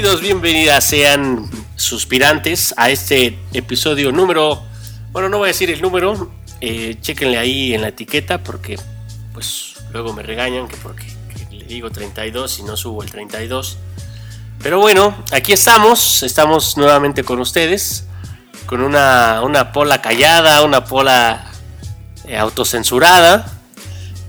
Bienvenidos, 0.00 0.22
bienvenidas 0.22 0.84
sean 0.84 1.50
suspirantes 1.76 2.72
a 2.78 2.88
este 2.88 3.38
episodio 3.52 4.10
número, 4.12 4.62
bueno, 5.12 5.28
no 5.28 5.36
voy 5.36 5.48
a 5.48 5.52
decir 5.52 5.70
el 5.70 5.82
número, 5.82 6.30
eh, 6.62 6.96
chequenle 7.02 7.36
ahí 7.36 7.74
en 7.74 7.82
la 7.82 7.88
etiqueta 7.88 8.42
porque 8.42 8.78
pues 9.34 9.74
luego 9.92 10.14
me 10.14 10.22
regañan 10.22 10.68
que 10.68 10.76
porque 10.78 11.04
que 11.04 11.54
le 11.54 11.66
digo 11.66 11.90
32 11.90 12.60
y 12.60 12.62
no 12.62 12.78
subo 12.78 13.02
el 13.02 13.10
32. 13.10 13.76
Pero 14.62 14.80
bueno, 14.80 15.14
aquí 15.32 15.52
estamos, 15.52 16.22
estamos 16.22 16.78
nuevamente 16.78 17.22
con 17.22 17.38
ustedes, 17.38 18.06
con 18.64 18.80
una, 18.80 19.42
una 19.42 19.70
pola 19.70 20.00
callada, 20.00 20.64
una 20.64 20.82
pola 20.82 21.52
eh, 22.24 22.38
autocensurada. 22.38 23.52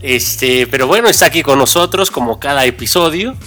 Este, 0.02 0.68
pero 0.68 0.86
bueno, 0.88 1.08
está 1.08 1.28
aquí 1.28 1.42
con 1.42 1.58
nosotros 1.58 2.12
como 2.12 2.42
cada 2.42 2.66
episodio. 2.66 3.38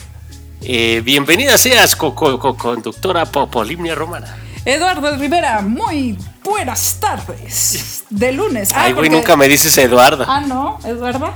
Eh, 0.67 1.03
bienvenida 1.05 1.59
seas, 1.59 1.95
co- 1.95 2.15
co- 2.15 2.39
co- 2.39 2.57
conductora 2.57 3.27
Popolimnia 3.27 3.95
Romana. 3.95 4.35
Eduardo 4.65 5.15
Rivera, 5.17 5.61
muy 5.61 6.17
buenas 6.43 6.99
tardes. 7.01 8.05
De 8.09 8.33
lunes. 8.33 8.71
Ah, 8.73 8.85
Ay, 8.85 8.93
güey, 8.93 9.09
porque- 9.09 9.17
nunca 9.17 9.37
me 9.37 9.47
dices 9.49 9.77
Eduarda. 9.77 10.25
Ah, 10.29 10.41
no, 10.41 10.79
Eduardo. 10.87 11.33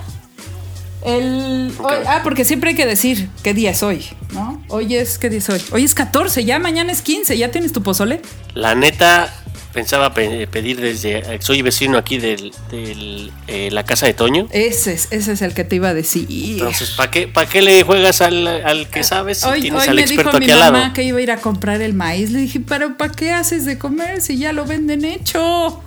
El, 1.05 1.73
hoy- 1.79 1.95
ah, 2.07 2.21
porque 2.25 2.45
siempre 2.45 2.71
hay 2.71 2.77
que 2.77 2.87
decir 2.87 3.29
qué 3.43 3.53
día 3.55 3.71
es 3.71 3.83
hoy, 3.83 4.05
¿no? 4.33 4.63
Hoy 4.69 4.97
es, 4.97 5.19
¿qué 5.19 5.29
día 5.29 5.39
es 5.39 5.49
hoy? 5.51 5.63
Hoy 5.73 5.85
es 5.85 5.95
14, 5.95 6.45
ya 6.45 6.59
mañana 6.59 6.91
es 6.91 7.03
15, 7.03 7.37
¿ya 7.37 7.51
tienes 7.51 7.73
tu 7.73 7.83
pozole? 7.83 8.21
La 8.55 8.75
neta, 8.75 9.33
pensaba 9.79 10.13
pe- 10.13 10.49
pedir 10.49 10.81
desde. 10.81 11.41
Soy 11.41 11.63
vecino 11.63 11.99
aquí 11.99 12.19
de 12.19 12.51
del, 12.71 13.31
eh, 13.47 13.69
la 13.71 13.85
casa 13.85 14.07
de 14.07 14.15
Toño. 14.15 14.49
Ese 14.51 14.93
es, 14.95 15.07
ese 15.13 15.33
es 15.33 15.43
el 15.43 15.55
que 15.55 15.63
te 15.63 15.77
iba 15.77 15.91
a 15.91 15.95
decir. 15.95 16.27
Entonces, 16.31 16.91
¿para 16.97 17.13
qué, 17.13 17.29
pa' 17.29 17.47
qué 17.47 17.63
le 17.63 17.85
juegas 17.85 18.21
al, 18.21 18.45
al 18.49 18.89
que 18.89 19.05
sabes 19.05 19.39
si 19.39 19.47
Hoy, 19.47 19.61
tienes 19.61 19.83
hoy 19.83 19.89
al 19.89 19.95
me 19.95 20.01
experto 20.03 20.31
dijo 20.31 20.39
mi 20.41 20.45
aquí 20.47 20.55
lado? 20.59 20.73
mamá 20.73 20.93
que 20.93 21.05
iba 21.05 21.19
a 21.19 21.23
ir 21.23 21.31
a 21.31 21.37
comprar 21.41 21.81
el 21.81 21.95
maíz. 21.95 22.31
Le 22.33 22.41
dije, 22.41 22.59
pero 22.59 22.97
¿para 22.97 23.13
qué 23.13 23.31
haces 23.31 23.65
de 23.65 23.79
comer 23.79 24.21
si 24.21 24.37
ya 24.37 24.53
lo 24.53 24.65
venden 24.65 25.05
hecho? 25.05 25.81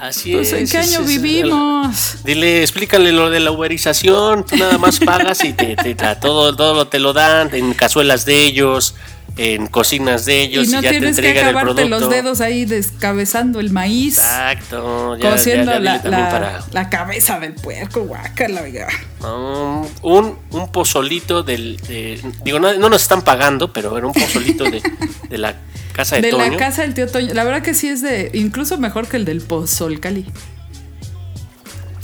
Así 0.00 0.32
Pues, 0.32 0.52
es. 0.52 0.60
¿En 0.60 0.68
qué 0.68 0.78
año 0.78 1.00
es- 1.00 1.06
vivimos? 1.06 2.16
Dile, 2.24 2.62
explícale 2.62 3.10
lo 3.12 3.30
de 3.30 3.40
la 3.40 3.50
uberización. 3.50 4.46
Tú 4.46 4.56
nada 4.56 4.78
más 4.78 4.98
pagas 5.00 5.44
y 5.44 5.52
te, 5.52 5.74
te- 5.76 5.94
te- 5.94 6.16
todo, 6.20 6.54
todo 6.54 6.74
lo 6.74 6.86
te 6.86 6.98
lo 7.00 7.12
dan 7.12 7.50
en 7.52 7.74
cazuelas 7.74 8.24
de 8.24 8.40
ellos, 8.42 8.94
en 9.36 9.66
cocinas 9.66 10.24
de 10.26 10.42
ellos 10.42 10.68
Y 10.68 10.70
no 10.70 10.80
ya 10.80 10.90
te 10.90 10.98
tienes 10.98 11.18
que 11.18 11.26
entregan 11.28 11.48
el 11.50 11.56
acabarte 11.56 11.82
producto. 11.86 11.98
los 12.00 12.10
dedos 12.10 12.40
ahí 12.40 12.64
descabezando 12.66 13.58
el 13.58 13.70
maíz. 13.72 14.18
Exacto. 14.18 15.16
Ya, 15.16 15.30
cociendo 15.32 15.72
ya- 15.72 15.78
ya 16.02 16.08
la, 16.08 16.18
la- 16.18 16.30
para 16.30 16.64
la 16.70 16.88
cabeza 16.90 17.40
del 17.40 17.54
puerco, 17.54 18.02
guácala, 18.02 18.62
oiga. 18.62 18.86
Um, 19.20 19.86
un, 20.02 20.38
un 20.50 20.70
pozolito 20.70 21.42
del. 21.42 21.76
de- 21.88 22.20
digo, 22.44 22.60
no, 22.60 22.72
no 22.74 22.88
nos 22.88 23.02
están 23.02 23.22
pagando, 23.22 23.72
pero 23.72 23.96
era 23.98 24.06
un 24.06 24.12
pozolito 24.12 24.64
de, 24.64 24.80
de 25.28 25.38
la 25.38 25.56
casa 25.92 26.16
de, 26.16 26.22
De 26.22 26.30
Toño. 26.30 26.52
la 26.52 26.56
casa 26.56 26.82
del 26.82 26.94
tío 26.94 27.08
Toño. 27.08 27.34
La 27.34 27.42
verdad 27.42 27.62
que 27.62 27.74
sí 27.74 27.88
es 27.88 28.02
de. 28.02 28.30
Incluso 28.34 28.78
mejor 28.78 29.08
que 29.08 29.16
el 29.16 29.24
del 29.24 29.40
Pozol 29.40 29.98
Cali. 29.98 30.26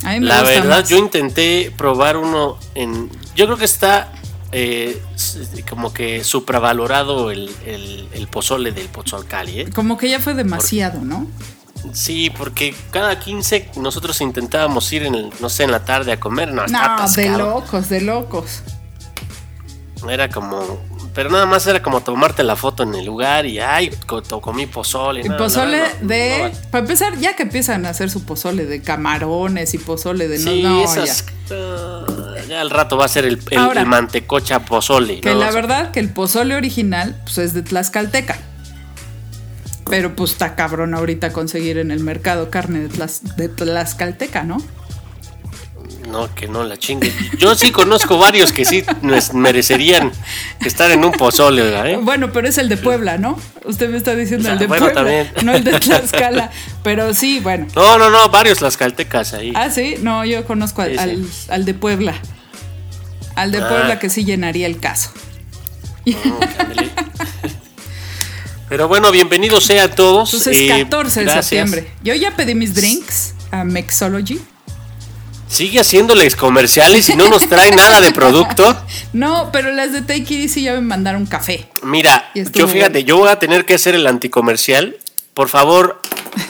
A 0.03 0.13
mí 0.15 0.21
me 0.21 0.27
La 0.27 0.41
gusta 0.41 0.51
verdad, 0.61 0.81
más. 0.81 0.89
yo 0.89 0.97
intenté 0.97 1.73
probar 1.77 2.17
uno 2.17 2.59
en. 2.75 3.11
Yo 3.37 3.45
creo 3.47 3.57
que 3.59 3.67
está 3.67 4.11
eh, 4.53 5.01
como 5.69 5.93
que 5.93 6.25
supravalorado 6.25 7.31
el, 7.31 7.51
el, 7.67 8.09
el 8.13 8.29
pozole 8.29 8.73
del 8.73 8.89
Pozolcali, 8.89 9.61
¿eh? 9.61 9.71
Como 9.71 9.97
que 9.97 10.09
ya 10.09 10.21
fue 10.21 10.35
demasiado, 10.35 11.01
¿no? 11.03 11.27
Sí, 11.93 12.31
porque 12.37 12.75
cada 12.91 13.19
15 13.19 13.73
nosotros 13.77 14.21
intentábamos 14.21 14.93
ir 14.93 15.05
en 15.05 15.15
el, 15.15 15.31
no 15.41 15.49
sé, 15.49 15.65
en 15.65 15.71
la 15.71 15.85
tarde 15.85 16.13
a 16.13 16.21
comer. 16.21 16.53
No, 16.53 16.67
No, 16.67 17.09
de 17.09 17.29
locos, 17.31 17.89
de 17.89 18.01
locos. 18.01 18.63
Era 20.09 20.29
como. 20.29 20.81
Pero 21.15 21.29
nada 21.31 21.45
más 21.45 21.67
era 21.67 21.83
como 21.83 22.01
tomarte 22.03 22.45
la 22.45 22.55
foto 22.55 22.85
en 22.85 22.95
el 22.95 23.05
lugar 23.05 23.45
y 23.45 23.59
ay, 23.59 23.91
comí 24.41 24.67
pozole. 24.67 25.23
Y 25.25 25.29
no, 25.29 25.37
pozole 25.37 25.81
no, 26.01 26.09
de. 26.09 26.53
no. 26.53 26.71
para 26.71 26.83
empezar, 26.83 27.19
ya 27.19 27.35
que 27.35 27.43
empiezan 27.43 27.85
a 27.85 27.91
hacer 27.91 28.11
su 28.11 28.25
pozole 28.25 28.65
de 28.65 28.81
camarones 28.81 29.75
y 29.75 29.79
pozole 29.79 30.29
de. 30.29 30.39
Sí, 30.39 30.63
no, 30.63 30.85
esas. 30.85 31.27
ya. 31.27 31.57
ah, 31.57 32.20
ya 32.51 32.61
al 32.61 32.69
rato 32.71 32.97
va 32.99 33.05
a 33.05 33.09
ser 33.09 33.25
el, 33.25 33.41
el- 33.51 33.59
Ahora, 33.59 33.81
el 33.81 33.87
mantecocha 33.87 34.61
pozole. 34.65 35.21
Que 35.21 35.31
¿no? 35.33 35.37
la 35.41 35.51
verdad 35.53 35.91
que 35.93 36.01
el 36.01 36.09
pozole 36.11 36.55
original 36.57 37.17
pues 37.25 37.39
es 37.39 37.55
de 37.55 37.63
Tlaxcalteca. 37.63 38.37
Pero 39.89 40.15
pues 40.15 40.33
está 40.33 40.55
cabrón 40.55 40.95
ahorita 40.95 41.33
conseguir 41.33 41.79
en 41.79 41.91
el 41.91 42.01
mercado 42.01 42.51
carne 42.51 42.81
de, 42.81 42.89
Tlas- 42.91 43.23
de 43.37 43.49
Tlaxcalteca, 43.49 44.43
¿no? 44.45 44.59
No, 46.11 46.33
que 46.35 46.49
no 46.49 46.65
la 46.65 46.77
chingue. 46.77 47.13
Yo 47.39 47.55
sí 47.55 47.71
conozco 47.71 48.19
varios 48.19 48.53
que 48.53 48.65
sí 48.65 48.83
merecerían 49.33 50.11
estar 50.65 50.91
en 50.91 51.05
un 51.05 51.13
pozole, 51.13 51.93
¿eh? 51.93 51.99
Bueno, 52.03 52.33
pero 52.33 52.49
es 52.49 52.59
el 52.59 52.69
de 52.69 52.77
Puebla, 52.77 53.17
¿no? 53.19 53.39
Usted 53.65 53.89
me 53.91 53.97
está 53.97 54.15
diciendo 54.17 54.49
Ah, 54.49 54.53
el 54.55 54.59
de 54.59 54.67
bueno, 54.67 54.87
Puebla, 54.87 55.01
también. 55.03 55.31
no 55.45 55.53
el 55.55 55.63
de 55.63 55.79
Tlaxcala. 55.79 56.51
Pero 56.83 57.15
sí, 57.15 57.39
bueno. 57.41 57.67
No, 57.77 57.97
no, 57.99 58.11
no, 58.11 58.29
varios 58.29 58.61
las 58.61 58.77
caltecas 58.77 59.35
ahí. 59.35 59.53
Ah, 59.55 59.71
sí, 59.71 59.97
no, 60.03 60.25
yo 60.25 60.45
conozco 60.45 60.83
al, 60.83 60.91
Sí, 60.93 60.95
sí. 60.99 61.01
al- 61.49 61.55
al 61.55 61.65
de 61.65 61.75
Puebla. 61.75 62.15
Al 63.41 63.53
de 63.53 63.59
Ah. 63.63 63.69
Puebla 63.71 63.99
que 63.99 64.11
sí 64.11 64.25
llenaría 64.27 64.67
el 64.67 64.79
caso. 64.81 65.11
Ándale. 66.07 66.91
Pero 68.69 68.87
bueno, 68.87 69.11
bienvenidos 69.11 69.65
sean 69.65 69.91
todos. 69.95 70.35
Entonces, 70.35 70.59
eh, 70.59 70.69
14 70.85 71.21
de 71.21 71.25
gracias. 71.25 71.47
septiembre. 71.47 71.91
Yo 72.05 72.15
ya 72.15 72.37
pedí 72.37 72.55
mis 72.55 72.75
drinks 72.75 73.33
a 73.51 73.65
Mexology. 73.65 74.39
Sigue 75.49 75.81
haciéndoles 75.81 76.37
comerciales 76.37 77.09
y 77.09 77.17
no 77.17 77.29
nos 77.29 77.49
trae 77.49 77.71
nada 77.75 78.01
de 78.03 78.13
producto. 78.13 78.77
No, 79.13 79.51
pero 79.51 79.73
las 79.73 79.93
de 79.93 80.03
Take 80.03 80.19
It 80.23 80.31
Easy 80.43 80.63
ya 80.63 80.75
me 80.75 80.83
mandaron 80.83 81.27
café. 81.27 81.67
Mira, 81.83 82.31
yo 82.55 82.69
fíjate, 82.69 83.03
yo 83.03 83.17
voy 83.17 83.29
a 83.29 83.41
tener 83.41 83.65
que 83.65 83.75
hacer 83.75 83.97
el 83.97 84.07
anticomercial. 84.07 84.97
Por 85.35 85.49
favor, 85.49 86.01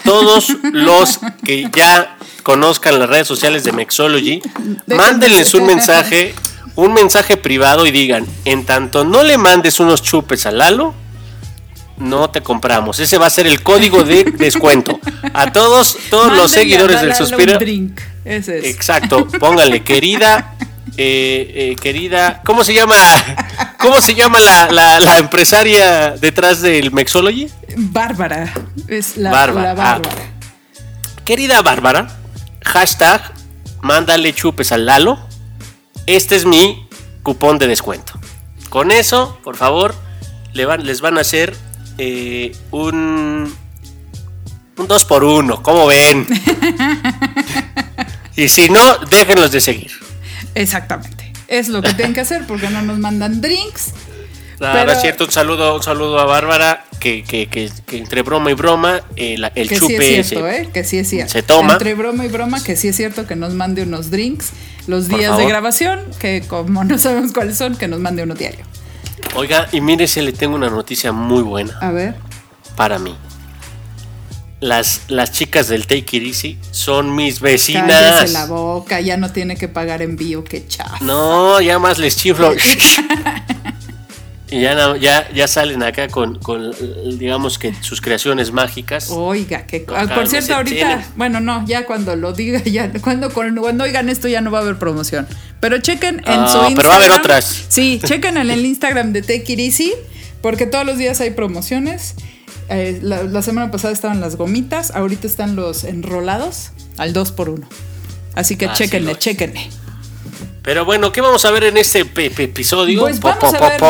todos 0.05 0.49
los 0.73 1.21
que 1.43 1.71
ya 1.75 2.19
conozcan 2.43 2.99
las 2.99 3.09
redes 3.09 3.27
sociales 3.29 3.65
de 3.65 3.73
Mexology, 3.73 4.41
Déjenme- 4.87 4.95
mándenles 4.97 5.55
un 5.55 5.65
mensaje, 5.67 6.35
un 6.77 6.93
mensaje 6.95 7.37
privado 7.37 7.87
y 7.87 7.91
digan, 7.91 8.27
en 8.45 8.65
tanto 8.65 9.05
no 9.05 9.23
le 9.23 9.37
mandes 9.39 9.81
unos 9.81 10.03
chupes 10.03 10.47
a 10.47 10.51
Lalo, 10.51 10.95
no 11.99 12.31
te 12.31 12.41
compramos. 12.43 12.99
Ese 13.01 13.19
va 13.19 13.27
a 13.27 13.31
ser 13.31 13.47
el 13.47 13.63
código 13.63 14.05
de 14.05 14.25
descuento. 14.39 14.99
A 15.35 15.53
todos, 15.53 15.97
todos 16.09 16.33
los 16.35 16.51
a 16.53 16.55
seguidores 16.55 17.01
del 17.01 17.11
un 17.11 17.17
Suspiro. 17.17 17.59
drink. 17.59 18.01
Ese 18.25 18.59
es. 18.59 18.65
Exacto, 18.67 19.27
póngale, 19.29 19.83
querida, 19.83 20.55
eh, 20.97 21.73
eh, 21.73 21.77
querida, 21.81 22.41
¿cómo 22.45 22.65
se 22.65 22.73
llama? 22.75 22.97
¿Cómo 23.79 24.01
se 24.01 24.15
llama 24.15 24.41
la, 24.41 24.69
la- 24.71 25.01
la 25.01 25.19
empresaria 25.19 26.11
detrás 26.13 26.61
del 26.63 26.91
Mexology? 26.93 27.49
Bárbara. 27.77 28.53
Es 28.89 29.17
la, 29.17 29.31
Bárbara, 29.31 29.75
la 29.75 29.83
ah. 29.83 29.99
Bárbara. 29.99 30.23
Querida 31.25 31.63
Bárbara, 31.63 32.09
hashtag, 32.63 33.21
mándale 33.83 34.35
chupes 34.35 34.73
al 34.73 34.85
Lalo. 34.87 35.19
Este 36.07 36.37
es 36.37 36.45
mi 36.45 36.89
cupón 37.23 37.59
de 37.59 37.67
descuento. 37.67 38.15
Con 38.69 38.91
eso, 38.91 39.39
por 39.43 39.57
favor, 39.57 39.95
les 40.53 41.01
van 41.01 41.19
a 41.19 41.21
hacer 41.21 41.57
eh, 41.99 42.53
un, 42.71 43.55
un 44.77 44.89
2 44.89 45.05
por 45.05 45.25
1 45.25 45.63
¿cómo 45.63 45.87
ven? 45.87 46.27
y 48.37 48.49
si 48.49 48.71
no, 48.71 48.99
déjenlos 49.11 49.53
de 49.53 49.61
seguir. 49.61 49.93
Exactamente. 50.55 51.33
Es 51.49 51.69
lo 51.69 51.83
que 51.83 51.93
tienen 51.95 52.15
que 52.15 52.21
hacer 52.21 52.47
porque 52.47 52.71
no 52.71 52.83
nos 52.83 52.99
mandan 52.99 53.41
drinks. 53.41 53.93
Pero- 54.61 54.85
no 54.87 54.93
es 54.93 55.01
cierto, 55.01 55.25
un 55.25 55.31
saludo, 55.31 55.75
un 55.75 55.83
saludo 55.83 56.19
a 56.21 56.25
Bárbara, 56.27 56.85
que, 57.01 57.23
que- 57.25 57.47
que- 57.49 57.71
que 57.87 57.97
entre 57.99 58.23
broma 58.23 58.51
y 58.51 58.55
broma, 58.55 59.01
la- 59.17 59.49
el 59.55 59.69
Que 59.69 59.75
sí 59.77 59.81
chupe 59.81 60.21
es 60.21 60.29
cierto, 60.29 60.47
se- 60.47 60.57
¿eh? 60.63 60.69
Que 60.73 60.85
sí 60.85 60.99
es 60.99 61.09
cierto. 61.09 61.33
se 61.33 61.43
toma. 61.43 61.73
Entre 61.75 61.95
broma 61.95 62.25
y 62.27 62.29
broma, 62.29 62.63
que 62.63 62.77
sí 62.77 62.89
es 62.89 62.97
cierto 62.97 63.27
que 63.27 63.37
nos 63.37 63.55
mande 63.55 63.83
unos 63.83 64.11
drinks 64.11 64.51
los 64.87 65.07
Por 65.07 65.19
días 65.19 65.37
de 65.39 65.47
grabación, 65.47 66.01
que 66.21 66.43
como 66.47 66.85
no 66.85 66.99
sabemos 66.99 67.33
cuáles 67.33 67.57
son, 67.57 67.75
que 67.77 67.89
nos 67.89 68.01
mande 68.01 68.23
uno 68.23 68.35
diario. 68.35 68.65
Oiga, 69.35 69.69
y 69.73 69.81
mire, 69.81 70.07
se 70.09 70.21
le 70.23 70.33
tengo 70.33 70.57
una 70.57 70.69
noticia 70.71 71.13
muy 71.13 71.43
buena 71.43 71.79
A 71.81 71.91
ver. 71.91 72.17
para 72.77 72.99
mí. 72.99 73.17
Las, 74.61 75.03
las 75.09 75.33
chicas 75.33 75.69
del 75.69 75.87
Take 75.87 76.19
It 76.19 76.23
Easy 76.23 76.59
son 76.71 77.15
mis 77.17 77.41
Cállese 77.41 77.73
vecinas. 77.79 78.33
la 78.33 78.45
boca, 78.45 79.01
ya 79.01 79.17
no 79.17 79.31
tiene 79.33 79.57
que 79.57 79.69
pagar 79.69 80.03
envío, 80.03 80.45
qué 80.45 80.67
chafa. 80.67 80.99
No, 81.01 81.59
ya 81.63 81.79
más 81.79 81.97
les 81.99 82.15
chiflo. 82.19 82.53
y 84.51 84.61
ya, 84.61 84.97
ya, 84.97 85.29
ya 85.33 85.47
salen 85.49 85.83
acá 85.83 86.09
con, 86.09 86.39
con, 86.39 86.73
digamos 87.19 87.59
que 87.59 87.75
sus 87.81 88.01
creaciones 88.01 88.53
mágicas. 88.53 89.09
Oiga, 89.11 89.67
que 89.67 89.85
No, 89.87 89.95
ah, 89.97 90.07
por 90.15 90.27
cierto, 90.29 90.55
ahorita, 90.55 91.09
bueno, 91.17 91.41
no, 91.41 91.65
ya 91.67 91.87
cuando 91.87 92.17
lo 92.17 92.33
diga, 92.33 92.63
ya 92.65 92.91
cuando, 93.01 93.31
cuando, 93.31 93.63
oigan 93.85 94.09
esto 94.09 94.29
ya 94.29 94.41
no 94.41 94.51
va 94.51 94.59
a 94.59 94.63
haber 94.63 94.79
promoción. 94.79 95.27
Pero 95.61 95.79
chequen 95.79 96.17
en 96.27 96.41
Ah, 96.41 96.49
su 96.49 96.59
Instagram. 96.59 96.75
pero 96.77 96.89
va 96.89 96.95
a 96.95 96.99
haber 96.99 97.11
otras. 97.13 97.65
Sí, 97.69 98.01
chequen 98.05 98.37
en 98.37 98.51
el 98.51 98.65
Instagram 98.67 99.13
de 99.13 99.23
Take 99.23 99.53
It 99.53 99.59
Easy, 99.61 99.93
porque 100.43 100.67
todos 100.67 100.85
los 100.87 100.99
días 100.99 101.21
hay 101.21 101.31
promociones. 101.31 102.15
Eh, 102.69 102.99
la, 103.03 103.25
la 103.25 103.43
semana 103.43 103.71
pasada 103.71 103.93
estaban 103.93 104.21
las 104.21 104.37
gomitas, 104.37 104.93
ahorita 104.93 105.27
están 105.27 105.57
los 105.57 105.83
enrolados 105.85 106.71
al 106.99 107.13
2 107.13 107.33
por 107.33 107.49
1 107.51 107.67
Así 108.37 108.55
que 108.57 108.67
Así 108.67 108.85
chequenle, 108.85 109.13
es. 109.13 109.19
chequenle. 109.19 109.69
Pero 110.63 110.85
bueno, 110.85 111.11
¿qué 111.13 111.21
vamos 111.21 111.45
a 111.45 111.51
ver 111.51 111.65
en 111.65 111.77
este 111.77 112.01
episodio? 112.01 113.01
Pues 113.01 113.21
vamos 113.21 113.55
a 113.55 113.61
ver, 113.61 113.81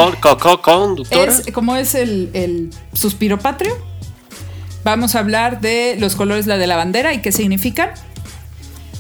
es, 1.11 1.43
como 1.53 1.77
es 1.77 1.95
el, 1.95 2.31
el 2.33 2.71
suspiro 2.93 3.39
patrio, 3.39 3.77
vamos 4.85 5.15
a 5.15 5.19
hablar 5.19 5.61
de 5.61 5.97
los 5.99 6.15
colores 6.15 6.47
de 6.47 6.67
la 6.67 6.77
bandera 6.77 7.13
y 7.13 7.21
qué 7.23 7.33
significan. 7.33 7.91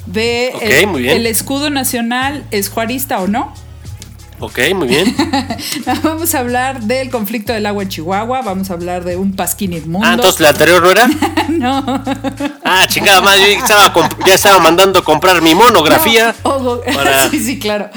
De 0.06 0.49
el, 0.49 1.26
escudo 1.26 1.70
nacional 1.70 2.44
es 2.50 2.69
juarista 2.69 3.20
o 3.20 3.28
no. 3.28 3.55
Ok, 4.40 4.58
muy 4.75 4.88
bien. 4.88 5.14
vamos 6.02 6.34
a 6.34 6.38
hablar 6.38 6.81
del 6.81 7.10
conflicto 7.10 7.52
del 7.52 7.66
agua 7.66 7.82
en 7.82 7.90
Chihuahua, 7.90 8.40
vamos 8.42 8.70
a 8.70 8.75
hablar 8.75 9.04
de 9.04 9.16
un 9.16 9.37
pasquín 9.37 9.75
inmundo. 9.75 10.06
Ah, 10.06 10.14
entonces 10.14 10.40
la 10.40 10.48
anterior 10.48 10.82
no 10.82 10.90
era. 10.90 11.06
no. 11.48 12.02
Ah, 12.64 12.87
chingada 12.88 13.20
madre, 13.20 13.58
ya 14.26 14.34
estaba 14.34 14.58
mandando 14.58 15.04
comprar 15.04 15.42
mi 15.42 15.54
monografía. 15.54 16.34
sí, 17.31 17.38
sí, 17.38 17.58
claro 17.58 17.90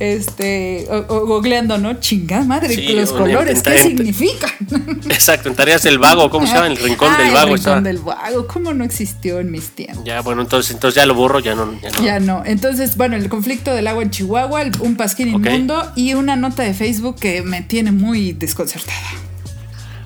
este, 0.00 0.86
o, 0.90 1.26
googleando, 1.26 1.76
¿no? 1.78 1.94
Chingada 2.00 2.44
madre, 2.44 2.76
los 2.94 3.12
colores, 3.12 3.62
¿qué 3.62 3.78
significan? 3.78 4.50
Exacto, 5.10 5.48
en 5.48 5.56
tareas 5.56 5.82
del 5.82 5.98
vago, 5.98 6.30
¿cómo 6.30 6.46
se 6.46 6.54
llama? 6.54 6.68
El 6.68 6.76
rincón 6.76 7.16
del 7.18 7.32
vago. 7.32 7.54
El 7.54 7.58
rincón 7.58 7.84
del 7.84 7.98
vago, 7.98 8.46
¿cómo 8.46 8.72
no 8.72 8.84
existió 8.84 9.40
en 9.40 9.50
mis 9.50 9.70
tiempos? 9.70 10.04
Ya, 10.04 10.20
bueno, 10.20 10.42
entonces, 10.42 10.72
entonces 10.72 10.96
ya 10.96 11.06
lo 11.06 11.14
borro, 11.14 11.40
ya 11.40 11.54
no. 11.54 11.78
Ya 12.02 12.20
no. 12.20 12.42
Entonces, 12.44 12.96
bueno, 12.96 13.16
el 13.16 13.28
conflicto 13.28 13.74
del 13.74 13.86
agua 13.88 14.02
en 14.02 14.10
Chihuahua, 14.10 14.62
un 14.80 14.96
pasquín 14.96 15.28
inmundo 15.28 15.92
y 15.96 16.14
una 16.14 16.36
nota 16.36 16.62
de 16.62 16.74
Facebook 16.74 17.16
que 17.16 17.42
me 17.42 17.62
tiene 17.62 17.90
muy 17.90 18.32
desconcertada. 18.32 18.94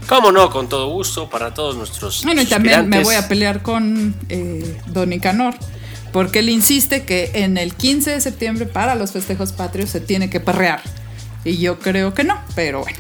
¿Cómo 0.09 0.33
no? 0.33 0.51
Con 0.51 0.69
todo 0.69 0.89
gusto 0.91 1.29
para 1.29 1.55
todos 1.55 1.77
nuestros. 1.77 2.23
Bueno, 2.25 2.43
y 2.43 2.47
también 2.47 2.89
me 2.89 3.03
voy 3.03 3.15
a 3.15 3.29
pelear 3.29 3.63
con 3.63 4.15
eh, 4.29 4.79
Don 4.89 5.13
Icanor 5.13 5.55
porque 6.13 6.41
él 6.41 6.49
insiste 6.49 7.05
que 7.05 7.31
en 7.35 7.57
el 7.57 7.75
15 7.75 8.11
de 8.13 8.21
septiembre 8.21 8.67
para 8.67 8.95
los 8.95 9.13
festejos 9.13 9.53
patrios 9.53 9.91
se 9.91 10.01
tiene 10.01 10.31
que 10.31 10.41
perrear. 10.41 10.83
Y 11.45 11.59
yo 11.59 11.79
creo 11.79 12.15
que 12.15 12.25
no, 12.25 12.41
pero 12.55 12.81
bueno. 12.81 12.99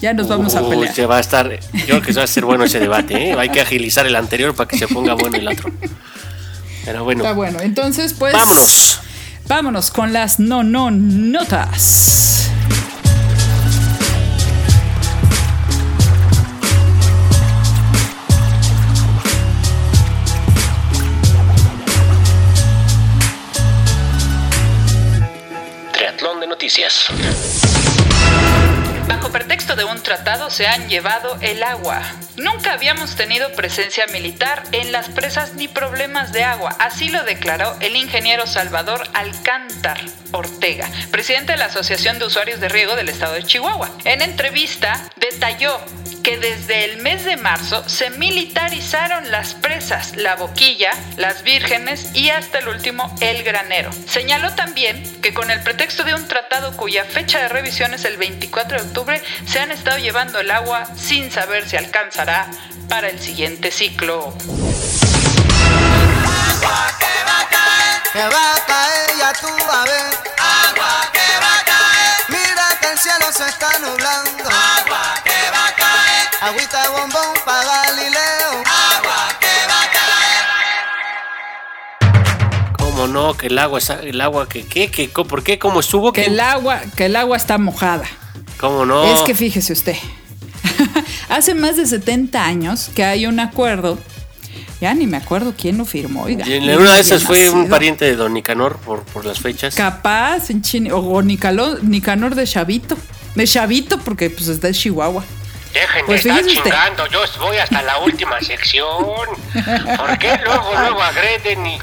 Ya 0.00 0.14
nos 0.14 0.26
vamos 0.26 0.56
a 0.56 0.68
pelear. 0.68 0.92
Se 0.92 1.06
va 1.06 1.18
a 1.18 1.20
estar, 1.20 1.48
yo 1.72 1.86
creo 1.86 2.02
que 2.02 2.12
va 2.12 2.24
a 2.24 2.26
ser 2.26 2.44
bueno 2.44 2.64
ese 2.64 2.80
debate. 2.80 3.30
¿eh? 3.30 3.36
Hay 3.38 3.50
que 3.50 3.60
agilizar 3.60 4.04
el 4.04 4.16
anterior 4.16 4.54
para 4.54 4.68
que 4.68 4.76
se 4.76 4.88
ponga 4.88 5.14
bueno 5.14 5.36
el 5.36 5.46
otro. 5.46 5.70
Pero 6.84 7.04
bueno. 7.04 7.22
Está 7.22 7.34
bueno. 7.34 7.60
Entonces, 7.60 8.12
pues. 8.12 8.32
Vámonos. 8.32 9.00
Vámonos 9.46 9.90
con 9.90 10.12
las 10.12 10.40
no, 10.40 10.64
no 10.64 10.90
notas. 10.90 12.31
Bajo 29.06 29.30
pretexto 29.30 29.76
de 29.76 29.84
un 29.84 30.02
tratado 30.02 30.48
se 30.48 30.66
han 30.66 30.88
llevado 30.88 31.36
el 31.42 31.62
agua. 31.62 32.00
Nunca 32.38 32.72
habíamos 32.72 33.14
tenido 33.14 33.52
presencia 33.52 34.06
militar 34.06 34.62
en 34.72 34.90
las 34.90 35.10
presas 35.10 35.54
ni 35.54 35.68
problemas 35.68 36.32
de 36.32 36.44
agua, 36.44 36.74
así 36.78 37.10
lo 37.10 37.24
declaró 37.24 37.76
el 37.80 37.94
ingeniero 37.94 38.46
Salvador 38.46 39.02
Alcántar 39.12 39.98
Ortega, 40.32 40.88
presidente 41.10 41.52
de 41.52 41.58
la 41.58 41.66
Asociación 41.66 42.18
de 42.18 42.26
Usuarios 42.26 42.60
de 42.60 42.68
Riego 42.68 42.96
del 42.96 43.08
Estado 43.08 43.34
de 43.34 43.44
Chihuahua. 43.44 43.90
En 44.04 44.22
entrevista 44.22 45.08
detalló 45.16 45.80
que 46.22 46.38
desde 46.38 46.84
el 46.84 47.02
mes 47.02 47.24
de 47.24 47.36
marzo 47.36 47.88
se 47.88 48.10
militarizaron 48.10 49.30
las 49.30 49.54
presas, 49.54 50.16
la 50.16 50.36
boquilla, 50.36 50.92
las 51.16 51.42
vírgenes 51.42 52.14
y 52.14 52.30
hasta 52.30 52.58
el 52.58 52.68
último 52.68 53.14
el 53.20 53.42
granero. 53.42 53.90
Señaló 54.06 54.54
también 54.54 55.02
que 55.20 55.34
con 55.34 55.50
el 55.50 55.60
pretexto 55.62 56.04
de 56.04 56.14
un 56.14 56.26
tratado 56.28 56.76
cuya 56.76 57.04
fecha 57.04 57.40
de 57.40 57.48
revisión 57.48 57.94
es 57.94 58.04
el 58.04 58.16
24 58.16 58.78
de 58.78 58.88
octubre, 58.88 59.22
se 59.46 59.60
han 59.60 59.72
estado 59.72 59.98
llevando 59.98 60.38
el 60.38 60.50
agua 60.50 60.86
sin 60.96 61.30
saber 61.30 61.68
si 61.68 61.76
alcanzará 61.76 62.46
para 62.88 63.08
el 63.08 63.18
siguiente 63.18 63.70
ciclo. 63.70 64.34
Que 68.12 68.18
va 68.18 68.26
a 68.26 68.60
caer, 68.66 69.10
ya 69.18 69.32
tú 69.40 69.46
a 69.48 69.84
ver. 69.84 70.14
Agua 70.38 71.10
que 71.14 71.26
va 71.40 71.54
a 71.56 71.64
caer, 71.64 72.14
mira 72.28 72.68
que 72.78 72.88
el 72.92 72.98
cielo 72.98 73.32
se 73.32 73.48
está 73.48 73.78
nublando. 73.78 74.50
Agua 74.50 75.14
que 75.24 75.50
va 75.50 75.68
a 75.68 75.72
caer. 75.74 76.28
Agüita 76.42 76.90
bombón 76.90 77.34
para 77.46 77.64
Galileo. 77.64 78.62
Agua 78.66 79.38
que 79.40 79.66
va 79.66 79.82
a 79.82 79.88
caer. 79.96 80.44
¿Cómo 82.76 83.06
no? 83.06 83.34
Que 83.34 83.46
el 83.46 83.58
agua, 83.58 83.78
el 84.02 84.20
agua 84.20 84.46
que 84.46 84.66
qué, 84.66 84.90
que, 84.90 85.08
¿por 85.08 85.42
qué? 85.42 85.58
¿Cómo 85.58 85.80
estuvo? 85.80 86.12
Que 86.12 86.26
el 86.26 86.38
agua, 86.38 86.82
que 86.94 87.06
el 87.06 87.16
agua 87.16 87.38
está 87.38 87.56
mojada. 87.56 88.04
¿Cómo 88.60 88.84
no? 88.84 89.04
Es 89.04 89.22
que 89.22 89.34
fíjese 89.34 89.72
usted. 89.72 89.96
Hace 91.30 91.54
más 91.54 91.76
de 91.76 91.86
70 91.86 92.44
años 92.44 92.90
que 92.94 93.04
hay 93.04 93.24
un 93.24 93.40
acuerdo 93.40 93.96
ya 94.82 94.94
ni 94.94 95.06
me 95.06 95.16
acuerdo 95.16 95.54
quién 95.56 95.78
lo 95.78 95.84
firmó, 95.84 96.24
oiga. 96.24 96.44
Y 96.44 96.54
en 96.54 96.68
una 96.76 96.94
de 96.94 97.00
esas 97.00 97.22
fue 97.22 97.48
un 97.48 97.68
pariente 97.68 98.04
de 98.04 98.16
Don 98.16 98.34
Nicanor 98.34 98.78
por, 98.78 99.04
por 99.04 99.24
las 99.24 99.38
fechas. 99.38 99.76
Capaz, 99.76 100.50
en 100.50 100.60
China, 100.60 100.96
o 100.96 101.22
Nicanor 101.22 102.34
de 102.34 102.44
Chavito. 102.44 102.96
De 103.36 103.46
Chavito, 103.46 103.98
porque 103.98 104.28
pues 104.28 104.48
es 104.48 104.60
de 104.60 104.72
Chihuahua. 104.72 105.22
Dejen 105.72 106.04
pues 106.04 106.24
de 106.24 106.30
estar 106.30 106.44
chingando, 106.44 107.06
yo 107.06 107.20
voy 107.38 107.58
hasta 107.58 107.80
la 107.80 107.98
última 107.98 108.40
sección. 108.40 109.04
¿Por 109.54 110.18
qué 110.18 110.40
luego, 110.44 110.72
luego 110.80 111.00
agreden 111.00 111.64
y 111.64 111.78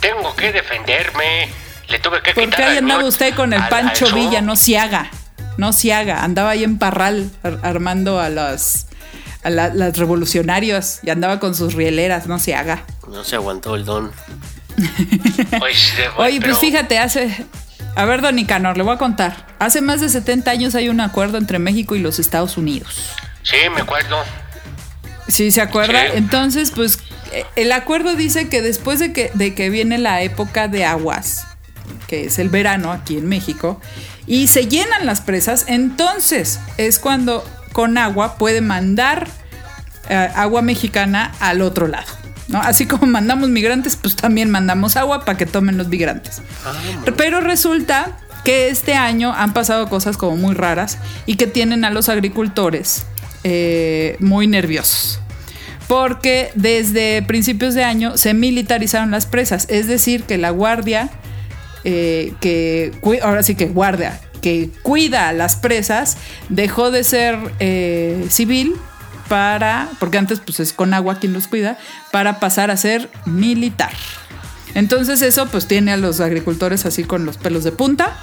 tengo 0.00 0.34
que 0.34 0.50
defenderme? 0.50 1.48
Le 1.88 2.00
tuve 2.00 2.20
que 2.20 2.34
¿Por 2.34 2.50
qué 2.50 2.64
ahí 2.64 2.78
andaba 2.78 3.04
usted 3.04 3.32
con 3.36 3.52
el 3.52 3.62
Pancho 3.68 4.12
Villa? 4.12 4.40
No 4.40 4.56
se 4.56 4.76
haga, 4.76 5.08
no 5.56 5.72
se 5.72 5.94
haga. 5.94 6.24
Andaba 6.24 6.50
ahí 6.50 6.64
en 6.64 6.78
Parral 6.78 7.30
armando 7.62 8.18
a 8.18 8.28
los 8.28 8.86
a 9.42 9.50
las 9.50 9.96
revolucionarios 9.96 11.00
y 11.02 11.10
andaba 11.10 11.40
con 11.40 11.54
sus 11.54 11.74
rieleras, 11.74 12.26
no 12.26 12.38
se 12.38 12.54
haga. 12.54 12.84
No 13.08 13.24
se 13.24 13.36
aguantó 13.36 13.74
el 13.74 13.84
don. 13.84 14.12
Oye, 16.18 16.40
pues 16.40 16.58
fíjate, 16.58 16.98
hace 16.98 17.46
a 17.94 18.04
ver, 18.04 18.20
Don 18.20 18.36
Nicanor, 18.36 18.76
le 18.76 18.82
voy 18.82 18.94
a 18.94 18.98
contar. 18.98 19.46
Hace 19.58 19.80
más 19.80 20.00
de 20.00 20.08
70 20.08 20.50
años 20.50 20.74
hay 20.74 20.88
un 20.88 21.00
acuerdo 21.00 21.38
entre 21.38 21.58
México 21.58 21.96
y 21.96 21.98
los 21.98 22.18
Estados 22.18 22.56
Unidos. 22.56 23.10
Sí, 23.42 23.56
me 23.74 23.80
acuerdo. 23.80 24.18
Sí, 25.28 25.50
¿se 25.50 25.60
acuerda? 25.60 26.06
Entonces, 26.06 26.72
pues 26.74 27.00
el 27.56 27.72
acuerdo 27.72 28.14
dice 28.14 28.48
que 28.48 28.62
después 28.62 28.98
de 28.98 29.12
que, 29.12 29.30
de 29.34 29.54
que 29.54 29.70
viene 29.70 29.98
la 29.98 30.22
época 30.22 30.68
de 30.68 30.84
aguas, 30.84 31.46
que 32.06 32.26
es 32.26 32.38
el 32.38 32.48
verano 32.48 32.92
aquí 32.92 33.18
en 33.18 33.28
México, 33.28 33.80
y 34.26 34.46
se 34.46 34.66
llenan 34.66 35.06
las 35.06 35.20
presas, 35.20 35.64
entonces 35.68 36.60
es 36.76 36.98
cuando 36.98 37.44
con 37.72 37.98
agua 37.98 38.36
puede 38.36 38.60
mandar 38.60 39.28
eh, 40.08 40.28
agua 40.34 40.62
mexicana 40.62 41.32
al 41.40 41.62
otro 41.62 41.86
lado. 41.86 42.12
¿no? 42.48 42.60
Así 42.60 42.86
como 42.86 43.06
mandamos 43.06 43.48
migrantes, 43.48 43.96
pues 43.96 44.16
también 44.16 44.50
mandamos 44.50 44.96
agua 44.96 45.24
para 45.24 45.38
que 45.38 45.46
tomen 45.46 45.78
los 45.78 45.88
migrantes. 45.88 46.42
Ah, 46.64 46.72
Pero 47.16 47.40
resulta 47.40 48.18
que 48.44 48.68
este 48.68 48.94
año 48.94 49.32
han 49.32 49.52
pasado 49.52 49.88
cosas 49.88 50.16
como 50.16 50.36
muy 50.36 50.54
raras 50.54 50.98
y 51.26 51.36
que 51.36 51.46
tienen 51.46 51.84
a 51.84 51.90
los 51.90 52.08
agricultores 52.08 53.04
eh, 53.44 54.16
muy 54.20 54.46
nerviosos. 54.46 55.20
Porque 55.86 56.50
desde 56.54 57.22
principios 57.22 57.74
de 57.74 57.84
año 57.84 58.16
se 58.16 58.34
militarizaron 58.34 59.10
las 59.10 59.26
presas, 59.26 59.66
es 59.68 59.88
decir, 59.88 60.22
que 60.22 60.38
la 60.38 60.50
guardia, 60.50 61.10
eh, 61.84 62.32
que 62.40 62.92
ahora 63.22 63.42
sí 63.42 63.56
que 63.56 63.66
guardia, 63.66 64.20
que 64.40 64.70
cuida 64.82 65.32
las 65.32 65.56
presas, 65.56 66.16
dejó 66.48 66.90
de 66.90 67.04
ser 67.04 67.38
eh, 67.58 68.26
civil 68.30 68.74
para, 69.28 69.88
porque 69.98 70.18
antes 70.18 70.40
pues 70.40 70.60
es 70.60 70.72
con 70.72 70.92
agua 70.94 71.18
quien 71.18 71.32
los 71.32 71.46
cuida, 71.46 71.78
para 72.10 72.40
pasar 72.40 72.70
a 72.70 72.76
ser 72.76 73.08
militar. 73.26 73.92
Entonces 74.74 75.22
eso 75.22 75.46
pues 75.46 75.66
tiene 75.66 75.92
a 75.92 75.96
los 75.96 76.20
agricultores 76.20 76.86
así 76.86 77.04
con 77.04 77.24
los 77.24 77.38
pelos 77.38 77.64
de 77.64 77.72
punta 77.72 78.16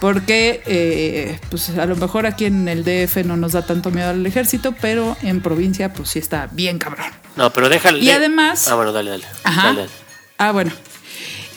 porque 0.00 0.62
eh, 0.66 1.38
pues 1.50 1.70
a 1.78 1.84
lo 1.84 1.94
mejor 1.94 2.26
aquí 2.26 2.46
en 2.46 2.68
el 2.68 2.84
DF 2.84 3.18
no 3.24 3.36
nos 3.36 3.52
da 3.52 3.66
tanto 3.66 3.90
miedo 3.90 4.08
al 4.08 4.24
ejército, 4.24 4.74
pero 4.80 5.16
en 5.22 5.42
provincia 5.42 5.92
pues 5.92 6.08
sí 6.08 6.18
está 6.18 6.48
bien 6.50 6.78
cabrón. 6.78 7.06
No, 7.36 7.52
pero 7.52 7.68
déjale. 7.68 8.00
Y 8.00 8.10
además... 8.10 8.66
Ah, 8.68 8.74
bueno, 8.74 8.92
dale, 8.92 9.10
dale. 9.10 9.24
Ajá. 9.44 9.76
Ah, 10.38 10.52
bueno. 10.52 10.72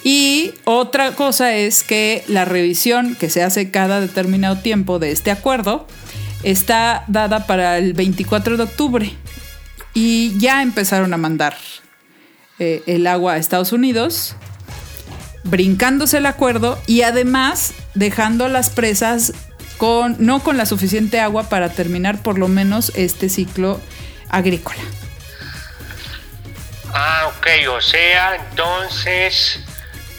Y 0.03 0.53
otra 0.65 1.11
cosa 1.11 1.53
es 1.53 1.83
que 1.83 2.23
la 2.27 2.45
revisión 2.45 3.15
que 3.15 3.29
se 3.29 3.41
hace 3.41 3.71
cada 3.71 4.01
determinado 4.01 4.57
tiempo 4.57 4.99
de 4.99 5.11
este 5.11 5.31
acuerdo 5.31 5.87
está 6.43 7.05
dada 7.07 7.47
para 7.47 7.77
el 7.77 7.93
24 7.93 8.57
de 8.57 8.63
octubre 8.63 9.13
y 9.93 10.37
ya 10.39 10.61
empezaron 10.61 11.13
a 11.13 11.17
mandar 11.17 11.55
eh, 12.59 12.83
el 12.85 13.07
agua 13.07 13.33
a 13.33 13.37
Estados 13.37 13.71
Unidos 13.71 14.35
brincándose 15.43 16.17
el 16.17 16.25
acuerdo 16.25 16.81
y 16.87 17.01
además 17.01 17.73
dejando 17.93 18.47
las 18.49 18.69
presas 18.69 19.33
con, 19.77 20.15
no 20.19 20.41
con 20.41 20.57
la 20.57 20.65
suficiente 20.65 21.19
agua 21.19 21.43
para 21.49 21.69
terminar 21.69 22.21
por 22.21 22.37
lo 22.37 22.47
menos 22.47 22.91
este 22.95 23.29
ciclo 23.29 23.79
agrícola. 24.29 24.81
Ah, 26.93 27.31
ok, 27.35 27.47
o 27.75 27.81
sea, 27.81 28.35
entonces 28.35 29.59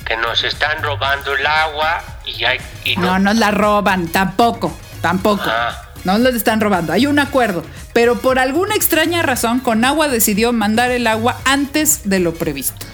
que 0.04 0.16
nos 0.16 0.44
están 0.44 0.82
robando 0.82 1.34
el 1.34 1.46
agua 1.46 2.02
y 2.26 2.44
hay... 2.44 2.58
Y 2.84 2.96
no, 2.96 3.18
no 3.18 3.32
la 3.32 3.50
roban, 3.50 4.08
tampoco, 4.08 4.76
tampoco. 5.00 5.44
Ah. 5.46 5.80
No 6.04 6.18
les 6.18 6.34
están 6.34 6.60
robando, 6.60 6.92
hay 6.92 7.06
un 7.06 7.18
acuerdo. 7.18 7.64
Pero 7.94 8.18
por 8.18 8.38
alguna 8.38 8.74
extraña 8.74 9.22
razón, 9.22 9.60
Conagua 9.60 10.08
decidió 10.08 10.52
mandar 10.52 10.90
el 10.90 11.06
agua 11.06 11.40
antes 11.46 12.02
de 12.04 12.20
lo 12.20 12.34
previsto. 12.34 12.86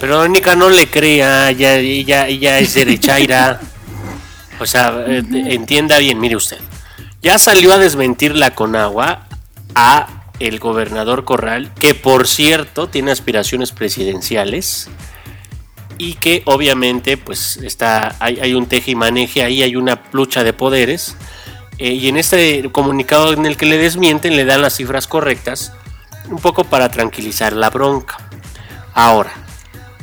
Pero 0.00 0.26
Nica 0.28 0.56
no 0.56 0.68
le 0.68 0.88
crea, 0.88 1.50
ella, 1.50 1.74
ella, 1.76 2.26
ella 2.26 2.58
es 2.58 2.74
derechaira. 2.74 3.60
o 4.58 4.66
sea, 4.66 5.04
eh, 5.06 5.22
entienda 5.32 5.98
bien, 5.98 6.18
mire 6.18 6.36
usted. 6.36 6.58
Ya 7.22 7.38
salió 7.38 7.72
a 7.72 7.78
desmentir 7.78 8.34
la 8.34 8.54
Conagua 8.54 9.26
a 9.74 10.18
el 10.40 10.58
gobernador 10.58 11.24
Corral, 11.24 11.72
que 11.74 11.94
por 11.94 12.26
cierto 12.26 12.88
tiene 12.88 13.10
aspiraciones 13.10 13.72
presidenciales 13.72 14.88
y 15.98 16.14
que 16.14 16.42
obviamente 16.46 17.16
pues 17.16 17.58
está 17.58 18.16
hay, 18.20 18.38
hay 18.40 18.54
un 18.54 18.66
teje 18.66 18.92
y 18.92 18.94
maneje 18.94 19.42
ahí 19.42 19.62
hay 19.62 19.76
una 19.76 20.00
lucha 20.12 20.44
de 20.44 20.52
poderes 20.52 21.16
eh, 21.78 21.92
y 21.92 22.08
en 22.08 22.16
este 22.16 22.70
comunicado 22.70 23.32
en 23.32 23.44
el 23.44 23.56
que 23.56 23.66
le 23.66 23.78
desmienten 23.78 24.36
le 24.36 24.44
dan 24.44 24.62
las 24.62 24.76
cifras 24.76 25.08
correctas 25.08 25.72
un 26.30 26.38
poco 26.38 26.64
para 26.64 26.88
tranquilizar 26.88 27.52
la 27.52 27.70
bronca 27.70 28.16
ahora 28.94 29.32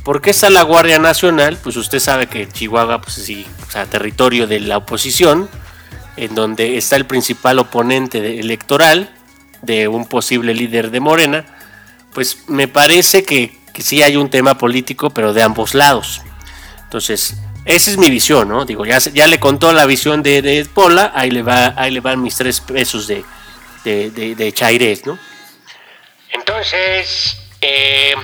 ¿por 0.03 0.21
qué 0.21 0.31
está 0.31 0.49
la 0.49 0.63
Guardia 0.63 0.99
Nacional? 0.99 1.57
pues 1.63 1.77
usted 1.77 1.99
sabe 1.99 2.27
que 2.27 2.47
Chihuahua 2.47 3.01
pues 3.01 3.15
sí 3.15 3.47
o 3.67 3.71
sea 3.71 3.85
territorio 3.85 4.47
de 4.47 4.59
la 4.59 4.77
oposición 4.77 5.49
en 6.17 6.35
donde 6.35 6.77
está 6.77 6.97
el 6.97 7.05
principal 7.05 7.57
oponente 7.59 8.39
electoral 8.39 9.13
de 9.61 9.87
un 9.87 10.05
posible 10.05 10.53
líder 10.53 10.91
de 10.91 10.99
Morena 10.99 11.45
pues 12.13 12.47
me 12.47 12.67
parece 12.67 13.23
que 13.23 13.64
que 13.75 13.83
sí 13.83 14.01
hay 14.01 14.15
un 14.15 14.29
tema 14.29 14.57
político, 14.57 15.09
pero 15.09 15.33
de 15.33 15.43
ambos 15.43 15.73
lados. 15.73 16.21
Entonces, 16.83 17.35
esa 17.65 17.91
es 17.91 17.97
mi 17.97 18.09
visión, 18.09 18.47
¿no? 18.47 18.63
Digo, 18.63 18.85
ya, 18.85 18.99
ya 18.99 19.27
le 19.27 19.37
contó 19.37 19.73
la 19.73 19.85
visión 19.85 20.23
de, 20.23 20.41
de 20.41 20.63
Pola, 20.63 21.11
ahí 21.13 21.29
le, 21.29 21.41
va, 21.41 21.73
ahí 21.75 21.91
le 21.91 21.99
van 21.99 22.21
mis 22.21 22.35
tres 22.35 22.61
pesos 22.61 23.05
de, 23.05 23.25
de, 23.83 24.09
de, 24.35 24.53
Chairés, 24.53 25.05
¿no? 25.05 25.19
Entonces, 26.31 27.37
eh, 27.59 28.15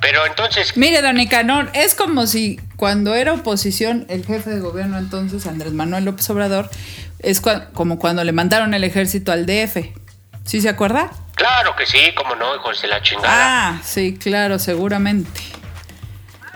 pero 0.00 0.24
entonces... 0.24 0.76
Mire, 0.76 1.02
don 1.02 1.16
Nicanor, 1.16 1.68
es 1.74 1.96
como 1.96 2.28
si 2.28 2.60
cuando 2.76 3.16
era 3.16 3.32
oposición, 3.32 4.06
el 4.08 4.24
jefe 4.24 4.50
de 4.50 4.60
gobierno 4.60 4.98
entonces, 4.98 5.48
Andrés 5.48 5.72
Manuel 5.72 6.04
López 6.04 6.30
Obrador, 6.30 6.70
es 7.18 7.40
como 7.40 7.98
cuando 7.98 8.22
le 8.22 8.30
mandaron 8.30 8.72
el 8.72 8.84
ejército 8.84 9.32
al 9.32 9.46
DF. 9.46 9.78
¿Sí 10.44 10.60
se 10.60 10.68
acuerda? 10.68 11.10
Claro 11.40 11.74
que 11.74 11.86
sí, 11.86 11.98
como 12.14 12.34
no, 12.34 12.54
hijos 12.54 12.82
de 12.82 12.88
la 12.88 13.00
chingada. 13.00 13.70
Ah, 13.70 13.80
sí, 13.82 14.18
claro, 14.18 14.58
seguramente. 14.58 15.40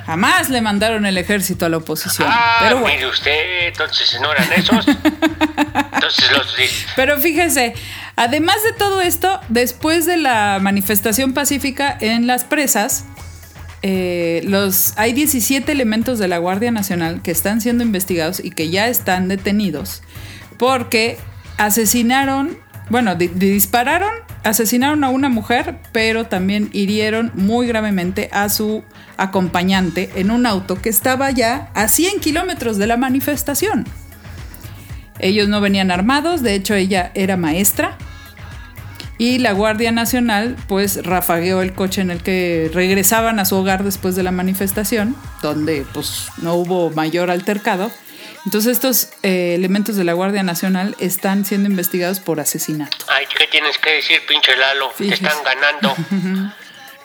Jamás 0.05 0.50
le 0.50 0.61
mandaron 0.61 1.07
el 1.07 1.17
ejército 1.17 1.64
a 1.64 1.71
la 1.71 1.79
oposición. 1.79 2.29
Ah, 2.31 2.59
pero 2.61 2.81
mire 2.81 3.07
usted, 3.07 3.69
entonces 3.69 4.21
no 4.21 4.31
eran 4.31 4.53
esos. 4.53 4.87
entonces 5.95 6.31
los. 6.31 6.55
Pero 6.95 7.19
fíjese, 7.19 7.73
además 8.14 8.62
de 8.62 8.75
todo 8.75 9.00
esto, 9.00 9.41
después 9.49 10.05
de 10.05 10.19
la 10.19 10.59
manifestación 10.61 11.33
pacífica 11.33 11.97
en 11.99 12.26
las 12.26 12.45
presas, 12.45 13.07
eh, 13.81 14.43
los, 14.45 14.93
hay 14.99 15.14
17 15.14 15.73
elementos 15.73 16.19
de 16.19 16.29
la 16.29 16.37
Guardia 16.37 16.71
Nacional 16.71 17.23
que 17.23 17.31
están 17.31 17.62
siendo 17.62 17.83
investigados 17.85 18.38
y 18.45 18.50
que 18.50 18.69
ya 18.69 18.88
están 18.88 19.29
detenidos 19.29 20.03
porque 20.59 21.17
asesinaron, 21.57 22.59
bueno, 22.91 23.14
dispararon 23.14 24.25
asesinaron 24.45 25.03
a 25.05 25.09
una 25.09 25.29
mujer, 25.29 25.79
pero 25.91 26.26
también 26.26 26.69
hirieron 26.73 27.33
muy 27.35 27.67
gravemente 27.67 28.29
a 28.33 28.49
su 28.49 28.85
acompañante 29.17 30.11
en 30.17 30.31
un 30.31 30.47
auto 30.47 30.81
que 30.81 30.91
estaba 30.91 31.31
ya 31.31 31.71
a 31.75 31.88
100 31.88 32.21
kilómetros 32.21 32.76
de 32.76 32.87
la 32.87 32.97
manifestación. 32.97 33.87
Ellos 35.19 35.49
no 35.49 35.61
venían 35.61 35.91
armados, 35.91 36.43
de 36.43 36.55
hecho 36.55 36.75
ella 36.75 37.11
era 37.14 37.37
maestra. 37.37 37.97
Y 39.17 39.38
la 39.38 39.53
Guardia 39.53 39.93
Nacional 39.93 40.57
pues 40.67 41.07
rafagueó 41.07 41.62
el 41.62 41.73
coche 41.73 42.03
en 42.03 42.11
el 42.11 42.21
que 42.21 42.69
regresaban 42.75 43.38
a 43.38 43.45
su 43.45 43.55
hogar 43.57 43.85
después 43.85 44.17
de 44.17 44.25
la 44.25 44.33
manifestación, 44.33 45.14
donde 45.41 45.87
pues 45.95 46.26
no 46.43 46.55
hubo 46.55 46.91
mayor 46.91 47.31
altercado 47.31 47.91
entonces 48.44 48.72
estos 48.72 49.08
eh, 49.22 49.54
elementos 49.54 49.96
de 49.96 50.04
la 50.04 50.12
Guardia 50.12 50.42
Nacional 50.42 50.96
están 50.98 51.44
siendo 51.44 51.68
investigados 51.68 52.20
por 52.20 52.40
asesinato. 52.40 52.96
Ay, 53.08 53.24
¿qué 53.36 53.46
tienes 53.46 53.78
que 53.78 53.94
decir, 53.94 54.20
pinche 54.26 54.56
Lalo? 54.56 54.92
Te 54.96 55.08
están 55.08 55.36
ganando. 55.44 55.94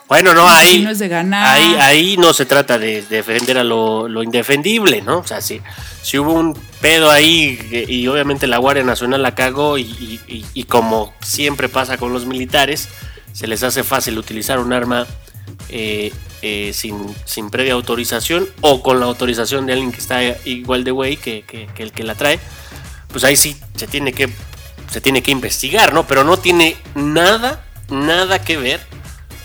bueno, 0.08 0.34
no, 0.34 0.50
ahí 0.50 0.82
no, 0.82 0.90
es 0.90 1.00
de 1.00 1.08
ganar. 1.08 1.48
Ahí, 1.48 1.76
ahí 1.80 2.18
no 2.18 2.34
se 2.34 2.46
trata 2.46 2.78
de, 2.78 3.02
defender 3.04 3.58
a 3.58 3.64
lo, 3.64 4.22
indefendible, 4.22 5.02
¿no? 5.02 5.20
O 5.20 5.28
sea, 5.28 5.42
si, 5.42 5.62
si 6.02 6.18
hubo 6.18 6.34
un 6.34 6.54
pedo 6.82 7.10
ahí 7.10 7.86
y 7.88 8.08
obviamente 8.08 8.46
la 8.48 8.58
Guardia 8.58 8.84
Nacional 8.84 9.22
la 9.22 9.36
cagó 9.36 9.78
y, 9.78 10.20
y 10.28 10.64
como 10.66 11.14
siempre 11.22 11.70
pasa 11.70 11.98
con 11.98 12.12
los 12.12 12.26
militares, 12.26 12.90
se 13.32 13.48
les 13.48 13.64
hace 13.64 13.84
fácil 13.84 14.18
utilizar 14.18 14.60
un 14.60 14.74
arma 14.74 15.08
eh, 15.70 16.12
eh, 16.42 16.72
sin, 16.74 17.16
sin, 17.26 17.50
previa 17.50 17.74
autorización 17.74 18.48
o 18.62 18.82
con 18.82 19.00
la 19.00 19.06
autorización 19.06 19.66
de 19.66 19.74
alguien 19.74 19.92
que 19.92 20.00
está 20.00 20.24
igual 20.46 20.84
de 20.84 20.92
güey 20.92 21.18
que, 21.18 21.44
el 21.78 21.92
que 21.92 22.04
la 22.04 22.16
trae, 22.16 22.40
pues 23.10 23.24
ahí 23.24 23.36
sí 23.36 23.58
se 23.76 23.88
tiene 23.88 24.14
que 24.14 24.30
se 24.90 25.02
tiene 25.02 25.22
que 25.22 25.32
investigar, 25.32 25.94
¿no? 25.94 26.08
Pero 26.08 26.24
no 26.24 26.38
tiene 26.38 26.76
nada, 26.96 27.64
nada 27.90 28.44
que 28.44 28.58
ver 28.58 28.80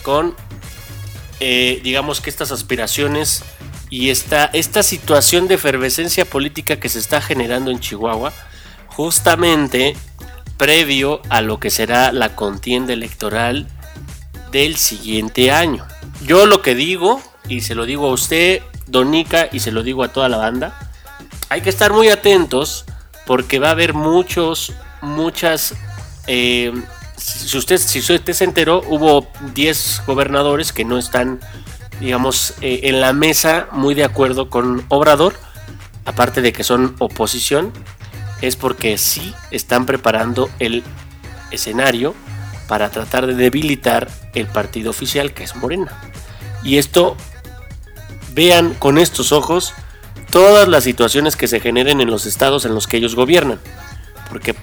con, 0.03 0.35
eh, 1.41 1.81
digamos 1.83 2.21
que 2.21 2.31
estas 2.31 2.51
aspiraciones 2.51 3.43
y 3.91 4.11
esta, 4.11 4.47
esta 4.47 4.83
situación 4.83 5.47
de 5.47 5.57
efervescencia 5.57 6.25
política 6.25 6.81
que 6.81 6.89
se 6.89 6.99
está 6.99 7.21
generando 7.21 7.71
en 7.71 7.81
Chihuahua, 7.81 8.33
justamente 8.89 9.97
previo 10.57 11.21
a 11.29 11.41
lo 11.43 11.61
que 11.61 11.71
será 11.71 12.13
la 12.13 12.35
contienda 12.35 12.93
electoral 12.93 13.69
del 14.51 14.77
siguiente 14.77 15.51
año. 15.51 15.87
Yo 16.23 16.47
lo 16.47 16.63
que 16.63 16.75
digo, 16.75 17.23
y 17.49 17.61
se 17.61 17.75
lo 17.75 17.87
digo 17.87 18.09
a 18.09 18.13
usted, 18.13 18.63
Donica, 18.87 19.49
y 19.53 19.61
se 19.61 19.73
lo 19.73 19.83
digo 19.83 20.05
a 20.05 20.09
toda 20.09 20.29
la 20.29 20.37
banda, 20.37 20.91
hay 21.49 21.61
que 21.61 21.71
estar 21.71 21.93
muy 21.93 22.09
atentos 22.09 22.85
porque 23.27 23.59
va 23.59 23.69
a 23.69 23.73
haber 23.73 23.95
muchos, 23.95 24.73
muchas... 25.01 25.75
Eh, 26.27 26.73
si 27.17 27.57
usted, 27.57 27.79
si 27.79 28.01
usted 28.01 28.33
se 28.33 28.45
enteró, 28.45 28.83
hubo 28.89 29.27
10 29.55 30.03
gobernadores 30.07 30.73
que 30.73 30.85
no 30.85 30.99
están, 30.99 31.41
digamos, 32.01 32.55
eh, 32.61 32.81
en 32.85 33.01
la 33.01 33.13
mesa 33.13 33.69
muy 33.73 33.95
de 33.95 34.05
acuerdo 34.05 34.51
con 34.51 34.85
Obrador, 34.89 35.35
aparte 36.05 36.43
de 36.43 36.53
que 36.53 36.65
son 36.65 36.97
oposición, 36.99 37.73
es 38.43 38.57
porque 38.57 38.99
sí 38.99 39.35
están 39.51 39.87
preparando 39.87 40.51
el 40.59 40.83
escenario 41.51 42.15
para 42.69 42.91
tratar 42.91 43.27
de 43.27 43.35
debilitar 43.35 44.09
el 44.35 44.47
partido 44.47 44.91
oficial 44.91 45.33
que 45.33 45.45
es 45.45 45.57
Morena. 45.57 45.93
Y 46.63 46.79
esto, 46.79 47.17
vean 48.35 48.75
con 48.75 48.99
estos 48.99 49.33
ojos 49.33 49.75
todas 50.31 50.67
las 50.69 50.85
situaciones 50.85 51.37
que 51.37 51.47
se 51.47 51.61
generen 51.61 52.01
en 52.01 52.11
los 52.11 52.27
estados 52.27 52.65
en 52.65 52.75
los 52.75 52.87
que 52.87 52.97
ellos 52.97 53.15
gobiernan. 53.15 53.61
Porque 54.29 54.55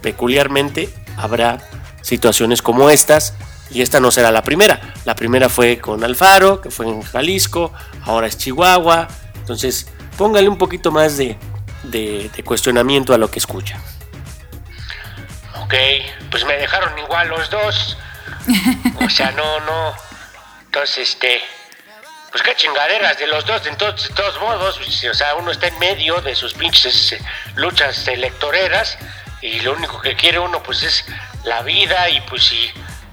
peculiarmente 0.00 0.88
habrá 1.16 1.58
situaciones 2.02 2.62
como 2.62 2.90
estas 2.90 3.34
y 3.70 3.82
esta 3.82 4.00
no 4.00 4.10
será 4.10 4.30
la 4.30 4.42
primera. 4.42 4.94
La 5.04 5.14
primera 5.14 5.48
fue 5.48 5.78
con 5.78 6.02
Alfaro, 6.04 6.60
que 6.60 6.70
fue 6.70 6.88
en 6.88 7.02
Jalisco, 7.02 7.72
ahora 8.04 8.26
es 8.26 8.38
Chihuahua. 8.38 9.08
Entonces, 9.36 9.86
póngale 10.16 10.48
un 10.48 10.58
poquito 10.58 10.90
más 10.90 11.16
de, 11.16 11.36
de, 11.84 12.30
cuestionamiento 12.44 13.14
a 13.14 13.18
lo 13.18 13.30
que 13.30 13.38
escucha. 13.38 13.80
Ok, 15.66 15.74
pues 16.30 16.44
me 16.44 16.56
dejaron 16.58 16.96
igual 16.96 17.28
los 17.28 17.50
dos. 17.50 17.96
O 19.04 19.10
sea, 19.10 19.32
no, 19.32 19.60
no. 19.60 19.94
Entonces, 20.66 21.10
este. 21.10 21.42
Pues 22.30 22.42
qué 22.42 22.54
chingaderas 22.54 23.18
de 23.18 23.26
los 23.26 23.44
dos, 23.44 23.66
entonces, 23.66 24.08
de 24.08 24.14
todos 24.14 24.40
modos. 24.40 24.78
Pues, 24.78 25.04
o 25.04 25.14
sea, 25.14 25.34
uno 25.34 25.50
está 25.50 25.66
en 25.66 25.78
medio 25.80 26.20
de 26.20 26.36
sus 26.36 26.54
pinches 26.54 27.12
eh, 27.12 27.20
luchas 27.56 28.06
electoreras. 28.06 28.96
Y 29.42 29.58
lo 29.60 29.72
único 29.72 30.00
que 30.00 30.14
quiere 30.14 30.38
uno, 30.38 30.62
pues 30.62 30.84
es 30.84 31.04
la 31.44 31.62
vida. 31.62 32.08
Y 32.10 32.20
pues 32.22 32.44
si, 32.44 32.70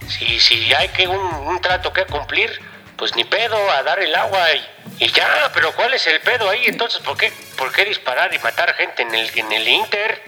si, 0.08 0.40
si 0.40 0.74
hay 0.76 0.90
que 0.90 1.08
un, 1.08 1.60
trato 1.60 1.92
que 1.92 2.06
cumplir, 2.06 2.52
pues 2.98 3.16
ni 3.16 3.24
pedo 3.24 3.72
a 3.72 3.82
dar 3.82 4.00
el 4.00 4.14
agua 4.14 4.54
y, 4.54 5.06
y, 5.06 5.12
ya. 5.12 5.52
Pero 5.56 5.72
¿cuál 5.74 5.96
es 5.96 6.06
el 6.06 6.22
pedo 6.22 6.52
ahí? 6.52 6.66
Entonces, 6.68 7.02
¿por 7.02 7.18
qué, 7.18 7.34
por 7.58 7.72
qué 7.72 7.86
disparar 7.86 8.32
y 8.32 8.38
matar 8.40 8.76
gente 8.76 9.02
en 9.02 9.16
el, 9.16 9.40
en 9.40 9.52
el 9.52 9.68
Inter? 9.68 10.22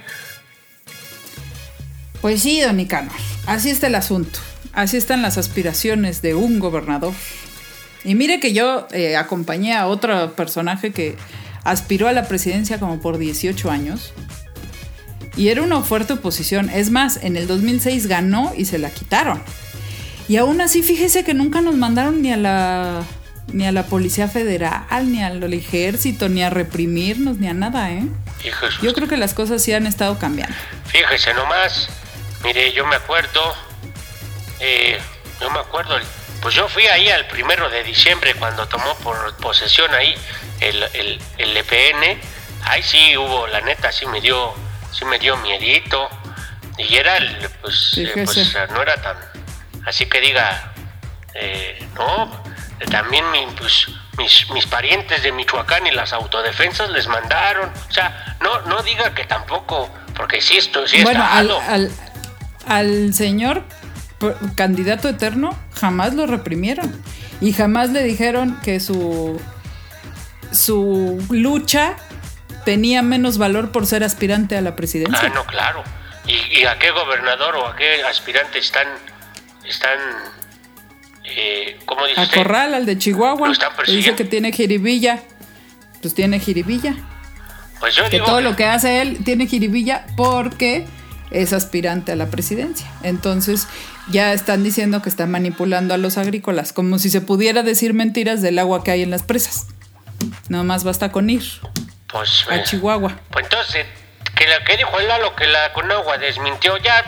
Pues 2.25 2.41
sí, 2.41 2.59
don 2.59 2.77
Nicanor, 2.77 3.13
así 3.45 3.69
está 3.69 3.85
el 3.85 3.93
asunto. 3.93 4.39
Así 4.73 4.97
están 4.97 5.21
las 5.21 5.37
aspiraciones 5.37 6.23
de 6.23 6.33
un 6.33 6.57
gobernador. 6.57 7.13
Y 8.03 8.15
mire 8.15 8.39
que 8.39 8.51
yo 8.51 8.87
eh, 8.89 9.15
acompañé 9.15 9.75
a 9.75 9.85
otro 9.85 10.33
personaje 10.33 10.91
que 10.91 11.17
aspiró 11.63 12.07
a 12.07 12.13
la 12.13 12.27
presidencia 12.27 12.79
como 12.79 12.99
por 12.99 13.19
18 13.19 13.69
años. 13.69 14.11
Y 15.37 15.49
era 15.49 15.61
una 15.61 15.83
fuerte 15.83 16.13
oposición. 16.13 16.71
Es 16.71 16.89
más, 16.89 17.19
en 17.21 17.37
el 17.37 17.45
2006 17.45 18.07
ganó 18.07 18.53
y 18.57 18.65
se 18.65 18.79
la 18.79 18.89
quitaron. 18.89 19.39
Y 20.27 20.37
aún 20.37 20.61
así, 20.61 20.81
fíjese 20.81 21.23
que 21.23 21.35
nunca 21.35 21.61
nos 21.61 21.75
mandaron 21.75 22.23
ni 22.23 22.33
a 22.33 22.37
la 22.37 23.03
ni 23.53 23.67
a 23.67 23.71
la 23.71 23.85
Policía 23.85 24.27
Federal, 24.27 25.11
ni 25.11 25.21
al 25.21 25.53
ejército, 25.53 26.27
ni 26.27 26.41
a 26.41 26.49
reprimirnos, 26.49 27.37
ni 27.37 27.47
a 27.47 27.53
nada, 27.53 27.91
¿eh? 27.91 28.07
Fíjese, 28.39 28.77
Yo 28.81 28.95
creo 28.95 29.07
que 29.07 29.17
las 29.17 29.35
cosas 29.35 29.61
sí 29.61 29.73
han 29.73 29.85
estado 29.85 30.17
cambiando. 30.17 30.55
fíjese 30.87 31.31
nomás. 31.35 31.87
Mire, 32.45 32.71
yo 32.73 32.85
me 32.85 32.95
acuerdo. 32.95 33.55
Eh, 34.59 35.01
yo 35.41 35.49
me 35.49 35.59
acuerdo. 35.59 35.97
Pues 36.41 36.53
yo 36.53 36.69
fui 36.69 36.85
ahí 36.85 37.09
al 37.09 37.25
primero 37.25 37.69
de 37.71 37.83
diciembre 37.83 38.35
cuando 38.35 38.67
tomó 38.67 38.95
por 38.97 39.35
posesión 39.37 39.91
ahí 39.95 40.15
el, 40.61 40.83
el, 40.93 41.21
el 41.39 41.57
EPN. 41.57 42.21
Ahí 42.65 42.83
sí 42.83 43.17
hubo, 43.17 43.47
la 43.47 43.61
neta, 43.61 43.91
sí 43.91 44.05
me 44.05 44.21
dio, 44.21 44.53
sí 44.91 45.05
me 45.05 45.17
dio 45.17 45.35
miedito. 45.37 46.07
Y 46.77 46.95
era, 46.97 47.17
el, 47.17 47.49
pues, 47.61 47.97
eh, 47.97 48.11
pues 48.23 48.55
no 48.69 48.81
era 48.81 49.01
tan. 49.01 49.17
Así 49.87 50.05
que 50.05 50.21
diga, 50.21 50.71
eh, 51.33 51.83
no, 51.95 52.43
también 52.91 53.29
mi, 53.31 53.43
pues, 53.57 53.87
mis, 54.19 54.51
mis 54.51 54.67
parientes 54.67 55.23
de 55.23 55.31
Michoacán 55.31 55.87
y 55.87 55.91
las 55.91 56.13
autodefensas 56.13 56.91
les 56.91 57.07
mandaron. 57.07 57.71
O 57.89 57.91
sea, 57.91 58.37
no, 58.39 58.61
no 58.63 58.83
diga 58.83 59.15
que 59.15 59.25
tampoco, 59.25 59.89
porque 60.15 60.41
sí, 60.41 60.57
esto, 60.57 60.87
sí 60.87 61.01
bueno, 61.01 61.23
está 61.23 61.73
al, 61.73 61.91
al 62.67 63.13
señor 63.13 63.63
candidato 64.55 65.07
eterno 65.09 65.57
jamás 65.73 66.13
lo 66.13 66.25
reprimieron. 66.25 66.91
Y 67.41 67.53
jamás 67.53 67.89
le 67.91 68.01
dijeron 68.03 68.57
que 68.63 68.79
su, 68.79 69.39
su 70.51 71.23
lucha 71.29 71.95
tenía 72.63 73.01
menos 73.01 73.37
valor 73.37 73.71
por 73.71 73.85
ser 73.85 74.03
aspirante 74.03 74.55
a 74.57 74.61
la 74.61 74.75
presidencia. 74.75 75.19
Ah, 75.23 75.31
no, 75.33 75.45
claro. 75.45 75.83
¿Y, 76.25 76.59
y 76.61 76.65
a 76.65 76.79
qué 76.79 76.91
gobernador 76.91 77.55
o 77.57 77.67
a 77.67 77.75
qué 77.75 78.01
aspirante 78.03 78.57
están, 78.57 78.87
están, 79.67 79.99
eh, 81.25 81.77
¿cómo 81.85 82.05
dice 82.07 82.21
A? 82.21 82.27
Corral, 82.33 82.73
al 82.73 82.85
de 82.85 82.97
Chihuahua, 82.97 83.47
¿Lo 83.47 83.53
están 83.53 83.71
que 83.85 83.91
dice 83.91 84.15
que 84.15 84.23
tiene 84.23 84.51
jiribilla. 84.51 85.19
Pues 86.01 86.15
tiene 86.15 86.39
jiribilla. 86.39 86.95
Pues 87.79 87.95
yo 87.95 88.03
Que 88.05 88.11
digo 88.11 88.25
todo 88.25 88.37
que- 88.37 88.43
lo 88.43 88.55
que 88.55 88.65
hace 88.65 89.01
él 89.01 89.19
tiene 89.23 89.45
jiribilla 89.47 90.05
porque 90.15 90.87
es 91.31 91.53
aspirante 91.53 92.11
a 92.11 92.15
la 92.15 92.27
presidencia. 92.27 92.87
Entonces 93.03 93.67
ya 94.09 94.33
están 94.33 94.63
diciendo 94.63 95.01
que 95.01 95.09
está 95.09 95.25
manipulando 95.25 95.93
a 95.93 95.97
los 95.97 96.17
agrícolas, 96.17 96.73
como 96.73 96.99
si 96.99 97.09
se 97.09 97.21
pudiera 97.21 97.63
decir 97.63 97.93
mentiras 97.93 98.41
del 98.41 98.59
agua 98.59 98.83
que 98.83 98.91
hay 98.91 99.03
en 99.03 99.11
las 99.11 99.23
presas. 99.23 99.67
Nada 100.49 100.63
más 100.63 100.83
basta 100.83 101.11
con 101.11 101.29
ir 101.29 101.43
pues, 102.07 102.45
a 102.49 102.57
eh, 102.57 102.63
Chihuahua. 102.63 103.19
pues 103.31 103.45
entonces, 103.45 103.85
que 104.35 104.47
la 104.47 104.63
que 104.63 104.77
dijo 104.77 104.99
el 104.99 105.07
Lalo 105.07 105.35
que 105.35 105.47
la 105.47 105.73
Conagua 105.73 106.17
desmintió 106.17 106.77
ya, 106.77 107.03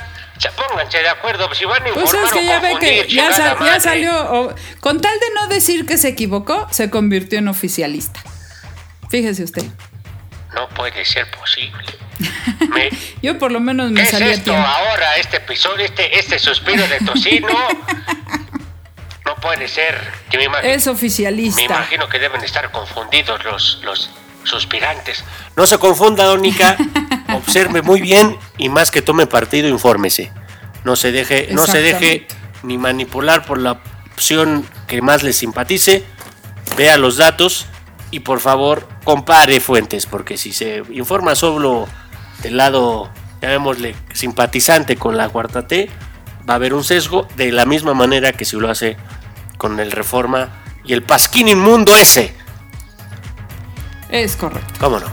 pónganse 0.55 0.99
de 0.99 1.09
acuerdo, 1.09 1.53
si 1.53 1.65
van 1.65 1.81
a 1.81 1.93
Pues 1.93 2.13
informar 2.13 2.25
es 2.25 2.33
que 2.33 2.45
ya 2.45 2.59
ve 2.59 2.77
que 2.79 3.07
ya, 3.07 3.79
salió, 3.79 4.55
con 4.79 5.01
tal 5.01 5.19
de 5.19 5.25
no 5.35 5.47
decir 5.47 5.85
que 5.85 5.97
se 5.97 6.09
equivocó, 6.09 6.67
se 6.71 6.89
convirtió 6.89 7.39
en 7.39 7.47
oficialista. 7.47 8.19
Fíjese 9.09 9.43
usted. 9.43 9.63
No 10.53 10.67
puede 10.69 11.05
ser 11.05 11.29
posible. 11.31 12.06
Me- 12.69 12.89
Yo 13.21 13.37
por 13.37 13.51
lo 13.51 13.59
menos 13.59 13.87
¿Qué 13.87 13.93
me 13.93 14.01
es 14.03 14.09
salí 14.11 14.29
esto 14.29 14.53
ahora, 14.55 15.17
este 15.17 15.37
episodio, 15.37 15.85
este, 15.85 16.17
este 16.19 16.39
suspiro 16.39 16.87
de 16.87 16.99
tocino? 16.99 17.47
No 19.25 19.35
puede 19.35 19.67
ser. 19.67 19.99
Yo 20.31 20.39
me 20.39 20.45
imagino, 20.45 20.73
Es 20.73 20.85
me 20.85 20.93
oficialista. 20.93 21.61
imagino 21.61 22.07
que 22.07 22.17
deben 22.17 22.41
estar 22.45 22.71
confundidos 22.71 23.43
los, 23.43 23.81
los 23.83 24.09
suspirantes. 24.45 25.21
No 25.57 25.67
se 25.67 25.77
confunda, 25.77 26.23
Dónica. 26.23 26.77
Observe 27.33 27.81
muy 27.81 27.99
bien 27.99 28.37
y 28.57 28.69
más 28.69 28.89
que 28.89 29.01
tome 29.01 29.27
partido, 29.27 29.67
infórmese. 29.67 30.31
No 30.85 30.95
se 30.95 31.11
deje, 31.11 31.49
no 31.51 31.65
se 31.67 31.81
deje 31.81 32.25
ni 32.63 32.77
manipular 32.77 33.45
por 33.45 33.57
la 33.57 33.81
opción 34.13 34.65
que 34.87 35.01
más 35.01 35.23
le 35.23 35.33
simpatice. 35.33 36.05
Vea 36.77 36.95
los 36.97 37.17
datos 37.17 37.65
y 38.11 38.21
por 38.21 38.39
favor 38.39 38.87
compare 39.03 39.59
fuentes, 39.59 40.05
porque 40.05 40.37
si 40.37 40.53
se 40.53 40.83
informa 40.91 41.35
solo 41.35 41.85
del 42.47 42.55
lado, 42.55 43.11
llamémosle, 43.41 43.93
simpatizante 44.13 44.95
con 44.95 45.17
la 45.17 45.27
cuarta 45.27 45.67
T, 45.67 45.89
va 46.49 46.53
a 46.53 46.55
haber 46.55 46.73
un 46.73 46.85
sesgo 46.85 47.27
de 47.35 47.51
la 47.51 47.65
misma 47.65 47.93
manera 47.93 48.31
que 48.31 48.45
si 48.45 48.55
lo 48.55 48.69
hace 48.69 48.95
con 49.57 49.81
el 49.81 49.91
Reforma 49.91 50.47
y 50.85 50.93
el 50.93 51.03
Pasquín 51.03 51.49
inmundo 51.49 51.93
ese. 51.93 52.33
Es 54.07 54.37
correcto. 54.37 54.73
¿Cómo 54.79 54.97
no? 54.97 55.07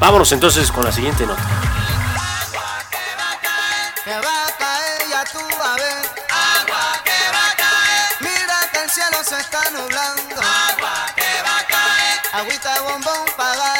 Vámonos 0.00 0.32
entonces 0.32 0.72
con 0.72 0.86
la 0.86 0.92
siguiente 0.92 1.26
nota. 1.26 1.42
que 1.42 1.48
va 4.14 4.46
a 4.46 4.52
caer, 4.56 5.02
ya 5.10 5.24
tú 5.30 5.40
vas 5.58 5.68
a 5.68 5.76
ver. 5.76 6.06
Agua 6.30 7.02
que 7.04 7.30
va 7.34 7.50
a 7.50 7.54
caer. 7.54 8.16
Mira 8.20 8.70
que 8.72 8.82
el 8.82 8.88
cielo 8.90 9.22
se 9.22 9.38
está 9.40 9.60
nublando. 9.72 10.40
Agua 10.40 11.06
que 11.14 11.42
va 11.44 11.58
a 11.58 11.66
caer. 11.66 12.18
Agüita 12.32 12.72
de 12.72 12.80
bombón 12.80 13.26
para 13.36 13.71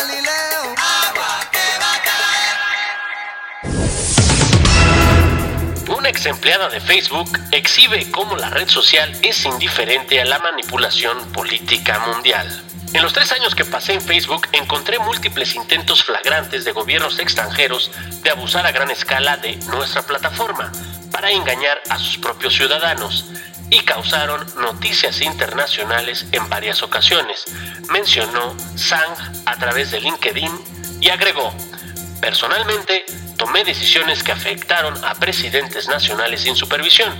ex 6.22 6.26
empleada 6.26 6.68
de 6.68 6.80
Facebook 6.80 7.36
exhibe 7.50 8.08
cómo 8.12 8.36
la 8.36 8.48
red 8.48 8.68
social 8.68 9.12
es 9.22 9.44
indiferente 9.44 10.20
a 10.20 10.24
la 10.24 10.38
manipulación 10.38 11.18
política 11.32 11.98
mundial. 11.98 12.46
En 12.92 13.02
los 13.02 13.12
tres 13.12 13.32
años 13.32 13.56
que 13.56 13.64
pasé 13.64 13.94
en 13.94 14.00
Facebook 14.00 14.46
encontré 14.52 15.00
múltiples 15.00 15.56
intentos 15.56 16.04
flagrantes 16.04 16.64
de 16.64 16.70
gobiernos 16.70 17.18
extranjeros 17.18 17.90
de 18.22 18.30
abusar 18.30 18.64
a 18.66 18.70
gran 18.70 18.92
escala 18.92 19.36
de 19.38 19.56
nuestra 19.66 20.02
plataforma 20.02 20.70
para 21.10 21.32
engañar 21.32 21.82
a 21.88 21.98
sus 21.98 22.18
propios 22.18 22.54
ciudadanos 22.54 23.26
y 23.70 23.80
causaron 23.80 24.46
noticias 24.60 25.22
internacionales 25.22 26.26
en 26.30 26.48
varias 26.48 26.84
ocasiones, 26.84 27.46
mencionó 27.90 28.56
Sang 28.76 29.42
a 29.44 29.56
través 29.56 29.90
de 29.90 30.00
LinkedIn 30.00 30.52
y 31.00 31.08
agregó, 31.08 31.52
Personalmente, 32.20 33.04
tomé 33.42 33.64
decisiones 33.64 34.22
que 34.22 34.30
afectaron 34.30 35.04
a 35.04 35.16
presidentes 35.16 35.88
nacionales 35.88 36.42
sin 36.42 36.54
supervisión 36.54 37.12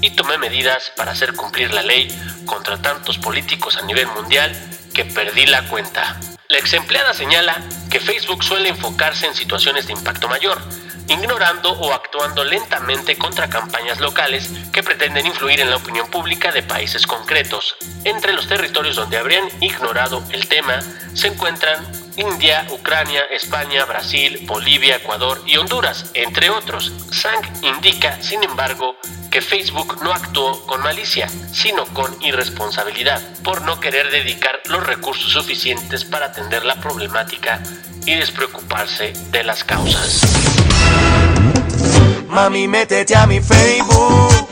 y 0.00 0.10
tomé 0.10 0.36
medidas 0.36 0.90
para 0.96 1.12
hacer 1.12 1.34
cumplir 1.34 1.72
la 1.72 1.84
ley 1.84 2.08
contra 2.44 2.82
tantos 2.82 3.18
políticos 3.18 3.76
a 3.76 3.82
nivel 3.82 4.08
mundial 4.08 4.52
que 4.92 5.04
perdí 5.04 5.46
la 5.46 5.68
cuenta. 5.68 6.18
La 6.48 6.58
ex 6.58 6.72
empleada 6.72 7.14
señala 7.14 7.62
que 7.88 8.00
Facebook 8.00 8.42
suele 8.42 8.70
enfocarse 8.70 9.28
en 9.28 9.34
situaciones 9.36 9.86
de 9.86 9.92
impacto 9.92 10.26
mayor, 10.26 10.60
ignorando 11.06 11.70
o 11.70 11.92
actuando 11.92 12.42
lentamente 12.42 13.16
contra 13.16 13.48
campañas 13.48 14.00
locales 14.00 14.50
que 14.72 14.82
pretenden 14.82 15.26
influir 15.26 15.60
en 15.60 15.70
la 15.70 15.76
opinión 15.76 16.10
pública 16.10 16.50
de 16.50 16.64
países 16.64 17.06
concretos. 17.06 17.76
Entre 18.02 18.32
los 18.32 18.48
territorios 18.48 18.96
donde 18.96 19.18
habrían 19.18 19.46
ignorado 19.60 20.24
el 20.32 20.48
tema 20.48 20.80
se 21.14 21.28
encuentran 21.28 22.09
India, 22.20 22.66
Ucrania, 22.70 23.22
España, 23.30 23.86
Brasil, 23.86 24.44
Bolivia, 24.46 24.96
Ecuador 24.96 25.42
y 25.46 25.56
Honduras, 25.56 26.10
entre 26.12 26.50
otros. 26.50 26.92
Sang 27.10 27.40
indica, 27.62 28.20
sin 28.20 28.42
embargo, 28.42 28.96
que 29.30 29.40
Facebook 29.40 30.02
no 30.02 30.12
actuó 30.12 30.66
con 30.66 30.82
malicia, 30.82 31.28
sino 31.52 31.86
con 31.86 32.22
irresponsabilidad, 32.22 33.22
por 33.42 33.62
no 33.62 33.80
querer 33.80 34.10
dedicar 34.10 34.60
los 34.66 34.86
recursos 34.86 35.32
suficientes 35.32 36.04
para 36.04 36.26
atender 36.26 36.64
la 36.66 36.74
problemática 36.74 37.62
y 38.04 38.14
despreocuparse 38.14 39.14
de 39.30 39.42
las 39.42 39.64
causas. 39.64 40.20
Mami, 42.28 42.68
métete 42.68 43.16
a 43.16 43.26
mi 43.26 43.40
Facebook. 43.40 44.48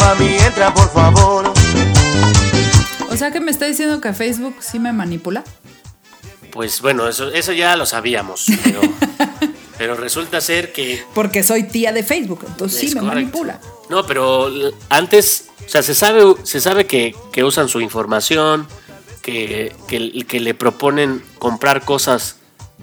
Mami, 0.00 0.38
entra 0.38 0.74
por 0.74 0.92
favor. 0.92 1.52
O 3.10 3.16
sea 3.16 3.30
que 3.30 3.38
me 3.38 3.52
está 3.52 3.66
diciendo 3.66 4.00
que 4.00 4.12
Facebook 4.12 4.56
sí 4.58 4.80
me 4.80 4.92
manipula. 4.92 5.44
Pues 6.54 6.80
bueno, 6.80 7.06
eso, 7.08 7.30
eso 7.32 7.52
ya 7.52 7.74
lo 7.76 7.84
sabíamos, 7.84 8.46
pero, 8.62 8.80
pero 9.78 9.94
resulta 9.96 10.40
ser 10.40 10.72
que... 10.72 11.02
Porque 11.12 11.42
soy 11.42 11.64
tía 11.64 11.92
de 11.92 12.02
Facebook, 12.04 12.44
entonces 12.46 12.78
sí 12.80 12.86
me 12.94 13.00
correcto. 13.00 13.14
manipula. 13.14 13.60
No, 13.90 14.06
pero 14.06 14.46
l- 14.46 14.70
antes, 14.88 15.46
o 15.66 15.68
sea, 15.68 15.82
se 15.82 15.94
sabe, 15.96 16.22
se 16.44 16.60
sabe 16.60 16.86
que, 16.86 17.14
que 17.32 17.42
usan 17.44 17.68
su 17.68 17.80
información, 17.80 18.68
que, 19.20 19.74
que, 19.88 20.24
que 20.26 20.38
le 20.40 20.54
proponen 20.54 21.22
comprar 21.40 21.84
cosas 21.84 22.36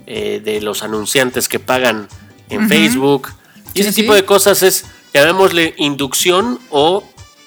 eh, 0.05 0.41
de 0.43 0.60
los 0.60 0.84
anunciantes 0.84 1.47
que 1.47 1.60
pagan 1.60 2.10
en 2.49 2.67
Facebook. 2.67 3.29
Y 3.73 3.75
Sí, 3.75 3.81
ese 3.88 3.93
sí. 3.93 4.01
tipo 4.01 4.13
de 4.13 4.25
cosas 4.25 4.62
es, 4.63 4.84
llamémosle, 5.13 5.75
inducción 5.77 6.60
o 6.71 7.05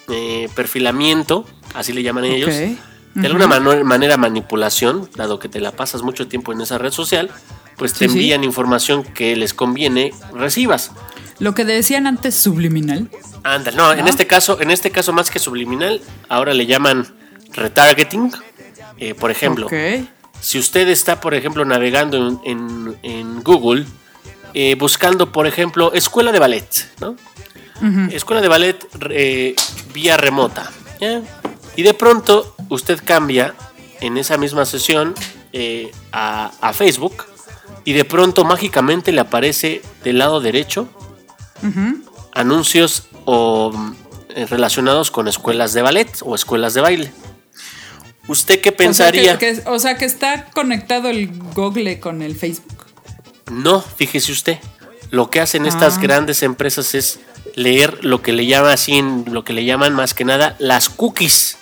eh, 0.09 0.49
perfilamiento, 0.55 1.45
así 1.75 1.93
le 1.93 2.03
llaman 2.03 2.25
ellos. 2.25 2.55
De 3.15 3.27
alguna 3.29 3.47
manera 3.47 4.17
manipulación, 4.17 5.09
dado 5.15 5.39
que 5.39 5.49
te 5.49 5.61
la 5.61 5.71
pasas 5.73 6.03
mucho 6.03 6.27
tiempo 6.27 6.53
en 6.53 6.61
esa 6.61 6.79
red 6.79 6.91
social, 6.93 7.31
pues 7.77 7.93
te 7.93 8.01
Sí, 8.01 8.05
sí. 8.09 8.13
envían 8.19 8.45
información 8.45 9.05
que 9.05 9.37
les 9.37 9.55
conviene 9.55 10.13
recibas. 10.33 10.91
Lo 11.39 11.55
que 11.55 11.65
decían 11.65 12.07
antes 12.07 12.35
subliminal. 12.35 13.09
Anda, 13.43 13.71
no, 13.73 13.93
en 13.93 14.07
este 14.09 14.27
caso, 14.27 14.61
en 14.61 14.71
este 14.71 14.91
caso 14.91 15.13
más 15.13 15.31
que 15.31 15.39
subliminal, 15.39 16.01
ahora 16.29 16.55
le 16.55 16.67
llaman 16.67 17.07
retargeting. 17.53 18.33
Eh, 18.99 19.15
por 19.15 19.31
ejemplo, 19.31 19.69
si 20.41 20.59
usted 20.59 20.89
está, 20.89 21.21
por 21.21 21.35
ejemplo, 21.35 21.65
navegando 21.65 22.17
en, 22.17 22.41
en- 22.45 22.97
en 23.03 23.43
Google, 23.43 23.87
eh, 24.55 24.77
buscando, 24.77 25.33
por 25.33 25.47
ejemplo, 25.49 25.93
escuela 25.93 26.31
de 26.33 26.39
ballet, 26.39 26.69
¿no? 27.01 27.17
Escuela 28.13 28.41
de 28.41 28.49
ballet 28.49 28.87
eh, 29.11 29.55
vía 29.93 30.17
remota. 30.17 30.71
¿ya? 31.01 31.21
Y 31.77 31.83
de 31.83 31.93
pronto 31.93 32.54
usted 32.69 33.01
cambia 33.05 33.55
en 34.01 34.17
esa 34.19 34.37
misma 34.39 34.65
sesión 34.67 35.15
eh, 35.53 35.91
a, 36.13 36.53
a 36.61 36.73
Facebook 36.73 37.25
y 37.85 37.93
de 37.93 38.05
pronto 38.05 38.45
mágicamente 38.45 39.13
le 39.13 39.21
aparece 39.21 39.83
del 40.03 40.19
lado 40.19 40.41
derecho 40.41 40.89
anuncios 42.33 43.05
o 43.25 43.71
mm, 43.73 43.95
relacionados 44.51 45.11
con 45.11 45.29
escuelas 45.29 45.73
de 45.73 45.83
ballet 45.83 46.11
o 46.23 46.35
escuelas 46.35 46.75
de 46.75 46.81
baile. 46.81 47.13
¿Usted 48.27 48.61
qué 48.61 48.73
pensaría? 48.73 49.23
O 49.23 49.25
sea 49.25 49.39
que, 49.39 49.55
que- 49.63 49.69
o 49.71 49.79
sea, 49.79 49.97
que 49.97 50.05
está 50.07 50.47
conectado 50.47 51.09
el 51.11 51.29
Google 51.55 52.01
con 52.01 52.23
el 52.23 52.35
Facebook. 52.37 52.87
No, 53.51 53.81
fíjese 53.81 54.33
usted. 54.33 54.59
Lo 55.11 55.31
que 55.31 55.41
hacen 55.41 55.67
estas 55.67 55.99
Ah. 55.99 56.01
grandes 56.01 56.43
empresas 56.43 56.95
es 56.95 57.21
leer 57.55 58.03
lo 58.05 58.23
que 58.23 58.33
le 58.33 58.47
llama 58.47 58.73
así, 58.73 59.03
lo 59.27 59.45
que 59.45 59.53
le 59.53 59.65
llaman 59.65 59.95
más 59.95 60.15
que 60.15 60.25
nada 60.25 60.57
las 60.59 60.89
cookies. 60.89 61.59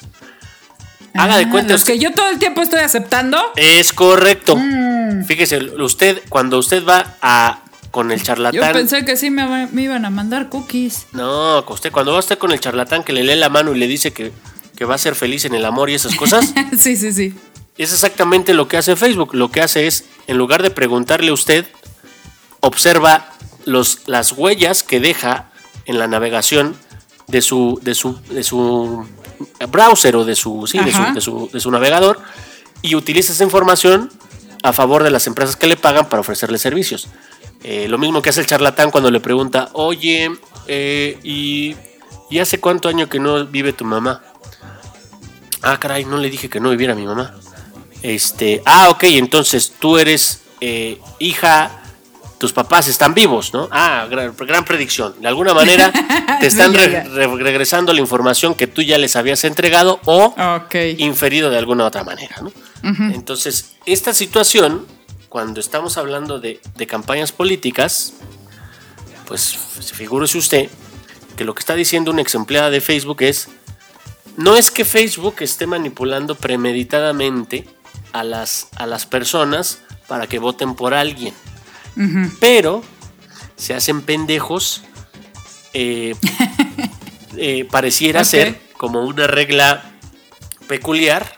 Haga 1.15 1.37
de 1.39 1.45
Ah, 1.45 1.51
cuenta 1.51 1.73
los 1.75 1.83
usted. 1.83 1.95
que 1.95 1.99
yo 1.99 2.13
todo 2.13 2.29
el 2.29 2.39
tiempo 2.39 2.63
estoy 2.63 2.81
aceptando. 2.81 3.39
Es 3.57 3.93
correcto. 3.93 4.57
Mm. 4.57 5.25
Fíjese, 5.25 5.59
usted, 5.81 6.23
cuando 6.29 6.59
usted 6.59 6.85
va 6.87 7.17
a 7.21 7.59
con 7.91 8.11
el 8.11 8.21
Yo 8.21 8.25
charlatán. 8.25 8.73
pensé 8.73 9.05
que 9.05 9.17
sí 9.19 9.29
me, 9.31 9.67
me 9.67 9.83
iban 9.83 10.05
a 10.07 10.11
mandar 10.11 10.49
cookies. 10.49 11.07
No, 11.13 11.63
usted 11.69 11.93
cuando 11.93 12.13
va 12.13 12.21
usted 12.21 12.39
con 12.39 12.51
el 12.53 12.59
charlatán 12.61 13.05
que 13.05 13.13
le 13.13 13.23
lee 13.23 13.37
la 13.37 13.51
mano 13.51 13.75
y 13.75 13.79
le 13.79 13.87
dice 13.87 14.13
que, 14.15 14.33
que 14.77 14.85
va 14.87 14.95
a 14.95 14.99
ser 14.99 15.15
feliz 15.15 15.45
en 15.45 15.55
el 15.55 15.65
amor 15.67 15.91
y 15.91 15.95
esas 15.95 16.15
cosas, 16.15 16.55
sí, 16.79 16.97
sí, 16.97 17.13
sí. 17.13 17.35
es 17.77 17.93
exactamente 17.93 18.55
lo 18.55 18.67
que 18.67 18.79
hace 18.79 18.97
Facebook. 18.97 19.35
Lo 19.35 19.51
que 19.51 19.61
hace 19.61 19.87
es, 19.87 20.07
en 20.27 20.39
lugar 20.39 20.63
de 20.63 20.71
preguntarle 20.71 21.29
a 21.31 21.35
usted, 21.35 21.67
observa 22.61 23.29
los, 23.67 24.01
las 24.07 24.33
huellas 24.33 24.83
que 24.83 24.99
deja 25.01 25.51
en 25.85 25.99
la 25.99 26.07
navegación 26.09 26.75
de 27.29 27.43
su, 27.43 27.79
de 27.83 27.95
su, 27.95 28.19
de 28.31 28.43
su 28.43 29.07
browser 29.71 30.17
o 30.17 30.25
de 30.25 30.35
su, 30.37 30.67
sí, 30.67 30.79
de 30.79 30.91
su, 30.93 30.99
Ajá. 31.03 31.13
de 31.13 31.21
su- 31.21 31.51
de 31.53 31.61
su 31.61 31.71
navegador 31.71 32.19
y 32.83 32.95
utiliza 32.95 33.33
esa 33.33 33.45
información 33.45 34.11
a 34.63 34.73
favor 34.73 35.03
de 35.03 35.11
las 35.11 35.27
empresas 35.27 35.57
que 35.57 35.67
le 35.67 35.77
pagan 35.77 36.09
para 36.09 36.21
ofrecerle 36.21 36.59
servicios. 36.59 37.09
Eh, 37.65 37.87
lo 37.89 37.99
mismo 37.99 38.23
que 38.23 38.31
hace 38.31 38.41
el 38.41 38.47
charlatán 38.47 38.91
cuando 38.91 39.11
le 39.11 39.21
pregunta, 39.21 39.69
oye, 39.73 40.31
eh, 40.67 41.19
¿y, 41.23 41.77
¿y 42.31 42.39
hace 42.41 42.59
cuánto 42.61 42.89
año 42.89 43.09
que 43.09 43.19
no 43.21 43.45
vive 43.47 43.73
tu 43.73 43.85
mamá? 43.85 44.23
Ah, 45.63 45.79
caray, 45.79 46.05
no 46.05 46.17
le 46.19 46.29
dije 46.31 46.49
que 46.49 46.59
no 46.61 46.71
viviera 46.71 46.95
mi 46.95 47.07
mamá. 47.07 47.35
Este, 48.03 48.63
ah, 48.65 48.89
ok, 48.91 49.05
entonces 49.05 49.73
tú 49.79 49.97
eres 49.99 50.41
eh, 50.61 51.01
hija, 51.21 51.82
tus 52.43 52.53
papás 52.53 52.89
están 52.89 53.15
vivos, 53.15 53.55
¿no? 53.55 53.69
Ah, 53.71 54.09
gran, 54.11 54.35
gran 54.37 54.65
predicción. 54.65 55.15
De 55.21 55.29
alguna 55.29 55.55
manera 55.55 55.93
te 56.41 56.49
están 56.49 56.75
re- 56.75 57.05
re- 57.05 57.37
regresando 57.37 57.93
la 57.93 58.01
información 58.01 58.57
que 58.57 58.67
tú 58.67 58.83
ya 58.83 58.99
les 58.99 59.15
habías 59.15 59.45
entregado 59.45 60.01
o 60.07 60.35
inferido 60.99 61.51
de 61.51 61.59
alguna 61.59 61.85
otra 61.87 62.03
manera, 62.03 62.35
¿no? 62.43 62.51
Entonces, 63.15 63.77
esta 63.87 64.13
situación, 64.13 64.85
cuando 65.29 65.61
estamos 65.61 65.97
hablando 65.99 66.41
de, 66.41 66.61
de 66.75 66.87
campañas 66.89 67.31
políticas, 67.31 68.15
pues 69.29 69.57
figúrese 69.95 70.37
usted 70.37 70.69
que 71.37 71.45
lo 71.45 71.55
que 71.55 71.61
está 71.61 71.77
diciendo 71.77 72.11
una 72.11 72.23
ex 72.23 72.35
empleada 72.35 72.71
de 72.71 72.81
Facebook 72.81 73.23
es, 73.23 73.51
no 74.37 74.57
es 74.57 74.73
que 74.73 74.85
Facebook 74.85 75.37
esté 75.43 75.69
manipulando 75.69 76.35
premeditadamente 76.35 77.69
a 78.13 78.25
las, 78.25 78.67
a 78.75 78.87
las 78.87 79.07
personas 79.07 79.79
para 80.09 80.27
que 80.27 80.41
voten 80.41 80.75
por 80.75 80.93
alguien, 80.93 81.35
pero 82.41 82.83
se 83.57 83.75
hacen 83.75 84.03
pendejos, 84.03 84.83
eh, 85.75 86.15
eh, 87.37 87.67
pareciera 87.71 88.25
ser 88.25 88.61
como 88.77 89.03
una 89.05 89.27
regla 89.27 89.85
peculiar 90.67 91.37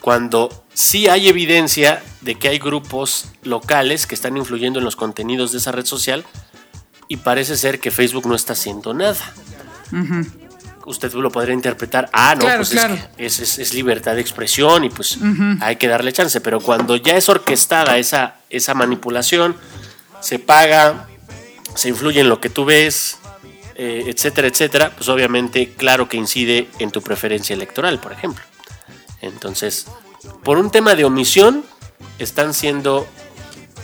cuando 0.00 0.64
sí 0.72 1.08
hay 1.08 1.28
evidencia 1.28 2.02
de 2.20 2.36
que 2.36 2.48
hay 2.48 2.58
grupos 2.58 3.26
locales 3.42 4.06
que 4.06 4.14
están 4.14 4.36
influyendo 4.36 4.78
en 4.78 4.84
los 4.84 4.96
contenidos 4.96 5.52
de 5.52 5.58
esa 5.58 5.72
red 5.72 5.84
social 5.86 6.24
y 7.08 7.18
parece 7.18 7.56
ser 7.56 7.78
que 7.80 7.90
Facebook 7.90 8.26
no 8.26 8.34
está 8.34 8.52
haciendo 8.54 8.92
nada. 8.94 9.16
Usted 10.84 11.12
lo 11.14 11.30
podría 11.32 11.54
interpretar, 11.54 12.08
ah, 12.12 12.34
no, 12.36 12.42
Claro, 12.42 12.58
pues 12.58 12.70
claro. 12.70 12.94
es, 12.94 13.00
que 13.16 13.26
es, 13.26 13.40
es- 13.40 13.58
es 13.58 13.74
libertad 13.74 14.14
de 14.14 14.20
expresión 14.20 14.84
y 14.84 14.90
pues 14.90 15.18
hay 15.60 15.76
que 15.76 15.88
darle 15.88 16.12
chance, 16.12 16.40
pero 16.40 16.60
cuando 16.60 16.94
ya 16.96 17.16
es 17.16 17.28
orquestada 17.28 17.98
esa, 17.98 18.36
esa 18.50 18.72
manipulación, 18.74 19.56
se 20.26 20.40
paga, 20.40 21.06
se 21.76 21.88
influye 21.88 22.20
en 22.20 22.28
lo 22.28 22.40
que 22.40 22.50
tú 22.50 22.64
ves, 22.64 23.18
eh, 23.76 24.04
etcétera, 24.08 24.48
etcétera, 24.48 24.90
pues 24.96 25.08
obviamente 25.08 25.74
claro 25.76 26.08
que 26.08 26.16
incide 26.16 26.66
en 26.80 26.90
tu 26.90 27.00
preferencia 27.00 27.54
electoral, 27.54 28.00
por 28.00 28.10
ejemplo. 28.12 28.42
Entonces, 29.20 29.86
por 30.42 30.58
un 30.58 30.72
tema 30.72 30.96
de 30.96 31.04
omisión, 31.04 31.64
están 32.18 32.54
siendo 32.54 33.06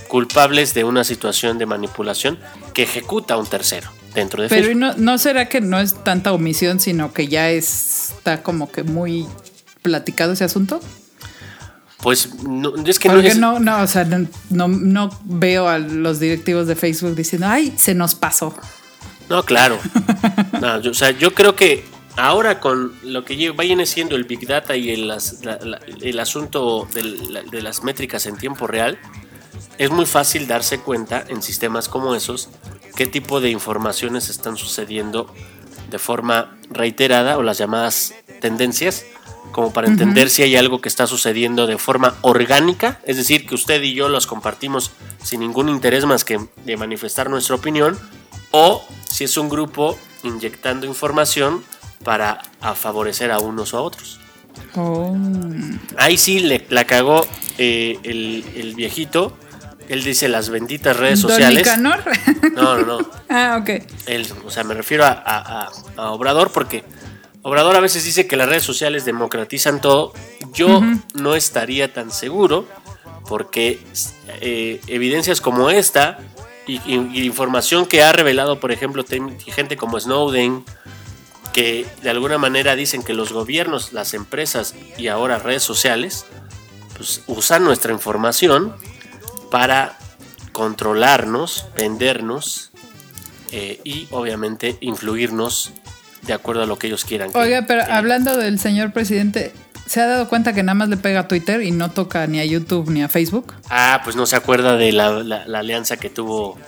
culpables 0.09 0.75
de 0.75 0.83
una 0.85 1.05
situación 1.05 1.59
de 1.59 1.67
manipulación 1.67 2.39
que 2.75 2.83
ejecuta 2.83 3.37
un 3.37 3.47
tercero 3.47 3.89
dentro 4.15 4.43
de 4.43 4.49
Pero 4.49 4.63
¿y 4.63 4.65
Facebook. 4.75 4.81
no, 4.81 4.95
¿no 5.13 5.19
será 5.19 5.49
que 5.49 5.61
no 5.61 5.79
es 5.79 5.95
tanta 6.03 6.33
omisión, 6.33 6.81
sino 6.81 7.13
que 7.13 7.29
ya 7.29 7.51
es- 7.51 8.11
está 8.19 8.43
como 8.43 8.71
que 8.73 8.83
muy 8.83 9.27
platicado 9.83 10.33
ese 10.33 10.43
asunto? 10.45 10.81
Pues 12.03 12.35
no, 12.43 12.75
es 12.85 12.99
que 12.99 13.09
no 13.09 13.21
es, 13.21 13.39
no, 13.39 13.61
no, 13.61 13.81
o 13.83 13.87
sea, 13.87 14.05
no, 14.51 15.21
veo 15.25 15.69
a 15.69 15.79
los 15.79 16.19
directivos 16.19 16.67
de 16.67 16.75
Facebook 16.77 17.15
diciendo, 17.15 17.47
ay, 17.49 17.73
se 17.77 17.95
nos 17.95 18.15
pasó. 18.15 18.55
No, 19.29 19.45
claro. 19.45 19.79
No, 20.61 20.81
yo- 20.81 20.91
o 20.91 20.95
sea, 20.95 21.11
yo 21.13 21.33
creo 21.35 21.57
que 21.57 21.85
ahora 22.17 22.61
con 22.61 22.93
lo 23.03 23.25
que 23.25 23.35
viene 23.53 23.87
siendo 23.87 24.15
el 24.17 24.25
Big 24.25 24.47
Data 24.47 24.77
y 24.77 24.91
el, 24.91 25.09
las- 25.09 25.45
la- 25.45 25.59
la- 25.63 25.81
el 26.01 26.21
asunto 26.21 26.87
la- 27.31 27.43
de 27.43 27.63
las 27.63 27.83
métricas 27.83 28.27
en 28.27 28.37
tiempo 28.37 28.67
real, 28.67 28.99
es 29.79 29.91
muy 29.91 30.07
fácil 30.07 30.47
darse 30.47 30.79
cuenta 30.81 31.25
en 31.29 31.43
sistemas 31.43 31.89
como 31.89 32.15
esos 32.15 32.49
qué 32.97 33.07
tipo 33.07 33.41
de 33.41 33.51
informaciones 33.51 34.29
están 34.29 34.57
sucediendo 34.57 35.33
de 35.91 35.99
forma 35.99 36.57
reiterada 36.71 37.39
o 37.39 37.43
las 37.43 37.59
llamadas 37.59 38.15
tendencias, 38.41 39.05
como 39.53 39.73
para 39.73 39.87
entender 39.89 40.29
si 40.31 40.43
hay 40.43 40.57
algo 40.57 40.81
que 40.81 40.89
está 40.89 41.07
sucediendo 41.07 41.67
de 41.67 41.79
forma 41.79 42.15
orgánica, 42.23 42.99
es 43.05 43.17
decir, 43.17 43.47
que 43.47 43.55
usted 43.55 43.81
y 43.83 43.95
yo 43.95 44.09
los 44.09 44.27
compartimos 44.27 44.91
sin 45.23 45.41
ningún 45.41 45.69
interés 45.69 46.05
más 46.07 46.25
que 46.25 46.41
de 46.65 46.77
manifestar 46.77 47.31
nuestra 47.31 47.55
opinión, 47.55 47.99
o 48.51 48.85
si 49.09 49.25
es 49.25 49.37
un 49.37 49.49
grupo 49.49 49.99
inyectando 50.25 50.87
información 50.87 51.63
para 52.05 52.41
a 52.61 52.75
favorecer 52.75 53.31
a 53.31 53.39
unos 53.39 53.75
o 53.75 53.79
a 53.79 53.83
otros. 53.83 54.19
Oh. 54.75 55.17
Ahí 55.97 56.17
sí 56.19 56.41
le, 56.41 56.67
la 56.71 56.85
cagó 56.85 57.27
eh, 57.59 57.99
el, 58.03 58.45
el 58.57 58.75
viejito. 58.75 59.37
Él 59.89 60.03
dice 60.05 60.29
las 60.29 60.49
benditas 60.49 60.97
redes 60.97 61.21
¿Don 61.23 61.31
sociales. 61.31 61.59
Nicanor? 61.67 62.03
No, 62.55 62.79
no, 62.79 62.87
no. 63.01 63.11
ah, 63.29 63.59
ok. 63.61 63.71
Él, 64.07 64.27
o 64.45 64.51
sea, 64.51 64.65
me 64.65 64.75
refiero 64.75 65.05
a- 65.05 65.11
a- 65.25 65.69
a 65.97 66.11
Obrador 66.13 66.51
porque 66.53 66.85
Obrador 67.43 67.75
a 67.77 67.81
veces 67.81 68.05
dice 68.05 68.27
que 68.27 68.37
las 68.37 68.49
redes 68.49 68.63
sociales 68.63 69.05
democratizan 69.05 69.81
todo. 69.81 70.13
Yo 70.55 70.81
no 71.15 71.35
estaría 71.35 71.93
tan 71.93 72.11
seguro 72.13 72.67
porque 73.29 73.81
eh, 74.41 74.81
evidencias 74.87 75.41
como 75.41 75.71
esta 75.71 76.19
y, 76.67 76.75
y- 76.87 77.11
y 77.13 77.25
información 77.25 77.87
que 77.87 78.03
ha 78.03 78.13
revelado, 78.13 78.61
por 78.61 78.71
ejemplo, 78.73 79.05
gente 79.47 79.77
como 79.77 79.99
Snowden, 79.99 80.65
que 81.53 81.85
de 82.03 82.11
alguna 82.11 82.39
manera 82.39 82.77
dicen 82.77 83.03
que 83.03 83.13
los 83.15 83.33
gobiernos, 83.33 83.93
las 83.93 84.15
empresas 84.15 84.75
y 84.97 85.09
ahora 85.09 85.39
redes 85.39 85.63
sociales, 85.65 86.25
pues 86.97 87.23
usan 87.27 87.65
nuestra 87.65 87.93
información 87.93 88.75
para 89.51 89.99
controlarnos, 90.53 91.67
vendernos 91.77 92.71
eh, 93.51 93.81
y 93.85 94.07
obviamente 94.13 94.77
influirnos 94.81 95.73
de 96.23 96.33
acuerdo 96.33 96.63
a 96.63 96.67
lo 96.67 96.79
que 96.79 96.87
ellos 96.87 97.05
quieran. 97.05 97.31
Oiga, 97.35 97.65
pero 97.67 97.85
que- 97.85 97.93
hablando 97.93 98.37
del 98.37 98.59
señor 98.59 98.93
presidente, 98.93 99.53
¿se 99.87 100.01
ha 100.01 100.07
dado 100.07 100.29
cuenta 100.29 100.53
que 100.53 100.63
nada 100.63 100.75
más 100.75 100.89
le 100.89 100.97
pega 100.97 101.21
a 101.21 101.29
Twitter 101.29 101.63
y 101.63 101.71
no 101.71 101.91
toca 101.91 102.27
ni 102.27 102.39
a 102.41 102.45
YouTube 102.45 102.91
ni 102.91 103.03
a 103.03 103.09
Facebook? 103.09 103.55
Ah, 103.71 104.01
pues 104.05 104.17
no 104.17 104.27
se 104.27 104.37
acuerda 104.37 104.77
de 104.77 104.93
la, 104.93 105.11
la- 105.23 105.47
la 105.47 105.59
alianza 105.59 105.97
que 105.97 106.11
tuvo 106.11 106.59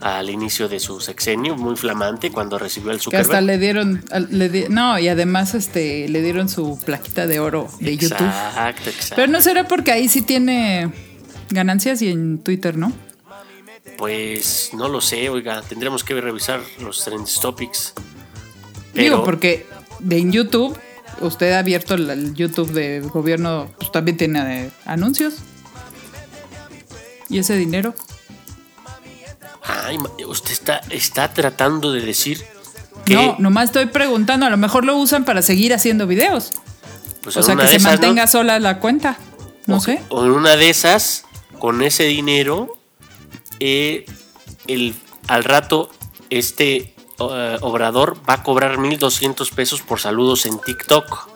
al 0.00 0.30
inicio 0.30 0.66
de 0.66 0.80
su 0.80 0.98
sexenio, 1.00 1.56
muy 1.56 1.76
flamante, 1.76 2.30
cuando 2.30 2.58
recibió 2.58 2.90
el 2.90 2.98
Que 3.00 3.16
hasta 3.18 3.22
Zuckerberg. 3.38 3.44
le 3.44 3.58
dieron, 3.58 4.04
al- 4.10 4.28
le 4.30 4.48
di- 4.48 4.64
no, 4.70 4.98
y 4.98 5.08
además 5.08 5.54
este 5.54 6.08
le 6.08 6.22
dieron 6.22 6.48
su 6.48 6.78
plaquita 6.86 7.26
de 7.26 7.38
oro 7.38 7.68
de 7.80 7.98
YouTube. 7.98 8.26
Exacto, 8.26 8.88
exacto. 8.88 9.14
Pero 9.16 9.30
no 9.30 9.42
será 9.42 9.68
porque 9.68 9.92
ahí 9.92 10.08
sí 10.08 10.22
tiene 10.22 10.90
ganancias 11.50 12.00
y 12.00 12.08
en 12.08 12.38
Twitter, 12.38 12.78
¿no? 12.78 12.92
Pues 13.98 14.70
no 14.72 14.88
lo 14.88 15.00
sé, 15.02 15.28
oiga, 15.28 15.60
tendremos 15.62 16.04
que 16.04 16.18
revisar 16.18 16.60
los 16.80 17.04
trends 17.04 17.38
topics. 17.40 17.92
Digo, 18.94 19.24
porque 19.24 19.66
de 20.00 20.18
en 20.18 20.32
YouTube, 20.32 20.76
usted 21.20 21.52
ha 21.52 21.58
abierto 21.60 21.94
el, 21.94 22.34
YouTube 22.34 22.72
del 22.72 23.08
gobierno, 23.08 23.68
pues 23.78 23.92
también 23.92 24.16
tiene 24.16 24.64
eh, 24.64 24.70
anuncios. 24.84 25.34
¿Y 27.28 27.38
ese 27.38 27.56
dinero? 27.56 27.94
Ay, 29.62 29.98
usted 30.26 30.52
está, 30.52 30.80
está 30.90 31.32
tratando 31.32 31.92
de 31.92 32.00
decir 32.00 32.42
que... 33.04 33.14
No, 33.14 33.36
nomás 33.38 33.66
estoy 33.66 33.86
preguntando, 33.86 34.46
a 34.46 34.50
lo 34.50 34.56
mejor 34.56 34.84
lo 34.84 34.96
usan 34.96 35.24
para 35.24 35.42
seguir 35.42 35.72
haciendo 35.72 36.06
videos. 36.06 36.52
Pues 37.22 37.36
o 37.36 37.42
sea, 37.42 37.54
que 37.54 37.68
se 37.68 37.76
esas, 37.76 37.82
¿no? 37.82 37.90
mantenga 37.90 38.26
sola 38.26 38.58
la 38.58 38.80
cuenta. 38.80 39.16
No 39.66 39.76
o, 39.76 39.80
sé. 39.80 40.02
o 40.08 40.24
en 40.24 40.32
una 40.32 40.56
de 40.56 40.70
esas, 40.70 41.24
con 41.58 41.82
ese 41.82 42.04
dinero, 42.04 42.78
eh, 43.60 44.06
el, 44.66 44.94
al 45.28 45.44
rato 45.44 45.90
este 46.30 46.94
obrador 47.24 48.16
va 48.28 48.34
a 48.34 48.42
cobrar 48.42 48.78
1.200 48.78 49.50
pesos 49.52 49.82
por 49.82 50.00
saludos 50.00 50.46
en 50.46 50.58
TikTok. 50.58 51.28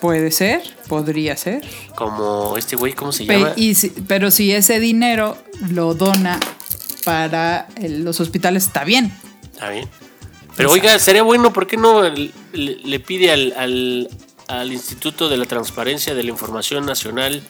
Puede 0.00 0.30
ser, 0.32 0.62
podría 0.88 1.36
ser. 1.36 1.62
Como 1.94 2.56
este 2.56 2.74
güey, 2.76 2.92
¿cómo 2.92 3.12
se 3.12 3.24
Pe- 3.24 3.38
llama? 3.38 3.52
y 3.56 3.74
si- 3.76 3.90
pero 4.08 4.30
si 4.30 4.52
ese 4.52 4.80
dinero 4.80 5.36
lo 5.70 5.94
dona 5.94 6.40
para 7.04 7.68
el- 7.76 8.02
los 8.04 8.18
hospitales, 8.20 8.66
está 8.66 8.84
bien. 8.84 9.12
Está 9.52 9.70
bien. 9.70 9.88
Pero 10.56 10.70
oiga, 10.70 10.98
sería 10.98 11.22
bueno, 11.22 11.52
¿por 11.52 11.66
qué 11.66 11.76
no 11.76 12.02
le, 12.08 12.30
le 12.52 13.00
pide 13.00 13.30
al, 13.32 13.54
al- 13.56 14.08
al 14.60 14.72
Instituto 14.72 15.28
de 15.28 15.36
la 15.36 15.44
Transparencia 15.46 16.14
de 16.14 16.22
la 16.22 16.30
Información 16.30 16.84
Nacional? 16.86 17.42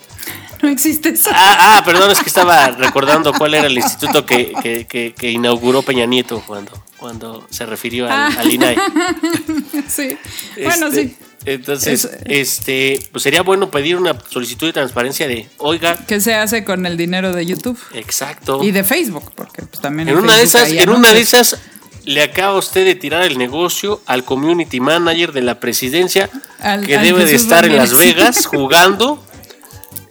No 0.62 0.68
existe 0.68 1.08
eso. 1.10 1.28
Ah, 1.32 1.78
ah, 1.78 1.82
perdón, 1.84 2.10
es 2.12 2.20
que 2.20 2.28
estaba 2.28 2.68
recordando 2.68 3.32
cuál 3.32 3.54
era 3.54 3.66
el 3.66 3.76
instituto 3.76 4.24
que, 4.24 4.52
que- 4.62 4.86
que- 4.86 5.12
que 5.16 5.30
inauguró 5.30 5.82
Peña 5.82 6.06
Nieto 6.06 6.42
cuando, 6.46 6.70
cuando 6.98 7.46
se 7.50 7.66
refirió 7.66 8.06
al, 8.10 8.38
al 8.38 8.50
INAI. 8.52 8.76
sí. 9.88 10.16
Bueno, 10.62 10.86
Este, 10.88 11.02
sí. 11.08 11.16
Entonces, 11.44 12.04
Es- 12.04 12.58
este, 12.60 13.00
pues 13.10 13.24
sería 13.24 13.42
bueno 13.42 13.68
pedir 13.70 13.96
una 13.96 14.16
solicitud 14.30 14.68
de 14.68 14.72
transparencia 14.72 15.26
de, 15.26 15.48
oiga, 15.58 15.96
¿Qué 16.06 16.20
se 16.20 16.34
hace 16.34 16.62
con 16.62 16.86
el 16.86 16.96
dinero 16.96 17.32
de 17.32 17.44
YouTube? 17.44 17.76
exacto. 17.94 18.62
Y 18.62 18.70
de 18.70 18.84
Facebook, 18.84 19.32
porque 19.34 19.62
pues, 19.62 19.80
también 19.80 20.08
En 20.08 20.18
una 20.18 20.36
de 20.36 20.44
esas, 20.44 20.70
en 20.70 20.88
una 20.90 21.12
de 21.12 21.20
esas, 21.20 21.56
le 22.04 22.22
acaba 22.22 22.56
usted 22.58 22.84
de 22.84 22.94
tirar 22.94 23.22
el 23.22 23.38
negocio 23.38 24.00
al 24.06 24.24
community 24.24 24.80
manager 24.80 25.32
de 25.32 25.42
la 25.42 25.60
presidencia 25.60 26.28
Al- 26.60 26.86
que 26.86 26.96
al 26.96 27.04
debe 27.04 27.24
de 27.24 27.34
estar 27.34 27.64
en 27.64 27.76
Las. 27.76 27.96
Vegas 27.96 28.46
jugando 28.46 29.24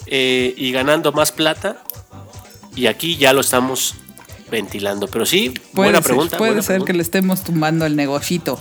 eh, 0.06 0.54
y 0.58 0.71
ganando 0.71 1.12
más 1.12 1.32
plata. 1.32 1.84
Y 2.75 2.88
aquí 2.88 3.17
ya 3.17 3.34
lo 3.34 3.41
estamos 3.41 3.95
ventilando. 4.49 5.08
Pero 5.08 5.25
sí, 5.25 5.49
Puede 5.73 5.89
buena 5.89 5.97
ser, 5.99 6.06
pregunta. 6.06 6.38
puede 6.38 6.51
buena 6.51 6.62
ser 6.62 6.67
pregunta. 6.75 6.91
que 6.91 6.97
le 6.97 7.04
estemos 7.04 7.43
tumbando 7.43 7.86
el 7.86 7.95
negocito. 7.95 8.58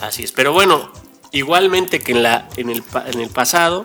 Así 0.00 0.22
es. 0.24 0.32
Pero 0.32 0.52
bueno, 0.54 0.90
igualmente 1.32 2.00
que 2.00 2.12
en, 2.12 2.22
la, 2.22 2.48
en, 2.56 2.70
el, 2.70 2.82
en 3.06 3.20
el 3.20 3.28
pasado, 3.28 3.84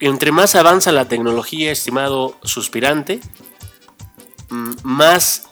entre 0.00 0.32
más 0.32 0.54
avanza 0.56 0.90
la 0.90 1.06
tecnología, 1.06 1.70
estimado 1.70 2.36
suspirante, 2.42 3.20
más 4.82 5.44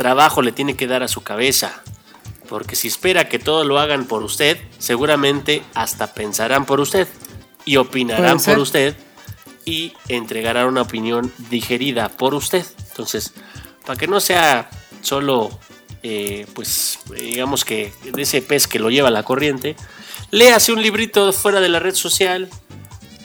trabajo 0.00 0.40
le 0.40 0.50
tiene 0.50 0.76
que 0.76 0.86
dar 0.86 1.02
a 1.02 1.08
su 1.08 1.22
cabeza. 1.22 1.82
Porque 2.48 2.74
si 2.74 2.88
espera 2.88 3.28
que 3.28 3.38
todo 3.38 3.64
lo 3.64 3.78
hagan 3.78 4.06
por 4.06 4.22
usted, 4.22 4.56
seguramente 4.78 5.62
hasta 5.74 6.14
pensarán 6.14 6.64
por 6.64 6.80
usted 6.80 7.06
y 7.66 7.76
opinarán 7.76 8.40
por 8.40 8.58
usted 8.58 8.96
y 9.66 9.92
entregarán 10.08 10.68
una 10.68 10.80
opinión 10.80 11.30
digerida 11.50 12.08
por 12.08 12.34
usted. 12.34 12.64
Entonces, 12.88 13.34
para 13.84 13.98
que 13.98 14.06
no 14.06 14.20
sea 14.20 14.70
solo, 15.02 15.50
eh, 16.02 16.46
pues, 16.54 17.00
digamos 17.14 17.66
que 17.66 17.92
de 18.02 18.22
ese 18.22 18.40
pez 18.40 18.66
que 18.66 18.78
lo 18.78 18.88
lleva 18.88 19.10
la 19.10 19.22
corriente, 19.22 19.76
léase 20.30 20.72
un 20.72 20.80
librito 20.80 21.30
fuera 21.34 21.60
de 21.60 21.68
la 21.68 21.78
red 21.78 21.94
social, 21.94 22.48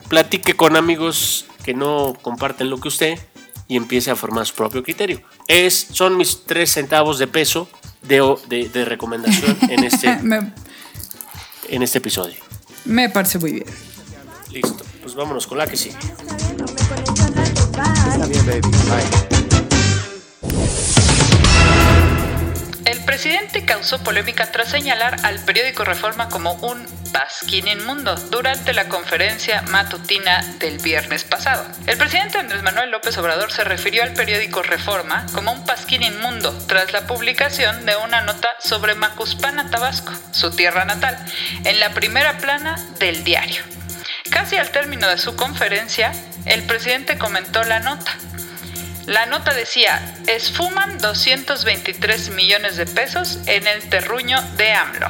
platique 0.09 0.57
con 0.57 0.75
amigos 0.75 1.45
que 1.63 1.73
no 1.73 2.17
comparten 2.21 2.69
lo 2.69 2.81
que 2.81 2.89
usted 2.89 3.17
y 3.67 3.77
empiece 3.77 4.11
a 4.11 4.15
formar 4.15 4.45
su 4.45 4.53
propio 4.55 4.83
criterio. 4.83 5.21
Es, 5.47 5.87
son 5.91 6.17
mis 6.17 6.43
tres 6.45 6.71
centavos 6.73 7.17
de 7.19 7.27
peso 7.27 7.67
de, 8.03 8.21
o- 8.21 8.39
de- 8.47 8.69
de 8.69 8.85
recomendación 8.85 9.57
en 9.69 9.83
este, 9.83 10.15
me, 10.23 10.51
en 11.69 11.81
este 11.83 11.97
episodio. 11.97 12.35
me 12.85 13.09
parece 13.09 13.39
muy 13.39 13.51
bien. 13.53 13.65
Listo, 14.51 14.77
pues 15.01 15.15
vámonos 15.15 15.47
con 15.47 15.57
la 15.57 15.67
que 15.67 15.75
sigue. 15.77 15.97
Está 18.11 18.25
bien, 18.27 18.45
baby. 18.45 18.61
Bye. 18.61 19.34
Presidente 23.15 23.63
causó 23.63 24.03
polémica 24.03 24.47
tras 24.47 24.67
señalar 24.67 25.15
al 25.23 25.39
periódico 25.39 25.85
Reforma 25.85 26.27
como 26.27 26.55
un 26.55 26.85
pasquín 27.13 27.65
inmundo 27.65 28.13
durante 28.29 28.73
la 28.73 28.89
conferencia 28.89 29.61
matutina 29.61 30.43
del 30.59 30.79
viernes 30.79 31.23
pasado. 31.23 31.65
El 31.87 31.97
presidente 31.97 32.39
Andrés 32.39 32.61
Manuel 32.61 32.91
López 32.91 33.17
Obrador 33.17 33.53
se 33.53 33.63
refirió 33.63 34.03
al 34.03 34.11
periódico 34.11 34.63
Reforma 34.63 35.25
como 35.33 35.53
un 35.53 35.65
pasquín 35.65 36.03
inmundo 36.03 36.51
tras 36.67 36.91
la 36.91 37.07
publicación 37.07 37.85
de 37.85 37.95
una 37.95 38.19
nota 38.19 38.49
sobre 38.59 38.95
Macuspana, 38.95 39.69
Tabasco, 39.69 40.11
su 40.31 40.51
tierra 40.51 40.83
natal, 40.83 41.17
en 41.63 41.79
la 41.79 41.91
primera 41.91 42.37
plana 42.39 42.75
del 42.99 43.23
diario. 43.23 43.63
Casi 44.29 44.57
al 44.57 44.71
término 44.71 45.07
de 45.07 45.17
su 45.17 45.37
conferencia, 45.37 46.11
el 46.45 46.63
presidente 46.63 47.17
comentó 47.17 47.63
la 47.63 47.79
nota. 47.79 48.11
La 49.07 49.27
nota 49.27 49.53
decía, 49.53 50.01
esfuman 50.25 50.97
223 50.97 52.29
millones 52.29 52.75
de 52.75 52.87
pesos 52.87 53.37
en 53.45 53.67
el 53.67 53.87
terruño 53.87 54.41
de 54.57 54.73
AMLO, 54.73 55.09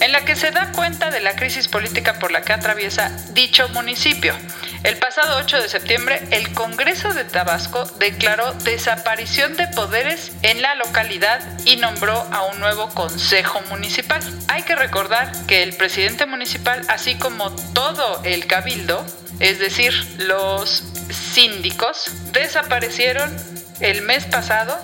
en 0.00 0.12
la 0.12 0.24
que 0.24 0.36
se 0.36 0.52
da 0.52 0.70
cuenta 0.70 1.10
de 1.10 1.20
la 1.20 1.34
crisis 1.34 1.66
política 1.66 2.20
por 2.20 2.30
la 2.30 2.42
que 2.42 2.52
atraviesa 2.52 3.10
dicho 3.32 3.68
municipio. 3.70 4.34
El 4.84 4.98
pasado 4.98 5.36
8 5.38 5.62
de 5.62 5.68
septiembre, 5.68 6.22
el 6.30 6.54
Congreso 6.54 7.12
de 7.12 7.24
Tabasco 7.24 7.84
declaró 7.98 8.52
desaparición 8.52 9.56
de 9.56 9.66
poderes 9.66 10.30
en 10.42 10.62
la 10.62 10.76
localidad 10.76 11.40
y 11.64 11.74
nombró 11.74 12.14
a 12.30 12.44
un 12.44 12.60
nuevo 12.60 12.88
consejo 12.90 13.60
municipal. 13.68 14.22
Hay 14.46 14.62
que 14.62 14.76
recordar 14.76 15.32
que 15.48 15.64
el 15.64 15.74
presidente 15.74 16.26
municipal, 16.26 16.82
así 16.88 17.16
como 17.16 17.50
todo 17.72 18.22
el 18.22 18.46
cabildo, 18.46 19.04
es 19.40 19.58
decir, 19.58 19.92
los 20.18 20.84
síndicos, 21.10 22.10
desaparecieron 22.32 23.34
el 23.80 24.02
mes 24.02 24.24
pasado 24.24 24.78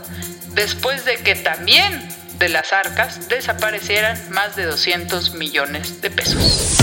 después 0.55 1.05
de 1.05 1.17
que 1.17 1.35
también 1.35 2.09
de 2.39 2.49
las 2.49 2.73
arcas 2.73 3.29
desaparecieran 3.29 4.21
más 4.31 4.57
de 4.57 4.65
200 4.65 5.35
millones 5.35 6.01
de 6.01 6.11
pesos. 6.11 6.79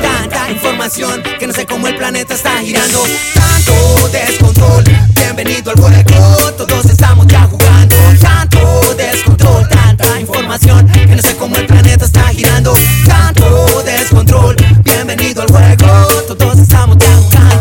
Tanta 0.00 0.50
información 0.50 1.22
que 1.38 1.46
no 1.46 1.52
sé 1.52 1.66
cómo 1.66 1.88
el 1.88 1.96
planeta 1.96 2.34
está 2.34 2.58
girando. 2.58 3.02
Tanto 3.34 4.08
descontrol. 4.08 4.84
Bienvenido 5.14 5.72
al 5.72 5.80
juego. 5.80 6.52
Todos 6.52 6.86
estamos 6.86 7.26
ya 7.26 7.42
jugando. 7.42 7.96
Tanto 8.20 8.94
descontrol. 8.96 9.68
Tanta 9.68 10.20
información 10.20 10.88
que 10.88 11.16
no 11.16 11.22
sé 11.22 11.36
cómo 11.36 11.56
el 11.56 11.66
planeta 11.66 12.04
está 12.04 12.28
girando. 12.28 12.74
Tanto 13.06 13.82
descontrol. 13.84 14.56
Bienvenido 14.84 15.42
al 15.42 15.48
juego. 15.48 16.06
Todos 16.28 16.58
estamos 16.58 16.96
ya 16.98 17.16
jugando. 17.16 17.59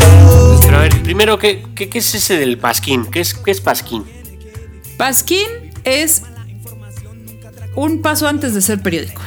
Primero, 1.19 1.37
¿qué, 1.37 1.65
qué, 1.75 1.89
qué 1.89 1.97
es 1.99 2.15
ese 2.15 2.37
del 2.37 2.57
pasquín? 2.57 3.05
¿Qué 3.11 3.19
es, 3.19 3.33
qué 3.33 3.51
es 3.51 3.59
pasquín? 3.59 4.05
Pasquín 4.95 5.47
es 5.83 6.21
un 7.75 8.01
paso 8.01 8.25
antes 8.25 8.53
de 8.53 8.61
ser 8.61 8.81
periódico. 8.81 9.21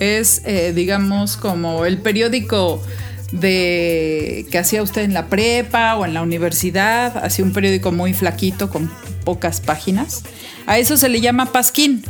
Es, 0.00 0.42
eh, 0.44 0.72
digamos, 0.74 1.36
como 1.36 1.84
el 1.84 1.98
periódico 1.98 2.82
de 3.30 4.44
que 4.50 4.58
hacía 4.58 4.82
usted 4.82 5.02
en 5.02 5.14
la 5.14 5.28
prepa 5.28 5.94
o 5.94 6.04
en 6.04 6.14
la 6.14 6.22
universidad, 6.22 7.16
hacía 7.24 7.44
un 7.44 7.52
periódico 7.52 7.92
muy 7.92 8.12
flaquito 8.12 8.68
con 8.68 8.90
pocas 9.24 9.60
páginas. 9.60 10.24
A 10.66 10.78
eso 10.78 10.96
se 10.96 11.08
le 11.08 11.20
llama 11.20 11.52
pasquín. 11.52 12.04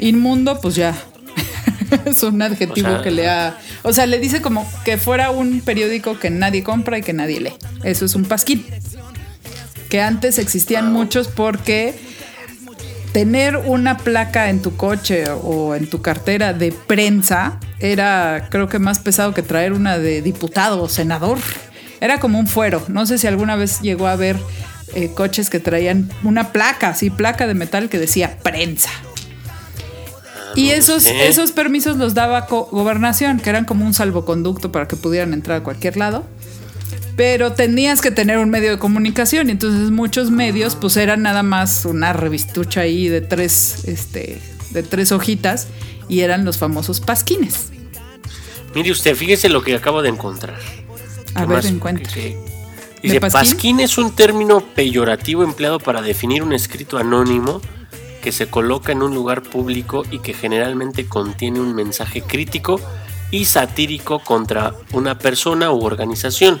Inmundo, 0.00 0.60
pues 0.60 0.74
ya. 0.74 0.94
es 2.04 2.22
un 2.22 2.42
adjetivo 2.42 2.88
O 2.88 2.92
sea- 2.92 3.02
que 3.02 3.10
le 3.10 3.26
ha. 3.26 3.58
O 3.82 3.92
sea, 3.92 4.06
le 4.06 4.18
dice 4.18 4.42
como 4.42 4.70
que 4.84 4.98
fuera 4.98 5.30
un 5.30 5.60
periódico 5.60 6.18
que 6.18 6.30
nadie 6.30 6.62
compra 6.62 6.98
y 6.98 7.02
que 7.02 7.12
nadie 7.12 7.40
lee. 7.40 7.54
Eso 7.82 8.04
es 8.04 8.14
un 8.14 8.24
pasquín 8.24 8.66
que 9.90 10.00
antes 10.00 10.38
existían 10.38 10.92
muchos 10.92 11.28
porque 11.28 11.94
tener 13.12 13.56
una 13.56 13.98
placa 13.98 14.48
en 14.48 14.62
tu 14.62 14.76
coche 14.76 15.28
o 15.28 15.74
en 15.74 15.90
tu 15.90 16.00
cartera 16.00 16.54
de 16.54 16.70
prensa 16.70 17.58
era 17.80 18.46
creo 18.50 18.68
que 18.68 18.78
más 18.78 19.00
pesado 19.00 19.34
que 19.34 19.42
traer 19.42 19.72
una 19.72 19.98
de 19.98 20.22
diputado 20.22 20.82
o 20.82 20.88
senador. 20.88 21.38
Era 22.00 22.18
como 22.20 22.38
un 22.38 22.46
fuero. 22.46 22.82
No 22.88 23.04
sé 23.04 23.18
si 23.18 23.26
alguna 23.26 23.56
vez 23.56 23.80
llegó 23.80 24.06
a 24.06 24.16
ver 24.16 24.38
eh, 24.94 25.10
coches 25.14 25.50
que 25.50 25.60
traían 25.60 26.08
una 26.22 26.52
placa, 26.52 26.88
así, 26.88 27.10
placa 27.10 27.46
de 27.46 27.54
metal 27.54 27.90
que 27.90 27.98
decía 27.98 28.38
prensa. 28.42 28.90
Y 30.56 30.70
esos, 30.70 31.06
esos 31.06 31.52
permisos 31.52 31.96
los 31.96 32.14
daba 32.14 32.42
gobernación, 32.48 33.38
que 33.40 33.50
eran 33.50 33.64
como 33.64 33.84
un 33.84 33.94
salvoconducto 33.94 34.72
para 34.72 34.86
que 34.88 34.96
pudieran 34.96 35.32
entrar 35.34 35.58
a 35.60 35.62
cualquier 35.62 35.96
lado 35.96 36.24
pero 37.16 37.52
tenías 37.52 38.00
que 38.00 38.10
tener 38.10 38.38
un 38.38 38.48
medio 38.48 38.70
de 38.70 38.78
comunicación 38.78 39.48
y 39.48 39.50
entonces 39.52 39.90
muchos 39.90 40.30
medios 40.30 40.74
pues 40.74 40.96
eran 40.96 41.20
nada 41.20 41.42
más 41.42 41.84
una 41.84 42.14
revistucha 42.14 42.80
ahí 42.80 43.08
de 43.08 43.20
tres 43.20 43.84
este 43.86 44.40
de 44.70 44.82
tres 44.82 45.12
hojitas 45.12 45.66
y 46.08 46.20
eran 46.20 46.46
los 46.46 46.56
famosos 46.56 47.00
pasquines. 47.00 47.72
Mire 48.74 48.90
usted, 48.92 49.14
fíjese 49.14 49.50
lo 49.50 49.62
que 49.62 49.74
acabo 49.74 50.00
de 50.00 50.08
encontrar. 50.08 50.58
A 51.34 51.40
¿Qué 51.42 51.46
ver, 51.52 51.66
encuentra. 51.66 52.10
Que- 52.10 52.20
que- 52.20 52.36
¿De 52.36 52.48
Dice, 53.02 53.20
pasquín? 53.20 53.40
pasquín 53.50 53.80
es 53.80 53.98
un 53.98 54.14
término 54.14 54.60
peyorativo 54.74 55.42
empleado 55.44 55.78
para 55.78 56.00
definir 56.00 56.42
un 56.42 56.52
escrito 56.54 56.96
anónimo 56.96 57.60
que 58.20 58.32
se 58.32 58.48
coloca 58.48 58.92
en 58.92 59.02
un 59.02 59.14
lugar 59.14 59.42
público 59.42 60.04
y 60.10 60.20
que 60.20 60.34
generalmente 60.34 61.06
contiene 61.06 61.60
un 61.60 61.74
mensaje 61.74 62.22
crítico 62.22 62.80
y 63.30 63.44
satírico 63.44 64.18
contra 64.20 64.74
una 64.92 65.18
persona 65.18 65.70
u 65.70 65.84
organización, 65.84 66.60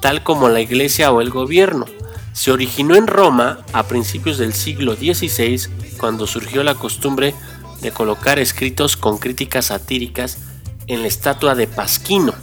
tal 0.00 0.22
como 0.22 0.48
la 0.48 0.60
iglesia 0.60 1.12
o 1.12 1.20
el 1.20 1.30
gobierno. 1.30 1.86
Se 2.32 2.50
originó 2.50 2.96
en 2.96 3.06
Roma 3.06 3.60
a 3.72 3.84
principios 3.84 4.38
del 4.38 4.52
siglo 4.52 4.94
XVI, 4.94 5.68
cuando 5.98 6.26
surgió 6.26 6.62
la 6.64 6.74
costumbre 6.74 7.34
de 7.80 7.92
colocar 7.92 8.38
escritos 8.38 8.96
con 8.96 9.18
críticas 9.18 9.66
satíricas 9.66 10.38
en 10.86 11.02
la 11.02 11.08
estatua 11.08 11.54
de 11.54 11.66
Pasquino. 11.66 12.34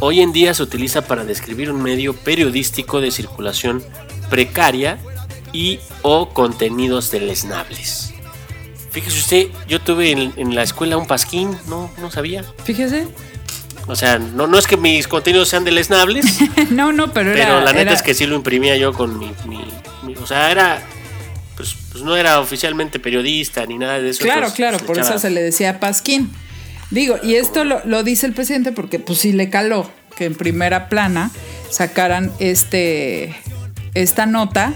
Hoy 0.00 0.20
en 0.20 0.32
día 0.32 0.54
se 0.54 0.62
utiliza 0.62 1.02
para 1.02 1.24
describir 1.24 1.70
un 1.70 1.82
medio 1.82 2.14
periodístico 2.14 3.00
de 3.00 3.10
circulación 3.10 3.82
precaria 4.30 4.98
y 5.52 5.80
o 6.02 6.30
contenidos 6.30 7.10
deleznables. 7.10 8.12
Fíjese 8.90 9.18
usted, 9.18 9.46
yo 9.68 9.80
tuve 9.80 10.10
en, 10.10 10.54
la 10.54 10.62
escuela 10.62 10.96
un 10.96 11.06
pasquín, 11.06 11.56
no, 11.68 11.90
no 11.98 12.10
sabía. 12.10 12.44
Fíjese. 12.64 13.06
O 13.86 13.96
sea, 13.96 14.18
no, 14.18 14.46
no 14.46 14.58
es 14.58 14.66
que 14.66 14.76
mis 14.76 15.06
contenidos 15.08 15.48
sean 15.48 15.64
deleznables. 15.64 16.24
no, 16.70 16.92
no, 16.92 17.12
pero, 17.12 17.32
pero 17.32 17.42
era, 17.42 17.60
la 17.60 17.72
neta 17.72 17.80
era- 17.80 17.92
es 17.94 18.02
que 18.02 18.14
sí 18.14 18.26
lo 18.26 18.34
imprimía 18.34 18.76
yo 18.76 18.92
con 18.92 19.18
mi, 19.18 19.32
mi- 19.46 19.64
mi- 20.02 20.14
o 20.16 20.26
sea, 20.26 20.50
era 20.50 20.82
pues, 21.56 21.74
pues 21.90 22.04
no 22.04 22.16
era 22.16 22.40
oficialmente 22.40 23.00
periodista 23.00 23.66
ni 23.66 23.78
nada 23.78 23.98
de 24.00 24.10
eso. 24.10 24.22
Claro, 24.24 24.52
claro, 24.54 24.78
pues, 24.78 24.86
por 24.86 24.98
eso 24.98 25.18
se 25.18 25.30
le 25.30 25.42
decía 25.42 25.80
Pasquín. 25.80 26.30
Digo, 26.90 27.16
y 27.22 27.34
esto 27.34 27.64
lo, 27.64 27.84
lo 27.84 28.02
dice 28.02 28.26
el 28.26 28.32
presidente 28.32 28.72
porque 28.72 28.98
pues 28.98 29.18
sí 29.18 29.32
le 29.32 29.50
caló 29.50 29.90
que 30.16 30.24
en 30.24 30.34
primera 30.34 30.88
plana 30.88 31.30
sacaran 31.70 32.32
este 32.38 33.36
esta 34.02 34.26
nota, 34.26 34.74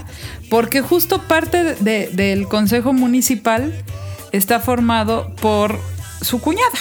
porque 0.49 0.81
justo 0.81 1.21
parte 1.23 1.75
de- 1.75 2.07
del 2.13 2.47
Consejo 2.47 2.93
Municipal 2.93 3.73
está 4.31 4.59
formado 4.59 5.33
por 5.41 5.79
su 6.21 6.39
cuñada, 6.41 6.77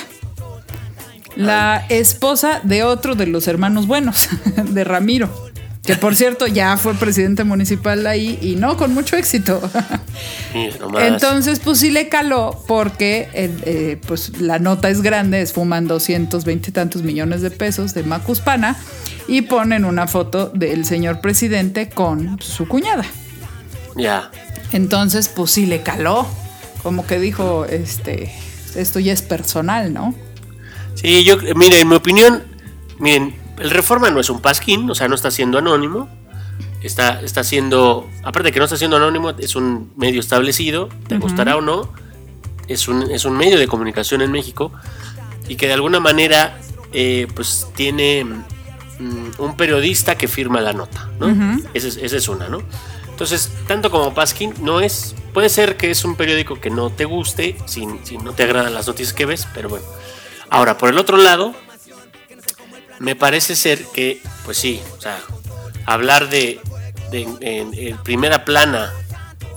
la 1.36 1.84
esposa 1.88 2.60
de 2.62 2.82
otro 2.82 3.14
de 3.14 3.26
los 3.26 3.48
hermanos 3.48 3.86
buenos, 3.86 4.28
de 4.64 4.84
Ramiro, 4.84 5.30
que 5.84 5.96
por 5.96 6.14
cierto 6.14 6.46
ya 6.46 6.76
fue 6.76 6.94
presidente 6.94 7.42
municipal 7.42 8.06
ahí 8.06 8.38
y 8.40 8.54
no 8.54 8.76
con 8.76 8.94
mucho 8.94 9.16
éxito. 9.16 9.60
Entonces, 10.54 11.58
pues 11.58 11.78
sí 11.78 11.90
le 11.90 12.08
caló 12.08 12.62
porque 12.68 13.28
eh, 13.32 13.50
eh, 13.64 14.00
pues 14.06 14.40
la 14.40 14.60
nota 14.60 14.90
es 14.90 15.02
grande, 15.02 15.42
es 15.42 15.52
fuman 15.52 15.88
220 15.88 16.70
y 16.70 16.72
tantos 16.72 17.02
millones 17.02 17.42
de 17.42 17.50
pesos 17.50 17.94
de 17.94 18.04
Macuspana 18.04 18.76
y 19.26 19.42
ponen 19.42 19.84
una 19.84 20.06
foto 20.06 20.50
del 20.50 20.84
señor 20.84 21.20
presidente 21.20 21.88
con 21.88 22.40
su 22.40 22.68
cuñada. 22.68 23.04
ya. 23.96 24.30
Entonces, 24.72 25.28
pues 25.28 25.50
sí 25.50 25.66
le 25.66 25.82
caló. 25.82 26.26
Como 26.82 27.06
que 27.06 27.20
dijo, 27.20 27.66
este, 27.66 28.32
esto 28.74 28.98
ya 29.00 29.12
es 29.12 29.22
personal, 29.22 29.92
¿no? 29.92 30.14
Sí, 30.94 31.24
yo, 31.24 31.36
mire, 31.54 31.80
en 31.80 31.88
mi 31.88 31.96
opinión, 31.96 32.42
miren, 32.98 33.34
el 33.62 33.70
Reforma 33.70 34.10
no 34.10 34.20
es 34.20 34.28
un 34.28 34.40
pasquín, 34.40 34.90
o 34.90 34.94
sea, 34.94 35.08
no 35.08 35.14
está 35.14 35.30
siendo 35.30 35.58
anónimo. 35.58 36.08
Está, 36.82 37.20
está 37.20 37.44
siendo, 37.44 38.08
aparte 38.24 38.48
de 38.48 38.52
que 38.52 38.58
no 38.58 38.64
está 38.64 38.76
siendo 38.76 38.96
anónimo, 38.96 39.30
es 39.30 39.54
un 39.54 39.92
medio 39.96 40.18
establecido, 40.18 40.88
te 41.06 41.16
gustará 41.16 41.56
o 41.56 41.60
no, 41.60 41.92
es 42.66 42.88
un, 42.88 43.08
es 43.08 43.24
un 43.24 43.36
medio 43.36 43.56
de 43.56 43.68
comunicación 43.68 44.20
en 44.20 44.32
México 44.32 44.72
y 45.46 45.54
que 45.54 45.68
de 45.68 45.74
alguna 45.74 46.00
manera, 46.00 46.58
eh, 46.92 47.28
pues 47.36 47.68
tiene 47.76 48.24
mm, 48.24 49.28
un 49.38 49.56
periodista 49.56 50.16
que 50.16 50.26
firma 50.26 50.60
la 50.60 50.72
nota, 50.72 51.08
¿no? 51.20 51.28
Esa 51.72 51.86
es, 51.86 51.96
esa 51.98 52.16
es 52.16 52.26
una, 52.26 52.48
¿no? 52.48 52.62
Entonces, 53.08 53.52
tanto 53.68 53.88
como 53.90 54.12
Pasquín, 54.12 54.52
no 54.60 54.80
es. 54.80 55.14
Puede 55.32 55.48
ser 55.48 55.76
que 55.76 55.92
es 55.92 56.04
un 56.04 56.16
periódico 56.16 56.60
que 56.60 56.70
no 56.70 56.90
te 56.90 57.04
guste, 57.04 57.56
si, 57.66 57.86
si 58.02 58.18
no 58.18 58.32
te 58.32 58.42
agradan 58.42 58.74
las 58.74 58.88
noticias 58.88 59.14
que 59.14 59.24
ves, 59.24 59.46
pero 59.54 59.68
bueno. 59.68 59.84
Ahora, 60.50 60.76
por 60.76 60.90
el 60.90 60.98
otro 60.98 61.16
lado, 61.16 61.54
me 63.02 63.16
parece 63.16 63.56
ser 63.56 63.84
que, 63.86 64.22
pues 64.44 64.58
sí, 64.58 64.80
o 64.96 65.00
sea, 65.00 65.18
hablar 65.86 66.28
de, 66.28 66.60
de- 67.10 67.22
en, 67.40 67.74
en 67.74 67.96
primera 68.04 68.44
plana, 68.44 68.92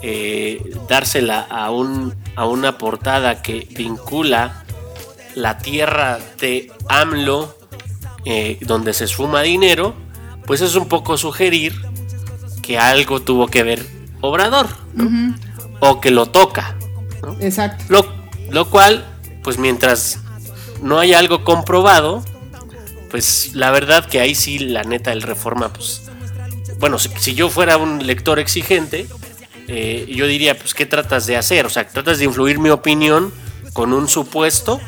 eh, 0.02 0.74
dársela 0.90 1.42
a, 1.50 1.70
un, 1.72 2.16
a 2.36 2.46
una 2.48 2.78
portada 2.78 3.42
que 3.44 3.68
vincula 3.72 4.64
la 5.36 5.58
tierra 5.60 6.18
de 6.40 6.72
AMLO, 6.90 7.56
eh, 8.26 8.58
donde 8.62 8.94
se 8.94 9.04
esfuma 9.06 9.42
dinero, 9.44 9.94
pues 10.48 10.62
es 10.62 10.76
un 10.76 10.88
poco 10.88 11.18
sugerir 11.18 11.74
que 12.64 12.80
algo 12.80 13.22
tuvo 13.22 13.48
que 13.48 13.62
ver 13.64 13.86
Obrador, 14.22 14.68
¿no? 14.96 15.36
o 15.82 16.02
que 16.02 16.10
lo 16.10 16.26
toca. 16.26 16.76
¿no? 17.22 17.38
Exacto. 17.42 17.84
Lo, 17.90 18.08
lo 18.50 18.70
cual, 18.72 19.06
pues 19.44 19.60
mientras 19.60 20.20
no 20.82 20.98
haya 21.00 21.20
algo 21.20 21.44
comprobado, 21.44 22.24
pues 23.16 23.52
la 23.54 23.72
verdad 23.72 24.04
que 24.04 24.20
ahí 24.20 24.36
sí, 24.36 24.60
la 24.60 24.84
neta, 24.84 25.14
el 25.14 25.22
reforma, 25.22 25.72
pues, 25.72 26.02
bueno, 26.80 27.00
si, 27.00 27.08
si 27.18 27.34
yo 27.34 27.48
fuera 27.48 27.78
un 27.78 28.06
lector 28.06 28.40
exigente, 28.40 29.08
eh, 29.70 30.06
yo 30.10 30.28
diría, 30.28 30.60
pues, 30.60 30.74
¿qué 30.74 30.86
tratas 30.86 31.26
de 31.26 31.38
hacer? 31.38 31.66
O 31.66 31.70
sea, 31.70 31.88
¿tratas 31.88 32.18
de 32.18 32.26
influir 32.26 32.60
mi 32.60 32.72
opinión 32.72 33.32
con 33.72 33.94
un 33.94 34.10
supuesto? 34.10 34.82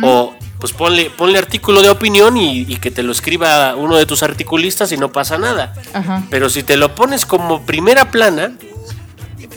O, 0.00 0.32
pues, 0.60 0.72
ponle, 0.74 1.10
ponle 1.10 1.38
artículo 1.38 1.82
de 1.82 1.90
opinión 1.90 2.36
y, 2.36 2.60
y 2.60 2.76
que 2.76 2.92
te 2.92 3.02
lo 3.02 3.10
escriba 3.10 3.74
uno 3.74 3.96
de 3.96 4.06
tus 4.06 4.22
articulistas 4.22 4.92
y 4.92 4.96
no 4.96 5.10
pasa 5.10 5.36
nada. 5.36 5.74
Ajá. 5.92 6.24
Pero 6.30 6.48
si 6.48 6.62
te 6.62 6.76
lo 6.76 6.94
pones 6.94 7.26
como 7.26 7.66
primera 7.66 8.12
plana, 8.12 8.52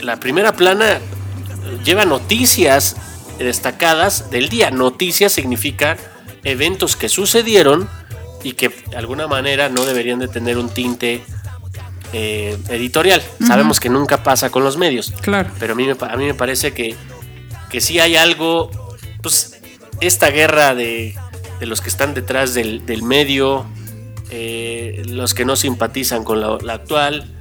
la 0.01 0.19
primera 0.19 0.53
plana 0.53 0.97
lleva 1.85 2.05
noticias 2.05 2.95
destacadas 3.37 4.31
del 4.31 4.49
día. 4.49 4.71
Noticias 4.71 5.31
significa 5.31 5.95
eventos 6.43 6.95
que 6.95 7.09
sucedieron 7.09 7.87
y 8.43 8.53
que 8.53 8.69
de 8.69 8.95
alguna 8.97 9.27
manera 9.27 9.69
no 9.69 9.83
deberían 9.85 10.19
de 10.19 10.27
tener 10.27 10.57
un 10.57 10.69
tinte 10.69 11.21
eh, 12.13 12.57
editorial. 12.69 13.21
Sabemos 13.45 13.79
que 13.79 13.89
nunca 13.89 14.23
pasa 14.23 14.49
con 14.49 14.63
los 14.63 14.77
medios. 14.77 15.11
Claro. 15.21 15.49
Pero 15.59 15.73
a 15.73 15.75
mí 15.75 15.85
me, 15.85 15.95
pa- 15.95 16.07
a 16.11 16.17
mí 16.17 16.25
me 16.25 16.33
parece 16.33 16.73
que, 16.73 16.95
que 17.69 17.81
sí 17.81 17.99
hay 17.99 18.15
algo, 18.15 18.71
pues 19.21 19.59
esta 20.01 20.29
guerra 20.31 20.73
de, 20.75 21.15
de 21.59 21.65
los 21.65 21.81
que 21.81 21.89
están 21.89 22.13
detrás 22.13 22.53
del, 22.53 22.85
del 22.85 23.03
medio, 23.03 23.65
eh, 24.31 25.03
los 25.07 25.33
que 25.33 25.43
no 25.45 25.55
simpatizan 25.55 26.23
con 26.23 26.39
la, 26.39 26.57
la 26.63 26.73
actual, 26.73 27.31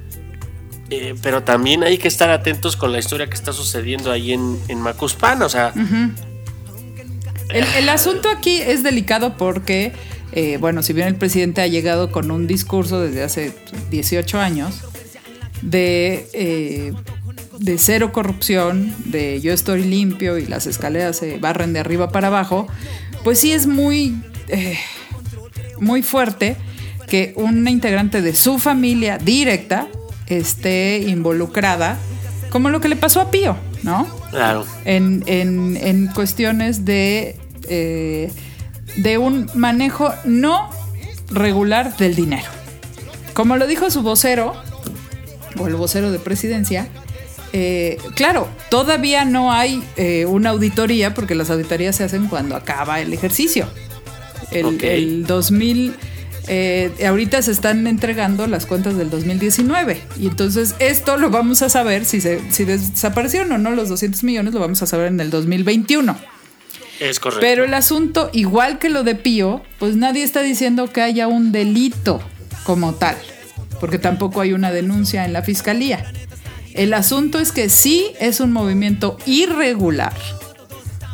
eh, 0.91 1.15
pero 1.21 1.43
también 1.43 1.83
hay 1.83 1.97
que 1.97 2.07
estar 2.07 2.29
atentos 2.31 2.75
con 2.75 2.91
la 2.91 2.99
historia 2.99 3.27
que 3.27 3.35
está 3.35 3.53
sucediendo 3.53 4.11
ahí 4.11 4.33
en, 4.33 4.59
en 4.67 4.81
Macuspana, 4.81 5.45
o 5.45 5.49
sea, 5.49 5.71
El, 7.49 7.63
el 7.77 7.89
asunto 7.89 8.29
aquí 8.29 8.61
es 8.61 8.83
delicado 8.83 9.35
porque, 9.37 9.93
eh, 10.31 10.57
bueno, 10.59 10.81
si 10.83 10.93
bien 10.93 11.07
el 11.07 11.15
presidente 11.15 11.61
ha 11.61 11.67
llegado 11.67 12.11
con 12.11 12.31
un 12.31 12.47
discurso 12.47 12.99
desde 13.01 13.23
hace 13.23 13.53
18 13.91 14.39
años 14.39 14.81
de, 15.61 16.27
eh, 16.33 16.93
de 17.59 17.77
cero 17.77 18.11
corrupción, 18.13 18.93
de 19.05 19.41
yo 19.41 19.53
estoy 19.53 19.83
limpio 19.83 20.37
y 20.37 20.45
las 20.45 20.67
escaleras 20.67 21.17
se 21.17 21.37
barren 21.37 21.73
de 21.73 21.79
arriba 21.79 22.09
para 22.11 22.27
abajo, 22.27 22.67
pues 23.23 23.39
sí 23.39 23.51
es 23.51 23.67
muy, 23.67 24.15
eh, 24.47 24.77
muy 25.79 26.01
fuerte 26.03 26.55
que 27.07 27.33
una 27.35 27.71
integrante 27.71 28.21
de 28.21 28.35
su 28.35 28.59
familia 28.59 29.17
directa 29.17 29.87
esté 30.27 30.99
involucrada, 31.07 31.97
como 32.51 32.69
lo 32.69 32.79
que 32.81 32.87
le 32.87 32.95
pasó 32.95 33.19
a 33.21 33.31
Pío, 33.31 33.57
¿no? 33.83 34.07
claro, 34.29 34.63
en, 34.85 35.23
en- 35.25 35.75
en 35.77 36.07
cuestiones 36.07 36.85
de, 36.85 37.35
eh, 37.67 38.31
de 38.97 39.17
un 39.17 39.49
manejo 39.53 40.13
no 40.25 40.69
regular 41.31 41.95
del 41.97 42.15
dinero. 42.15 42.47
Como 43.33 43.57
lo 43.57 43.67
dijo 43.67 43.89
su 43.89 44.01
vocero, 44.01 44.53
o 45.57 45.67
el 45.67 45.75
vocero 45.75 46.11
de 46.11 46.19
presidencia, 46.19 46.87
eh, 47.53 47.97
claro, 48.15 48.47
todavía 48.69 49.25
no 49.25 49.51
hay 49.51 49.83
eh, 49.97 50.25
una 50.25 50.51
auditoría, 50.51 51.13
porque 51.13 51.35
las 51.35 51.49
auditorías 51.49 51.95
se 51.95 52.03
hacen 52.03 52.27
cuando 52.27 52.55
acaba 52.55 52.99
el 52.99 53.13
ejercicio. 53.13 53.67
El, 54.51 54.65
Ok. 54.65 54.83
el 54.83 55.25
2000, 55.25 55.95
eh, 56.47 56.91
ahorita 57.07 57.41
se 57.41 57.51
están 57.51 57.85
entregando 57.87 58.47
las 58.47 58.65
cuentas 58.65 58.97
del 58.97 59.11
2019 59.11 60.01
y 60.19 60.27
entonces 60.27 60.73
esto 60.79 61.17
lo 61.17 61.29
vamos 61.29 61.61
a 61.61 61.69
saber 61.69 62.05
si, 62.05 62.19
se, 62.21 62.41
si 62.51 62.65
desaparecieron 62.65 63.51
o 63.51 63.57
no 63.59 63.69
los 63.71 63.89
200 63.89 64.23
millones, 64.23 64.53
lo 64.53 64.59
vamos 64.59 64.81
a 64.81 64.87
saber 64.87 65.07
en 65.07 65.19
el 65.19 65.29
2021. 65.29 66.17
Es 66.99 67.19
correcto. 67.19 67.41
Pero 67.41 67.63
el 67.63 67.73
asunto, 67.73 68.29
igual 68.33 68.79
que 68.79 68.89
lo 68.89 69.03
de 69.03 69.15
Pío, 69.15 69.63
pues 69.77 69.95
nadie 69.95 70.23
está 70.23 70.41
diciendo 70.41 70.91
que 70.91 71.01
haya 71.01 71.27
un 71.27 71.51
delito 71.51 72.21
como 72.63 72.93
tal, 72.95 73.15
porque 73.79 73.99
tampoco 73.99 74.41
hay 74.41 74.53
una 74.53 74.71
denuncia 74.71 75.25
en 75.25 75.33
la 75.33 75.41
fiscalía. 75.41 76.11
El 76.73 76.93
asunto 76.93 77.39
es 77.39 77.51
que 77.51 77.69
sí 77.69 78.11
es 78.19 78.39
un 78.39 78.51
movimiento 78.51 79.17
irregular 79.25 80.13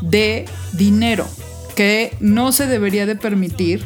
de 0.01 0.45
dinero 0.73 1.27
que 1.75 2.15
no 2.19 2.51
se 2.51 2.67
debería 2.67 3.05
de 3.05 3.15
permitir 3.15 3.85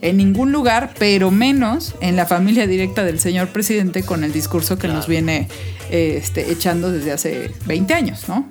en 0.00 0.16
ningún 0.16 0.52
lugar, 0.52 0.94
pero 0.98 1.30
menos 1.30 1.94
en 2.00 2.16
la 2.16 2.26
familia 2.26 2.66
directa 2.66 3.04
del 3.04 3.18
señor 3.18 3.48
presidente 3.48 4.04
con 4.04 4.22
el 4.22 4.32
discurso 4.32 4.78
que 4.78 4.88
nos 4.88 5.08
viene 5.08 5.48
eh, 5.90 6.18
este, 6.22 6.52
echando 6.52 6.92
desde 6.92 7.12
hace 7.12 7.52
20 7.66 7.94
años, 7.94 8.28
¿no? 8.28 8.48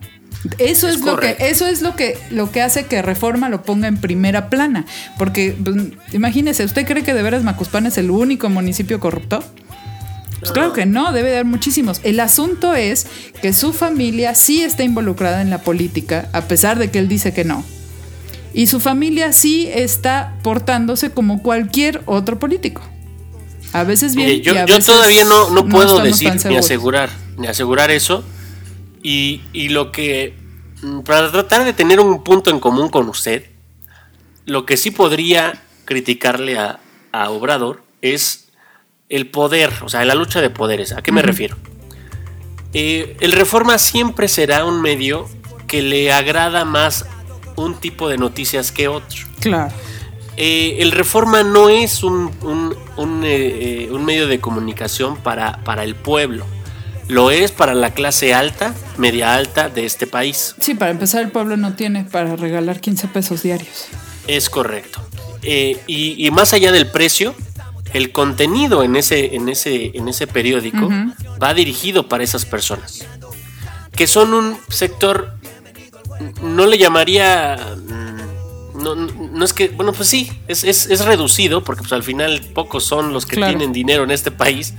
Eso 0.59 0.87
es, 0.87 1.01
lo 1.01 1.17
que 1.17 1.35
eso 1.39 1.65
es 1.67 1.81
lo 1.81 1.95
que 1.95 2.17
lo 2.29 2.51
que 2.51 2.61
hace 2.61 2.85
que 2.85 3.01
Reforma 3.01 3.49
lo 3.49 3.63
ponga 3.63 3.87
en 3.87 3.97
primera 3.97 4.49
plana, 4.49 4.85
porque 5.17 5.55
pues, 5.61 5.75
imagínese, 6.13 6.63
¿usted 6.63 6.85
cree 6.85 7.03
que 7.03 7.13
de 7.13 7.23
veras 7.23 7.43
Macuspana 7.43 7.89
es 7.89 7.97
el 7.97 8.11
único 8.11 8.49
municipio 8.49 8.99
corrupto? 8.99 9.43
Pues 10.39 10.51
claro 10.51 10.71
que 10.73 10.85
no, 10.85 11.11
debe 11.13 11.29
de 11.29 11.35
haber 11.37 11.45
muchísimos. 11.45 11.99
El 12.03 12.19
asunto 12.19 12.75
es 12.75 13.07
que 13.41 13.53
su 13.53 13.73
familia 13.73 14.35
sí 14.35 14.61
está 14.61 14.83
involucrada 14.83 15.41
en 15.41 15.49
la 15.49 15.61
política, 15.61 16.29
a 16.31 16.41
pesar 16.41 16.77
de 16.77 16.91
que 16.91 16.99
él 16.99 17.07
dice 17.07 17.33
que 17.33 17.43
no. 17.43 17.65
Y 18.53 18.67
su 18.67 18.79
familia 18.79 19.33
sí 19.33 19.67
está 19.71 20.35
portándose 20.43 21.09
como 21.09 21.41
cualquier 21.41 22.01
otro 22.05 22.37
político. 22.39 22.81
A 23.73 23.83
veces 23.83 24.15
bien. 24.15 24.41
yo, 24.41 24.53
y 24.53 24.57
a 24.57 24.65
yo 24.65 24.75
veces 24.75 24.85
todavía 24.85 25.23
no, 25.25 25.49
no 25.49 25.67
puedo 25.67 25.99
decir 25.99 26.31
ni 26.47 26.55
asegurar, 26.55 27.09
ni 27.37 27.47
asegurar 27.47 27.91
eso. 27.91 28.23
Y, 29.09 29.41
y 29.53 29.69
lo 29.69 29.91
que, 29.93 30.33
mm, 30.81 30.99
para 31.01 31.31
tratar 31.31 31.63
de 31.63 31.71
tener 31.71 31.99
un 32.01 32.23
punto 32.25 32.49
en 32.49 32.59
común 32.59 32.89
con 32.89 33.07
usted, 33.07 33.45
lo 34.45 34.65
que 34.65 34.75
sí 34.75 34.91
podría 34.91 35.61
criticarle 35.85 36.57
a, 36.57 36.79
a 37.13 37.29
Obrador 37.29 37.81
es 38.01 38.49
el 39.07 39.27
poder, 39.27 39.71
o 39.83 39.87
sea, 39.89 40.03
la 40.03 40.13
lucha 40.15 40.41
de 40.41 40.49
poderes. 40.49 40.91
¿A 40.91 41.01
qué 41.01 41.13
me 41.13 41.21
refiero? 41.21 41.55
Eh, 42.73 43.15
el 43.21 43.31
Reforma 43.31 43.77
siempre 43.77 44.27
será 44.27 44.65
un 44.65 44.81
medio 44.81 45.29
que 45.67 45.81
le 45.81 46.11
agrada 46.11 46.65
más 46.65 47.05
un 47.55 47.79
tipo 47.79 48.09
de 48.09 48.17
noticias 48.17 48.71
que 48.73 48.87
otro. 48.89 49.19
Claro. 49.39 49.73
Eh, 50.35 50.77
el 50.79 50.91
Reforma 50.91 51.43
no 51.43 51.69
es 51.69 52.03
un, 52.03 52.29
un- 52.41 52.75
un, 52.97 53.21
eh, 53.23 53.87
un 53.91 54.03
medio 54.03 54.27
de 54.27 54.39
comunicación 54.41 55.15
para, 55.17 55.63
para 55.63 55.83
el 55.85 55.95
pueblo. 55.95 56.45
Lo 57.07 57.31
es 57.31 57.51
para 57.51 57.73
la 57.73 57.93
clase 57.93 58.33
alta, 58.33 58.73
media 58.97 59.35
alta 59.35 59.69
de 59.69 59.85
este 59.85 60.07
país. 60.07 60.55
Sí, 60.59 60.73
para 60.75 60.91
empezar, 60.91 61.23
el 61.23 61.31
pueblo 61.31 61.55
no 61.57 61.73
tiene 61.73 62.03
para 62.03 62.35
regalar 62.35 62.81
15 62.81 63.07
pesos 63.07 63.43
diarios. 63.43 63.85
Es 64.27 64.49
correcto. 64.49 64.99
Eh, 65.41 65.79
y, 65.87 66.25
y 66.25 66.31
más 66.31 66.51
allá 66.53 66.71
del 66.73 66.87
precio, 66.87 67.33
el 67.93 68.11
contenido 68.11 68.83
en 68.83 68.97
ese, 68.97 69.35
en 69.35 69.47
ese, 69.47 69.91
en 69.97 70.09
ese 70.09 70.27
periódico 70.27 70.89
va 71.41 71.53
dirigido 71.53 72.09
para 72.09 72.23
esas 72.25 72.45
personas. 72.45 73.05
Que 73.95 74.05
son 74.07 74.33
un 74.33 74.57
sector, 74.69 75.33
no 76.41 76.65
le 76.65 76.77
llamaría... 76.77 77.57
mm, 77.87 78.17
No, 78.83 78.93
no 78.95 79.43
es 79.45 79.53
que, 79.53 79.69
bueno, 79.69 79.91
pues 79.93 80.07
sí, 80.09 80.29
es, 80.47 80.63
es- 80.63 80.87
es 80.87 81.03
reducido, 81.05 81.63
porque 81.63 81.81
pues 81.81 81.93
al 81.93 82.03
final 82.03 82.41
pocos 82.53 82.83
son 82.83 83.11
los 83.13 83.25
que 83.25 83.37
Claro. 83.37 83.53
tienen 83.57 83.71
dinero 83.73 84.03
en 84.03 84.11
este 84.11 84.29
país. 84.29 84.73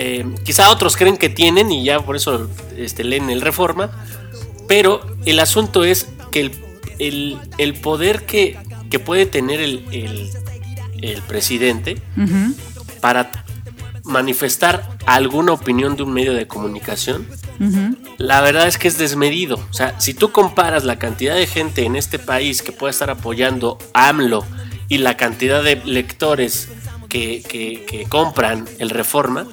Eh, 0.00 0.24
quizá 0.44 0.70
otros 0.70 0.96
creen 0.96 1.16
que 1.16 1.28
tienen 1.28 1.72
y 1.72 1.84
ya 1.84 1.98
por 2.00 2.14
eso 2.14 2.48
este, 2.76 3.02
leen 3.02 3.30
el 3.30 3.40
Reforma. 3.40 3.90
Pero 4.68 5.00
el 5.24 5.40
asunto 5.40 5.82
es 5.84 6.08
que 6.30 6.40
el, 6.40 6.52
el- 7.00 7.38
el 7.58 7.74
poder 7.74 8.24
que, 8.26 8.56
que 8.90 8.98
puede 9.00 9.26
tener 9.26 9.60
el, 9.60 10.30
presidente 11.26 12.00
para 13.00 13.30
manifestar 14.04 14.88
alguna 15.06 15.52
opinión 15.52 15.96
de 15.96 16.02
un 16.02 16.12
medio 16.12 16.34
de 16.34 16.46
comunicación, 16.46 17.26
la 18.18 18.40
verdad 18.40 18.66
es 18.68 18.78
que 18.78 18.88
es 18.88 18.98
desmedido. 18.98 19.56
O 19.70 19.72
sea, 19.74 19.98
si 20.00 20.14
tú 20.14 20.30
comparas 20.32 20.84
la 20.84 20.98
cantidad 20.98 21.34
de 21.34 21.46
gente 21.46 21.84
en 21.84 21.96
este 21.96 22.18
país 22.18 22.62
que 22.62 22.72
puede 22.72 22.90
estar 22.92 23.10
apoyando 23.10 23.78
a 23.94 24.08
AMLO 24.08 24.44
y 24.88 24.98
la 24.98 25.16
cantidad 25.16 25.62
de 25.62 25.76
lectores 25.84 26.68
que, 27.08 27.42
que- 27.42 27.84
que 27.86 28.04
compran 28.04 28.66
el 28.78 28.90
Reforma, 28.90 29.46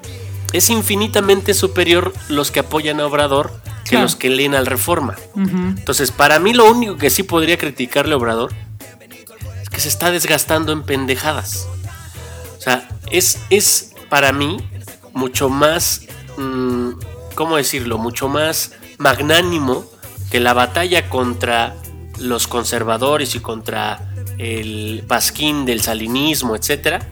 es 0.58 0.70
infinitamente 0.70 1.54
superior 1.54 2.14
los 2.30 2.52
que 2.52 2.60
apoyan 2.62 3.00
a 3.00 3.06
Obrador 3.06 3.52
que 3.84 3.92
Claro. 3.92 4.04
los 4.06 4.16
que 4.16 4.30
leen 4.30 4.56
al 4.56 4.66
Reforma. 4.66 5.16
Entonces, 5.36 6.12
para 6.12 6.40
mí 6.40 6.54
lo 6.54 6.70
único 6.70 6.98
que 6.98 7.10
sí 7.10 7.24
podría 7.24 7.58
criticarle 7.58 8.14
a 8.14 8.18
Obrador 8.18 8.52
es 9.62 9.70
que 9.70 9.80
se 9.80 9.90
está 9.90 10.10
desgastando 10.12 10.72
en 10.72 10.84
pendejadas. 10.84 11.68
O 12.58 12.62
sea, 12.62 12.88
es, 13.12 13.38
es 13.52 13.92
para 14.10 14.32
mí 14.32 14.58
mucho 15.14 15.50
más, 15.50 16.02
mm, 16.38 16.90
¿cómo 17.36 17.58
decirlo? 17.58 17.98
Mucho 18.00 18.28
más 18.28 18.72
magnánimo 18.98 19.86
que 20.32 20.40
la 20.40 20.54
batalla 20.54 21.10
contra 21.10 21.76
los 22.18 22.48
conservadores 22.48 23.36
y 23.36 23.40
contra 23.40 24.10
el 24.40 25.04
pasquín 25.08 25.66
del 25.66 25.82
salinismo, 25.82 26.56
etcétera, 26.56 27.08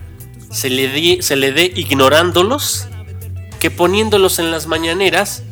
se 0.50 0.70
le, 0.70 0.88
dé- 0.88 1.18
se 1.22 1.36
le 1.36 1.52
dé 1.52 1.70
ignorándolos 1.74 2.88
que 3.64 3.70
poniéndolos 3.70 4.40
en 4.40 4.50
las 4.50 4.66
mañaneras 4.66 5.42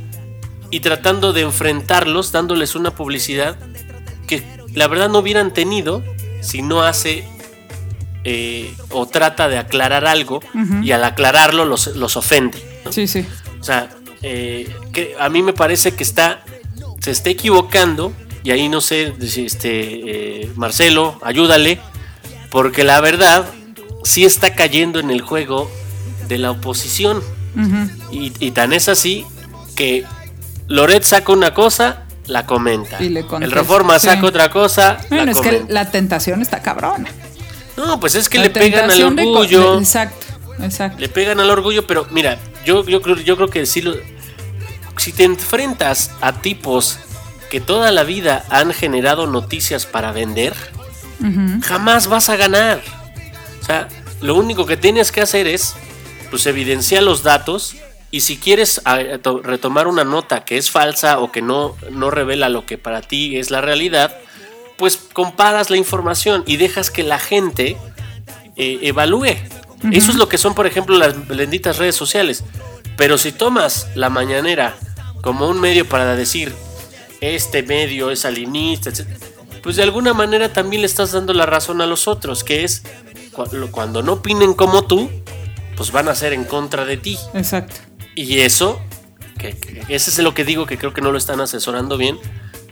y 0.69 0.81
tratando 0.81 1.33
de 1.33 1.41
enfrentarlos, 1.41 2.31
dándoles 2.31 2.75
una 2.75 2.95
publicidad 2.95 3.57
que 4.27 4.43
la 4.75 4.87
verdad 4.87 5.09
no 5.09 5.21
hubieran 5.21 5.55
tenido 5.55 6.05
si 6.43 6.61
no 6.61 6.83
hace 6.83 7.25
eh, 8.25 8.71
o 8.91 9.07
trata 9.07 9.49
de 9.49 9.57
aclarar 9.57 10.05
algo 10.05 10.41
y 10.83 10.91
al 10.91 11.05
aclararlo 11.05 11.65
los, 11.65 11.97
los 11.97 12.19
ofende. 12.19 12.63
¿no? 12.85 12.93
Sí, 12.93 13.07
sí. 13.07 13.25
O 13.59 13.65
sea, 13.65 13.89
eh, 14.21 14.71
que 14.93 15.17
a 15.19 15.31
mí 15.31 15.43
me 15.43 15.55
parece 15.55 15.95
que 15.95 16.03
está, 16.03 16.45
se 17.01 17.13
está 17.13 17.31
equivocando 17.31 18.13
y 18.45 18.51
ahí 18.51 18.69
no 18.69 18.83
sé, 18.83 19.15
este, 19.23 20.43
eh, 20.43 20.53
Marcelo, 20.55 21.19
ayúdale, 21.23 21.81
porque 22.51 22.85
la 22.85 23.01
verdad 23.01 23.47
sí 24.05 24.27
está 24.27 24.55
cayendo 24.55 25.01
en 25.01 25.11
el 25.11 25.23
juego 25.23 25.71
de 26.29 26.37
la 26.37 26.51
oposición. 26.51 27.23
Y, 28.11 28.33
y 28.39 28.51
tan 28.53 28.73
es 28.73 28.89
así 28.89 29.27
que 29.77 30.05
Loret 30.69 31.03
saca 31.05 31.33
una 31.33 31.53
cosa, 31.55 32.05
la 32.27 32.47
comenta. 32.47 33.03
Y 33.03 33.09
le 33.11 33.25
el 33.41 33.51
Reforma 33.51 33.99
sí. 33.99 34.07
saca 34.07 34.27
otra 34.27 34.51
cosa, 34.51 34.99
Bueno, 35.09 35.25
la 35.27 35.31
es 35.33 35.37
que 35.39 35.43
comenta. 35.49 35.73
la 35.73 35.91
tentación 35.91 36.41
está 36.43 36.63
cabrona. 36.63 37.09
No, 37.77 37.99
pues 38.01 38.15
es 38.15 38.29
que 38.29 38.39
La 38.39 38.45
le 38.45 38.51
pegan 38.51 38.91
al 38.91 39.03
orgullo. 39.03 39.73
de- 39.77 39.79
exacto, 39.83 40.27
exacto. 40.63 40.99
Le 40.99 41.09
pegan 41.09 41.41
al 41.41 41.51
orgullo, 41.51 41.87
pero 41.87 42.07
mira, 42.11 42.39
yo, 42.65 42.85
yo, 42.85 43.01
creo, 43.03 43.17
yo 43.17 43.37
creo 43.37 43.49
que 43.49 43.65
si, 43.67 43.81
lo, 43.83 43.95
si 44.97 45.13
te 45.13 45.25
enfrentas 45.25 46.11
a 46.21 46.33
tipos 46.35 46.99
que 47.51 47.61
toda 47.61 47.91
la 47.91 48.05
vida 48.05 48.45
han 48.51 48.73
generado 48.73 49.27
noticias 49.27 49.85
para 49.87 50.13
vender, 50.13 50.55
jamás 51.63 52.07
vas 52.09 52.29
a 52.29 52.37
ganar. 52.37 52.81
O 53.61 53.65
sea, 53.65 53.89
lo 54.21 54.35
único 54.35 54.67
que 54.67 54.77
tienes 54.77 55.13
que 55.13 55.21
hacer 55.21 55.47
es 55.47 55.75
pues 56.33 56.47
evidenciar 56.47 57.03
los 57.03 57.23
datos 57.23 57.77
y 58.11 58.21
si 58.23 58.39
quieres 58.39 58.81
a- 58.87 59.19
to- 59.19 59.41
retomar 59.43 59.87
una 59.87 60.03
nota 60.03 60.45
que 60.47 60.57
es 60.57 60.71
falsa 60.71 61.19
o 61.21 61.31
que 61.31 61.43
no, 61.43 61.77
no 61.91 62.11
revela 62.11 62.49
lo 62.49 62.65
que 62.65 62.79
para 62.79 63.03
ti 63.03 63.37
es 63.37 63.51
la 63.51 63.61
realidad, 63.61 64.17
pues 64.79 64.97
comparas 65.13 65.69
la 65.69 65.77
información 65.77 66.43
y 66.47 66.57
dejas 66.57 66.91
que 66.91 67.03
la 67.03 67.19
gente 67.19 67.77
eh, 68.57 68.79
evalúe. 68.83 69.37
Eso 69.93 70.11
es 70.11 70.17
lo 70.17 70.29
que 70.29 70.39
son, 70.39 70.55
por 70.55 70.67
ejemplo, 70.67 70.97
las 70.97 71.29
benditas 71.29 71.77
redes 71.77 71.95
sociales. 71.97 72.45
Pero 72.97 73.19
si 73.19 73.31
tomas 73.33 73.89
la 73.95 74.09
mañanera 74.09 74.75
como 75.23 75.49
un 75.49 75.61
medio 75.61 75.87
para 75.87 76.17
decir 76.17 76.55
este 77.21 77.63
medio 77.63 78.11
es 78.11 78.25
alinista, 78.25 78.89
etc., 78.89 79.07
pues 79.63 79.77
de 79.77 79.83
alguna 79.83 80.15
manera 80.15 80.53
también 80.53 80.81
le 80.83 80.87
estás 80.87 81.13
dando 81.13 81.35
la 81.35 81.45
razón 81.47 81.81
a 81.83 81.87
los 81.87 82.09
otros, 82.09 82.43
que 82.43 82.65
es 82.65 82.83
cuando 83.71 84.03
no 84.03 84.15
opinen 84.15 84.55
como 84.55 84.83
tú, 84.83 85.09
pues 85.83 85.91
van 85.91 86.09
a 86.09 86.15
ser 86.15 86.33
en 86.33 86.45
contra 86.45 86.85
de 86.85 86.97
ti. 86.97 87.19
Exacto. 87.35 87.75
Y 88.15 88.39
eso, 88.39 88.81
que, 89.37 89.57
que 89.57 89.83
ese 89.89 90.11
es 90.11 90.19
lo 90.19 90.33
que 90.33 90.45
digo 90.45 90.65
que 90.65 90.79
creo 90.79 90.95
que 90.95 91.01
no 91.01 91.11
lo 91.11 91.19
están 91.19 91.41
asesorando 91.41 91.99
bien, 91.99 92.21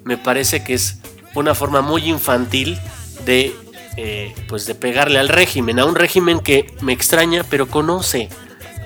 me 0.05 0.17
parece 0.17 0.63
que 0.63 0.75
es 0.75 0.99
una 1.35 1.57
forma 1.57 1.81
muy 1.81 2.09
infantil 2.09 2.79
de, 3.27 3.53
eh, 3.97 4.33
pues 4.47 4.65
de 4.67 4.77
pegarle 4.77 5.19
al 5.19 5.29
régimen, 5.29 5.81
a 5.81 5.87
un 5.87 5.97
régimen 5.97 6.39
que 6.39 6.73
me 6.83 6.93
extraña 6.93 7.43
pero 7.51 7.67
conoce. 7.67 8.29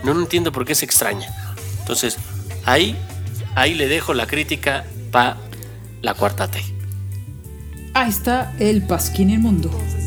No 0.05 0.13
entiendo 0.13 0.53
por 0.53 0.65
qué 0.65 0.75
se 0.75 0.87
extraña. 0.87 1.29
Entonces, 1.81 2.17
ahí, 2.65 2.97
ahí 3.55 3.75
le 3.75 3.89
dejo 3.89 4.15
la 4.15 4.27
crítica 4.27 4.87
para 5.11 5.37
la 6.01 6.15
cuarta 6.15 6.49
T. 6.49 6.65
Ahí 7.93 8.09
está 8.09 8.55
el 8.59 8.87
pasquín 8.87 9.29
inmundo. 9.29 9.71
La 9.99 10.04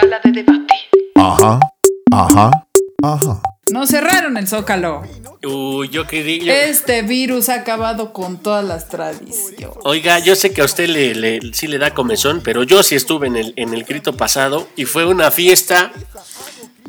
sala 0.00 0.20
de 0.24 0.32
debate. 0.32 0.74
Ajá, 1.14 1.60
ajá, 2.12 2.66
ajá. 3.02 3.42
Nos 3.72 3.88
cerraron 3.88 4.36
el 4.36 4.48
zócalo. 4.48 5.02
Uy, 5.44 5.88
yo 5.90 6.06
quería... 6.06 6.64
Este 6.64 7.02
virus 7.02 7.48
ha 7.48 7.54
acabado 7.54 8.12
con 8.12 8.38
todas 8.38 8.64
las 8.64 8.88
tradiciones. 8.88 9.76
Oiga, 9.84 10.18
yo 10.18 10.34
sé 10.34 10.52
que 10.52 10.60
a 10.60 10.64
usted 10.64 10.88
le, 10.88 11.14
le- 11.14 11.40
sí 11.54 11.66
le 11.68 11.78
da 11.78 11.94
comezón, 11.94 12.40
pero 12.44 12.64
yo 12.64 12.82
sí 12.82 12.96
estuve 12.96 13.28
en 13.28 13.36
el, 13.36 13.52
en 13.56 13.72
el 13.72 13.84
grito 13.84 14.16
pasado 14.16 14.66
y 14.76 14.86
fue 14.86 15.04
una 15.06 15.30
fiesta 15.30 15.92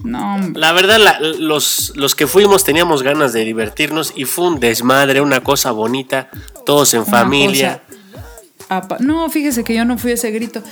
No, 0.03 0.35
hombre. 0.35 0.59
La 0.59 0.71
verdad, 0.71 0.97
la- 0.99 1.19
los, 1.19 1.93
los 1.95 2.15
que 2.15 2.25
fuimos 2.25 2.63
teníamos 2.63 3.03
ganas 3.03 3.31
de 3.31 3.45
divertirnos 3.45 4.13
y 4.15 4.25
fue 4.25 4.47
un 4.47 4.59
desmadre, 4.59 5.21
una 5.21 5.41
cosa 5.43 5.71
bonita, 5.71 6.29
todos 6.65 6.93
en 6.95 7.01
Una 7.01 7.11
familia. 7.11 7.83
cosa 8.67 8.97
No, 9.01 9.29
fíjese 9.29 9.63
que 9.63 9.75
yo 9.75 9.85
no 9.85 9.99
fui 9.99 10.11
a 10.11 10.13
ese 10.15 10.31
grito. 10.31 10.63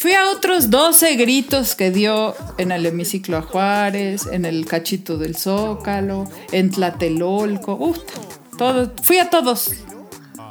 Fui 0.00 0.12
a 0.14 0.30
otros 0.30 0.70
12 0.70 1.16
gritos 1.16 1.74
que 1.74 1.90
dio 1.90 2.34
en 2.56 2.72
el 2.72 2.86
hemiciclo 2.86 3.36
a 3.36 3.42
Juárez, 3.42 4.24
en 4.32 4.46
el 4.46 4.64
cachito 4.64 5.18
del 5.18 5.36
Zócalo, 5.36 6.26
en 6.52 6.70
Tlatelolco. 6.70 7.74
Uf, 7.74 7.98
todos. 8.56 8.92
Fui 9.02 9.18
a 9.18 9.28
todos 9.28 9.72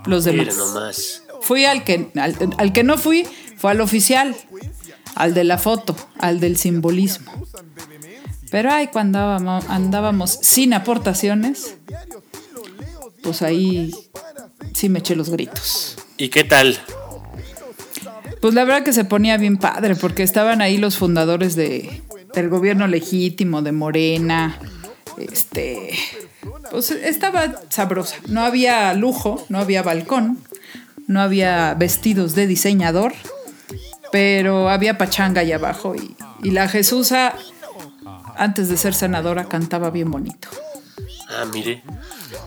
los 0.05 0.25
demás. 0.25 0.55
Nomás. 0.55 1.23
Fui 1.41 1.65
al 1.65 1.83
que, 1.83 2.11
al, 2.15 2.35
al 2.59 2.73
que 2.73 2.83
no 2.83 2.99
fui, 2.99 3.25
fue 3.57 3.71
al 3.71 3.81
oficial, 3.81 4.35
al 5.15 5.33
de 5.33 5.43
la 5.43 5.57
foto, 5.57 5.95
al 6.19 6.39
del 6.39 6.55
simbolismo. 6.55 7.31
Pero 8.51 8.69
ay, 8.71 8.89
cuando 8.93 9.17
andábamos, 9.17 9.65
andábamos 9.67 10.39
sin 10.43 10.75
aportaciones, 10.75 11.75
pues 13.23 13.41
ahí 13.41 13.95
sí 14.75 14.89
me 14.89 14.99
eché 14.99 15.15
los 15.15 15.31
gritos. 15.31 15.95
¿Y 16.17 16.29
qué 16.29 16.43
tal? 16.43 16.79
Pues 18.41 18.53
la 18.53 18.63
verdad 18.63 18.83
que 18.83 18.93
se 18.93 19.03
ponía 19.03 19.37
bien 19.37 19.57
padre, 19.57 19.95
porque 19.95 20.23
estaban 20.23 20.61
ahí 20.61 20.77
los 20.77 20.97
fundadores 20.97 21.55
de, 21.55 22.01
del 22.33 22.49
gobierno 22.49 22.87
legítimo, 22.87 23.61
de 23.61 23.71
Morena. 23.71 24.57
Este. 25.17 25.91
Pues 26.71 26.91
estaba 26.91 27.61
sabrosa. 27.69 28.15
No 28.27 28.41
había 28.41 28.93
lujo, 28.93 29.45
no 29.49 29.59
había 29.59 29.83
balcón, 29.83 30.39
no 31.07 31.21
había 31.21 31.73
vestidos 31.73 32.35
de 32.35 32.47
diseñador, 32.47 33.13
pero 34.11 34.69
había 34.69 34.97
pachanga 34.97 35.41
allá 35.41 35.55
abajo. 35.55 35.95
Y, 35.95 36.15
y 36.41 36.51
la 36.51 36.69
Jesusa, 36.69 37.33
antes 38.37 38.69
de 38.69 38.77
ser 38.77 38.93
senadora, 38.93 39.45
cantaba 39.45 39.89
bien 39.89 40.11
bonito. 40.11 40.47
Ah, 41.41 41.45
mire. 41.45 41.81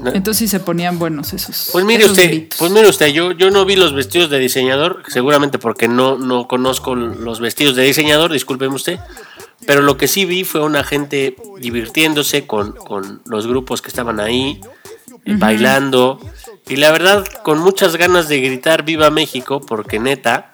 No- 0.00 0.10
Entonces 0.12 0.38
sí 0.38 0.48
se 0.48 0.60
ponían 0.60 0.98
buenos 0.98 1.32
esos. 1.32 1.70
Pues 1.72 1.84
mire 1.84 2.00
esos 2.04 2.12
usted, 2.16 2.28
gritos. 2.30 2.58
pues 2.58 2.70
mire 2.72 2.88
usted, 2.88 3.06
yo, 3.08 3.32
yo 3.32 3.50
no 3.50 3.64
vi 3.64 3.76
los 3.76 3.94
vestidos 3.94 4.28
de 4.30 4.38
diseñador, 4.38 5.02
seguramente 5.08 5.58
porque 5.58 5.88
no, 5.88 6.18
no 6.18 6.46
conozco 6.48 6.94
los 6.94 7.40
vestidos 7.40 7.74
de 7.76 7.82
diseñador, 7.84 8.32
discúlpeme 8.32 8.74
usted, 8.74 8.98
pero 9.66 9.80
lo 9.82 9.96
que 9.96 10.08
sí 10.08 10.24
vi 10.24 10.44
fue 10.44 10.60
una 10.62 10.84
gente 10.84 11.36
divirtiéndose 11.58 12.46
con, 12.46 12.72
con 12.72 13.22
los 13.26 13.46
grupos 13.46 13.80
que 13.82 13.88
estaban 13.88 14.20
ahí, 14.20 14.60
bailando, 15.24 16.18
y 16.68 16.76
la 16.76 16.90
verdad 16.90 17.24
con 17.42 17.58
muchas 17.58 17.96
ganas 17.96 18.28
de 18.28 18.40
gritar 18.40 18.84
Viva 18.84 19.10
México, 19.10 19.60
porque 19.60 19.98
neta, 19.98 20.50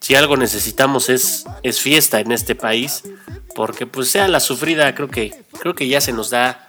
si 0.00 0.14
algo 0.14 0.36
necesitamos 0.36 1.08
es, 1.08 1.44
es 1.62 1.80
fiesta 1.80 2.20
en 2.20 2.32
este 2.32 2.54
país, 2.54 3.02
porque 3.54 3.86
pues 3.86 4.08
sea 4.10 4.28
la 4.28 4.40
sufrida, 4.40 4.94
creo 4.94 5.08
que, 5.08 5.34
creo 5.60 5.74
que 5.74 5.88
ya 5.88 6.00
se 6.00 6.12
nos 6.12 6.30
da 6.30 6.64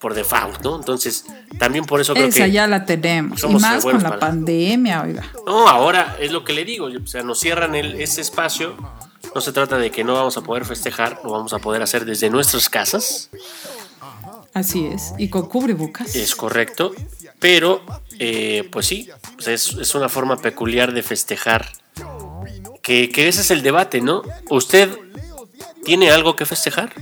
por 0.00 0.14
default, 0.14 0.62
¿no? 0.62 0.76
Entonces, 0.76 1.24
también 1.58 1.84
por 1.84 2.00
eso 2.00 2.14
creo 2.14 2.26
Esa 2.26 2.44
que... 2.44 2.52
ya 2.52 2.66
la 2.66 2.84
tenemos. 2.84 3.38
Y 3.38 3.40
somos 3.42 3.60
más 3.62 3.82
con 3.82 4.02
la 4.02 4.10
para- 4.10 4.20
pandemia, 4.20 5.02
oiga. 5.02 5.24
No, 5.46 5.68
ahora 5.68 6.16
es 6.20 6.30
lo 6.32 6.44
que 6.44 6.52
le 6.52 6.64
digo, 6.64 6.86
o 6.86 7.06
sea, 7.06 7.22
nos 7.22 7.40
cierran 7.40 7.74
el, 7.74 8.00
ese 8.00 8.20
espacio. 8.20 8.76
No 9.34 9.40
se 9.40 9.52
trata 9.52 9.76
de 9.78 9.90
que 9.90 10.04
no 10.04 10.14
vamos 10.14 10.36
a 10.36 10.40
poder 10.42 10.64
festejar, 10.64 11.20
lo 11.24 11.30
vamos 11.32 11.52
a 11.52 11.58
poder 11.58 11.82
hacer 11.82 12.04
desde 12.04 12.30
nuestras 12.30 12.68
casas, 12.68 13.28
Así 14.54 14.86
es. 14.86 15.12
Y 15.18 15.28
con 15.28 15.46
cubrebocas. 15.48 16.16
es 16.16 16.34
correcto, 16.34 16.92
pero 17.38 17.82
eh, 18.18 18.68
pues 18.72 18.86
sí, 18.86 19.08
es, 19.46 19.74
es 19.74 19.94
una 19.94 20.08
forma 20.08 20.36
peculiar 20.38 20.92
de 20.92 21.02
festejar. 21.02 21.70
Que, 22.82 23.10
que 23.10 23.28
ese 23.28 23.42
es 23.42 23.50
el 23.50 23.62
debate, 23.62 24.00
¿no? 24.00 24.22
¿Usted 24.48 24.88
tiene 25.84 26.10
algo 26.10 26.34
que 26.34 26.46
festejar? 26.46 26.92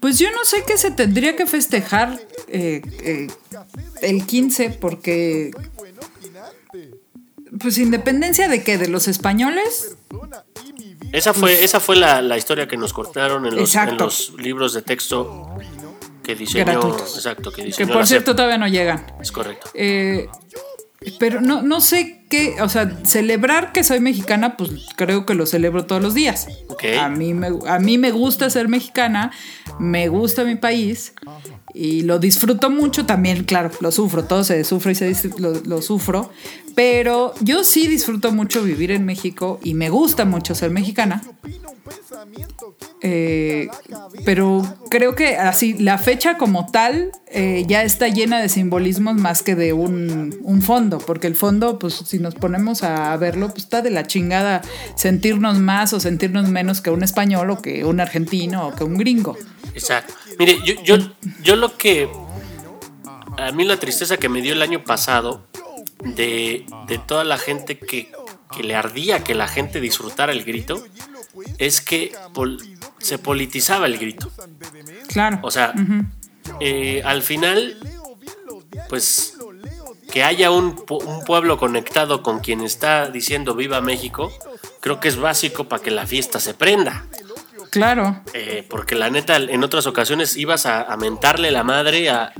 Pues 0.00 0.18
yo 0.18 0.30
no 0.30 0.44
sé 0.44 0.64
qué 0.66 0.78
se 0.78 0.90
tendría 0.90 1.36
que 1.36 1.46
festejar 1.46 2.18
eh, 2.48 2.82
eh, 3.02 3.28
el 4.02 4.26
15 4.26 4.70
porque... 4.70 5.50
Pues 7.58 7.78
independencia 7.78 8.48
de 8.48 8.62
qué, 8.62 8.78
de 8.78 8.88
los 8.88 9.08
españoles. 9.08 9.96
Esa 11.12 11.34
fue, 11.34 11.64
esa 11.64 11.80
fue 11.80 11.96
la, 11.96 12.22
la 12.22 12.38
historia 12.38 12.68
que 12.68 12.76
nos 12.76 12.92
cortaron 12.92 13.44
en 13.44 13.56
los, 13.56 13.74
en 13.74 13.80
Exacto. 13.80 14.04
los 14.04 14.32
libros 14.38 14.72
de 14.72 14.82
texto 14.82 15.48
que 16.22 16.36
diseñó. 16.36 16.64
Gratuitos. 16.64 17.16
Exacto, 17.16 17.52
que 17.52 17.70
Que 17.70 17.86
por 17.86 18.06
cierto 18.06 18.36
todavía 18.36 18.56
no 18.56 18.68
llegan. 18.68 19.04
Es 19.20 19.32
correcto. 19.32 19.68
Eh, 19.74 20.28
pero 21.18 21.40
no, 21.40 21.62
no 21.62 21.80
sé 21.80 22.24
qué, 22.28 22.56
o 22.60 22.68
sea, 22.68 22.98
celebrar 23.04 23.72
que 23.72 23.84
soy 23.84 24.00
mexicana, 24.00 24.56
pues 24.56 24.70
creo 24.96 25.24
que 25.24 25.34
lo 25.34 25.46
celebro 25.46 25.86
todos 25.86 26.02
los 26.02 26.14
días. 26.14 26.46
A, 26.98 27.08
mí 27.08 27.34
me, 27.34 27.48
a 27.66 27.78
mí 27.78 27.98
me 27.98 28.10
gusta 28.10 28.50
ser 28.50 28.68
mexicana, 28.68 29.32
me 29.78 30.08
gusta 30.08 30.44
mi 30.44 30.56
país 30.56 31.14
y 31.74 32.02
lo 32.02 32.18
disfruto 32.18 32.70
mucho 32.70 33.06
también, 33.06 33.44
claro, 33.44 33.70
lo 33.80 33.92
sufro, 33.92 34.24
todo 34.24 34.44
se 34.44 34.64
sufre 34.64 34.92
y 34.92 34.94
se 34.94 35.30
lo, 35.38 35.54
lo 35.64 35.82
sufro, 35.82 36.30
pero 36.74 37.34
yo 37.40 37.64
sí 37.64 37.86
disfruto 37.86 38.32
mucho 38.32 38.62
vivir 38.62 38.90
en 38.90 39.04
México 39.04 39.60
y 39.62 39.74
me 39.74 39.90
gusta 39.90 40.24
mucho 40.24 40.54
ser 40.54 40.70
mexicana. 40.70 41.22
Eh, 43.02 43.68
pero 44.24 44.62
creo 44.90 45.14
que 45.14 45.36
así, 45.36 45.74
la 45.74 45.98
fecha 45.98 46.36
como 46.36 46.66
tal 46.70 47.12
eh, 47.26 47.64
ya 47.66 47.82
está 47.82 48.08
llena 48.08 48.40
de 48.40 48.48
simbolismos 48.48 49.16
más 49.16 49.42
que 49.42 49.54
de 49.54 49.72
un, 49.72 50.38
un 50.42 50.62
fondo, 50.62 50.98
porque 50.98 51.26
el 51.26 51.34
fondo, 51.34 51.78
pues 51.78 51.94
si 51.94 52.18
nos 52.18 52.34
ponemos 52.34 52.82
a 52.82 53.16
verlo, 53.16 53.48
pues 53.48 53.64
está 53.64 53.82
de 53.82 53.90
la 53.90 54.06
chingada 54.06 54.62
sentirnos 54.96 55.58
más 55.58 55.92
o 55.92 56.00
sentirnos 56.00 56.48
menos 56.48 56.80
que 56.80 56.90
un 56.90 57.02
español 57.02 57.50
o 57.50 57.62
que 57.62 57.84
un 57.84 58.00
argentino 58.00 58.68
o 58.68 58.74
que 58.74 58.84
un 58.84 58.96
gringo. 58.96 59.36
Exacto. 59.74 60.14
Mire, 60.40 60.58
yo, 60.64 60.74
yo, 60.82 60.96
yo 61.42 61.54
lo 61.54 61.76
que. 61.76 62.08
A 63.36 63.52
mí 63.52 63.64
la 63.64 63.76
tristeza 63.78 64.16
que 64.16 64.28
me 64.28 64.40
dio 64.42 64.54
el 64.54 64.62
año 64.62 64.82
pasado 64.82 65.46
de, 66.02 66.64
de 66.88 66.98
toda 66.98 67.24
la 67.24 67.38
gente 67.38 67.78
que, 67.78 68.10
que 68.56 68.62
le 68.62 68.74
ardía 68.74 69.22
que 69.22 69.34
la 69.34 69.46
gente 69.48 69.80
disfrutara 69.80 70.32
el 70.32 70.44
grito 70.44 70.82
es 71.58 71.80
que 71.80 72.12
pol- 72.34 72.58
se 72.98 73.18
politizaba 73.18 73.86
el 73.86 73.98
grito. 73.98 74.30
Claro. 75.08 75.38
O 75.42 75.50
sea, 75.50 75.74
eh, 76.60 77.02
al 77.04 77.22
final, 77.22 77.78
pues 78.88 79.34
que 80.10 80.24
haya 80.24 80.50
un, 80.50 80.82
un 80.88 81.24
pueblo 81.24 81.56
conectado 81.56 82.22
con 82.22 82.40
quien 82.40 82.62
está 82.62 83.10
diciendo 83.10 83.54
Viva 83.54 83.80
México, 83.80 84.32
creo 84.80 85.00
que 85.00 85.08
es 85.08 85.16
básico 85.16 85.64
para 85.64 85.82
que 85.82 85.90
la 85.92 86.06
fiesta 86.06 86.40
se 86.40 86.52
prenda. 86.54 87.06
Claro. 87.70 88.20
Eh, 88.34 88.66
porque 88.68 88.94
la 88.94 89.10
neta, 89.10 89.36
en 89.36 89.62
otras 89.64 89.86
ocasiones 89.86 90.36
ibas 90.36 90.66
a, 90.66 90.82
a 90.82 90.96
mentarle 90.96 91.50
la 91.50 91.64
madre 91.64 92.10
a- 92.10 92.32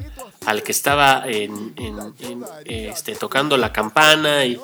al 0.47 0.63
que 0.63 0.73
estaba 0.73 1.23
en- 1.27 1.73
en- 1.77 2.15
en, 2.21 2.45
este, 2.65 3.15
tocando 3.15 3.57
la 3.57 3.73
campana 3.73 4.45
y, 4.45 4.59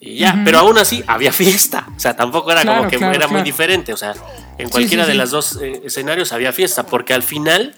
y 0.00 0.16
ya, 0.18 0.40
pero 0.44 0.58
aún 0.60 0.78
así 0.78 1.02
había 1.06 1.32
fiesta. 1.32 1.86
O 1.96 2.00
sea, 2.00 2.14
tampoco 2.16 2.50
era 2.52 2.62
Claro, 2.62 2.78
como 2.78 2.90
que 2.90 2.96
claro, 2.98 3.14
era 3.14 3.28
muy 3.28 3.42
diferente. 3.42 3.92
O 3.92 3.96
sea, 3.96 4.14
en 4.58 4.68
cualquiera 4.68 5.04
sí, 5.04 5.08
de 5.08 5.12
sí. 5.14 5.18
los 5.18 5.30
dos 5.30 5.58
eh, 5.62 5.82
escenarios 5.84 6.32
había 6.32 6.52
fiesta, 6.52 6.86
porque 6.86 7.14
al 7.14 7.22
final 7.22 7.74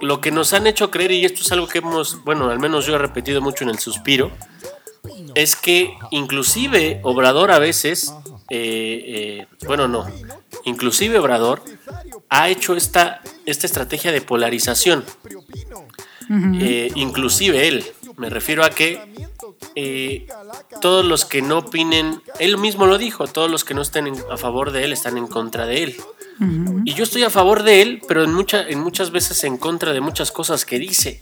lo 0.00 0.20
que 0.20 0.30
nos 0.30 0.52
han 0.52 0.66
hecho 0.66 0.90
creer, 0.90 1.12
y 1.12 1.24
esto 1.24 1.40
es 1.42 1.52
algo 1.52 1.66
que 1.66 1.78
hemos, 1.78 2.22
bueno, 2.24 2.50
al 2.50 2.58
menos 2.58 2.84
yo 2.86 2.94
he 2.94 2.98
repetido 2.98 3.40
mucho 3.40 3.64
en 3.64 3.70
el 3.70 3.78
suspiro, 3.78 4.30
es 5.34 5.56
que 5.56 5.94
inclusive 6.10 7.00
Obrador 7.02 7.50
a 7.52 7.58
veces, 7.58 8.12
eh, 8.50 9.04
eh, 9.40 9.46
bueno, 9.66 9.88
no, 9.88 10.06
inclusive 10.64 11.18
Obrador 11.18 11.62
ha 12.28 12.48
hecho 12.48 12.74
esta, 12.76 13.22
esta 13.46 13.66
estrategia 13.66 14.12
de 14.12 14.20
polarización. 14.20 15.04
Eh, 16.58 16.90
inclusive 16.94 17.68
él, 17.68 17.84
me 18.16 18.30
refiero 18.30 18.64
a 18.64 18.70
que 18.70 18.98
eh, 19.74 20.26
todos 20.80 21.04
los 21.04 21.24
que 21.26 21.42
no 21.42 21.58
opinen, 21.58 22.22
él 22.38 22.56
mismo 22.56 22.86
lo 22.86 22.96
dijo, 22.96 23.26
todos 23.26 23.50
los 23.50 23.62
que 23.64 23.74
no 23.74 23.82
estén 23.82 24.10
a 24.30 24.36
favor 24.38 24.70
de 24.72 24.84
él 24.84 24.92
están 24.92 25.18
en 25.18 25.26
contra 25.26 25.66
de 25.66 25.82
él. 25.84 25.96
Y 26.84 26.94
yo 26.94 27.04
estoy 27.04 27.22
a 27.24 27.30
favor 27.30 27.62
de 27.62 27.82
él, 27.82 28.02
pero 28.08 28.24
en, 28.24 28.32
mucha, 28.32 28.66
en 28.66 28.80
muchas 28.80 29.10
veces 29.10 29.44
en 29.44 29.56
contra 29.58 29.92
de 29.92 30.00
muchas 30.00 30.32
cosas 30.32 30.64
que 30.64 30.78
dice. 30.78 31.20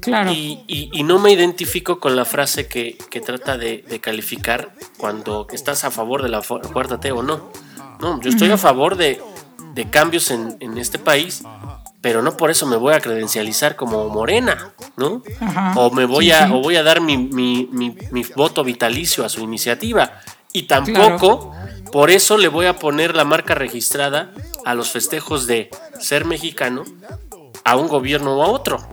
Claro. 0.00 0.32
Y, 0.32 0.60
y- 0.66 0.90
y 0.92 1.02
no 1.02 1.18
me 1.18 1.30
identifico 1.32 2.00
con 2.00 2.16
la 2.16 2.24
frase 2.24 2.66
que, 2.68 2.96
que 3.10 3.20
trata 3.20 3.58
de, 3.58 3.84
de 3.88 4.00
calificar 4.00 4.74
cuando 4.96 5.46
estás 5.52 5.84
a 5.84 5.90
favor 5.90 6.22
de 6.22 6.28
la 6.30 6.40
cuarta 6.72 6.98
T 7.00 7.12
o 7.12 7.22
no. 7.22 7.50
No, 8.00 8.20
yo 8.20 8.30
estoy 8.30 8.50
a 8.50 8.56
favor 8.58 8.96
de, 8.96 9.20
de 9.74 9.90
cambios 9.90 10.30
en, 10.30 10.56
en 10.60 10.78
este 10.78 10.98
país, 10.98 11.42
pero 12.00 12.22
no 12.22 12.36
por 12.36 12.50
eso 12.50 12.66
me 12.66 12.76
voy 12.76 12.94
a 12.94 13.00
credencializar 13.00 13.74
como 13.76 14.08
morena, 14.08 14.72
¿no? 14.96 15.22
Ajá. 15.40 15.72
O 15.76 15.90
me 15.90 16.04
voy 16.04 16.26
Sí, 16.26 16.30
a, 16.32 16.46
sí. 16.46 16.52
o 16.54 16.60
voy 16.60 16.76
a 16.76 16.82
dar 16.82 17.00
mi, 17.00 17.16
mi- 17.16 17.68
mi- 17.72 17.96
mi 18.10 18.22
voto 18.36 18.62
vitalicio 18.64 19.24
a 19.24 19.28
su 19.28 19.40
iniciativa. 19.40 20.20
Y 20.52 20.64
tampoco 20.64 21.52
por 21.92 22.10
eso 22.10 22.36
le 22.38 22.48
voy 22.48 22.66
a 22.66 22.78
poner 22.78 23.14
la 23.16 23.24
marca 23.24 23.54
registrada 23.54 24.32
a 24.64 24.74
los 24.74 24.90
festejos 24.90 25.46
de 25.46 25.70
ser 26.00 26.24
mexicano 26.24 26.84
a 27.64 27.76
un 27.76 27.88
gobierno 27.88 28.36
o 28.36 28.42
a 28.42 28.48
otro. 28.48 28.86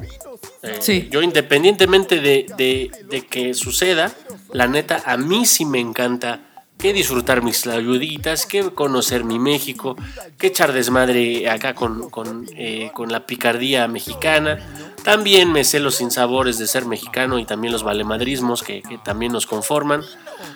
Eh, 0.64 0.78
Sí. 0.80 1.08
Yo 1.12 1.22
independientemente 1.22 2.20
de, 2.20 2.46
de- 2.58 2.90
de 3.10 3.26
que 3.28 3.54
suceda, 3.54 4.12
la 4.52 4.68
neta, 4.68 5.04
a 5.06 5.18
mí 5.18 5.46
sí 5.46 5.66
me 5.66 5.80
encanta 5.80 6.40
que 6.84 6.92
disfrutar 6.92 7.42
mis 7.42 7.62
tlayuditas, 7.62 8.46
que 8.46 8.62
conocer 8.72 9.24
mi 9.24 9.40
México, 9.40 9.96
que 10.38 10.48
echar 10.48 10.74
desmadre 10.74 11.50
acá 11.50 11.74
con, 11.74 12.10
con, 12.10 12.46
eh, 12.58 12.92
con 12.94 13.10
la 13.10 13.26
picardía 13.26 13.88
mexicana. 13.88 14.60
También 15.02 15.50
me 15.50 15.64
sé 15.64 15.80
los 15.80 15.96
sinsabores 15.96 16.58
de 16.58 16.68
ser 16.68 16.86
mexicano 16.86 17.40
y 17.40 17.46
también 17.46 17.72
los 17.72 17.84
valemadrismos 17.84 18.64
que, 18.64 18.82
que 18.82 18.98
también 18.98 19.32
nos 19.32 19.48
conforman. 19.48 20.02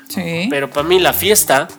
Sí. 0.10 0.48
Pero 0.50 0.70
para 0.70 0.86
mí 0.86 1.00
la 1.00 1.14
fiesta... 1.14 1.70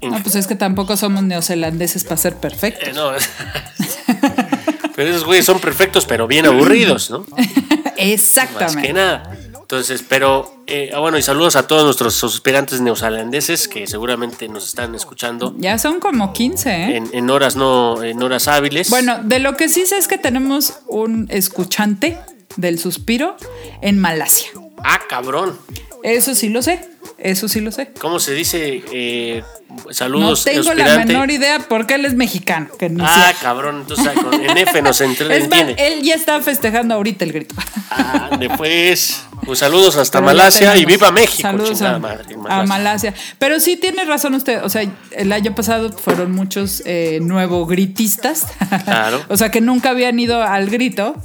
No, 0.00 0.18
pues 0.22 0.36
es 0.36 0.46
que 0.46 0.54
tampoco 0.54 0.96
somos 0.96 1.22
neozelandeses 1.22 2.04
para 2.04 2.16
ser 2.16 2.36
perfectos. 2.36 2.88
eh, 2.88 2.92
no. 2.94 3.10
pero 4.96 5.10
esos 5.10 5.24
güeyes 5.26 5.44
son 5.44 5.60
perfectos, 5.60 6.06
pero 6.06 6.26
bien 6.26 6.46
aburridos, 6.46 7.10
¿no? 7.10 7.26
Más 7.36 7.52
que 7.94 8.14
Exactamente. 8.14 8.92
nada. 8.94 9.36
Entonces, 9.72 10.04
pero 10.06 10.54
eh, 10.66 10.90
ah, 10.92 10.98
bueno, 10.98 11.16
y 11.16 11.22
saludos 11.22 11.56
a 11.56 11.66
todos 11.66 11.84
nuestros 11.84 12.12
suspirantes 12.12 12.82
neozelandeses 12.82 13.68
que 13.68 13.86
seguramente 13.86 14.46
nos 14.46 14.68
están 14.68 14.94
escuchando 14.94 15.54
Ya 15.56 15.78
son 15.78 15.98
como 15.98 16.34
15, 16.34 16.70
¿eh? 16.70 16.96
en, 16.98 17.08
en 17.10 17.30
horas 17.30 17.56
no, 17.56 18.02
en 18.02 18.22
horas 18.22 18.48
hábiles. 18.48 18.90
Bueno, 18.90 19.20
de 19.24 19.38
lo 19.38 19.56
que 19.56 19.70
sí 19.70 19.86
sé 19.86 19.96
es 19.96 20.08
que 20.08 20.18
tenemos 20.18 20.80
un 20.88 21.26
escuchante 21.30 22.18
del 22.56 22.78
suspiro 22.78 23.34
en 23.80 23.98
Malasia. 23.98 24.50
Ah, 24.84 25.00
cabrón. 25.08 25.58
Eso 26.02 26.34
sí 26.34 26.48
lo 26.48 26.62
sé. 26.62 26.88
Eso 27.18 27.48
sí 27.48 27.60
lo 27.60 27.70
sé. 27.70 27.90
¿Cómo 28.00 28.18
se 28.18 28.34
dice? 28.34 28.82
Eh, 28.92 29.42
No 29.68 29.92
saludos, 29.92 30.44
tengo 30.44 30.74
la 30.74 30.98
menor 31.04 31.30
idea 31.30 31.60
porque 31.68 31.94
él 31.94 32.04
es 32.04 32.14
mexicano. 32.14 32.68
Que 32.78 32.92
Ah, 33.00 33.32
cabrón. 33.40 33.82
Entonces, 33.82 34.08
ah, 34.08 34.20
con- 34.20 34.34
en 34.34 34.58
F 34.58 34.82
nos 34.82 35.00
entre- 35.00 35.36
es 35.36 35.48
más, 35.48 35.60
entiende. 35.60 35.86
él 35.86 36.02
ya 36.02 36.14
está 36.16 36.40
festejando 36.40 36.94
ahorita 36.94 37.24
el 37.24 37.32
grito. 37.32 37.54
Ah, 37.90 38.30
después. 38.40 39.22
Pues 39.44 39.58
saludos 39.58 39.96
hasta 39.96 40.18
Pero 40.20 40.26
Malasia 40.26 40.76
y 40.76 40.84
viva 40.84 41.10
México. 41.10 41.42
Saludos 41.42 41.70
chingada 41.78 41.96
a, 41.96 41.98
madre, 41.98 42.34
a 42.34 42.36
Malasia. 42.38 42.66
Malasia. 42.66 43.14
Pero 43.38 43.58
sí 43.60 43.76
tiene 43.76 44.04
razón 44.04 44.34
usted. 44.34 44.62
O 44.64 44.68
sea, 44.68 44.84
el 45.10 45.32
año 45.32 45.54
pasado 45.54 45.90
fueron 45.92 46.32
muchos 46.32 46.82
eh, 46.86 47.18
nuevo 47.22 47.66
gritistas. 47.66 48.46
Claro. 48.84 49.20
o 49.28 49.36
sea, 49.36 49.50
que 49.50 49.60
nunca 49.60 49.90
habían 49.90 50.18
ido 50.20 50.42
al 50.42 50.70
grito 50.70 51.16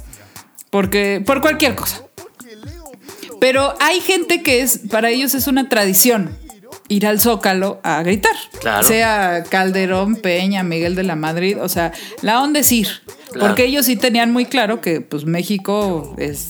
porque 0.70 1.22
por 1.24 1.40
cualquier 1.40 1.74
cosa. 1.74 2.02
Pero 3.40 3.74
hay 3.80 4.00
gente 4.00 4.42
que 4.42 4.62
es, 4.62 4.80
para 4.90 5.10
ellos 5.10 5.34
es 5.34 5.46
una 5.46 5.68
tradición 5.68 6.36
ir 6.88 7.06
al 7.06 7.20
Zócalo 7.20 7.80
a 7.82 8.02
gritar. 8.02 8.34
Claro. 8.60 8.86
Sea 8.86 9.44
Calderón, 9.48 10.16
Peña, 10.16 10.62
Miguel 10.62 10.94
de 10.94 11.02
la 11.02 11.16
Madrid. 11.16 11.58
O 11.60 11.68
sea, 11.68 11.92
la 12.22 12.42
onda 12.42 12.60
es 12.60 12.72
ir. 12.72 12.88
Claro. 13.30 13.48
Porque 13.48 13.64
ellos 13.64 13.86
sí 13.86 13.96
tenían 13.96 14.32
muy 14.32 14.46
claro 14.46 14.80
que 14.80 15.00
pues 15.02 15.24
México 15.26 16.14
es 16.18 16.48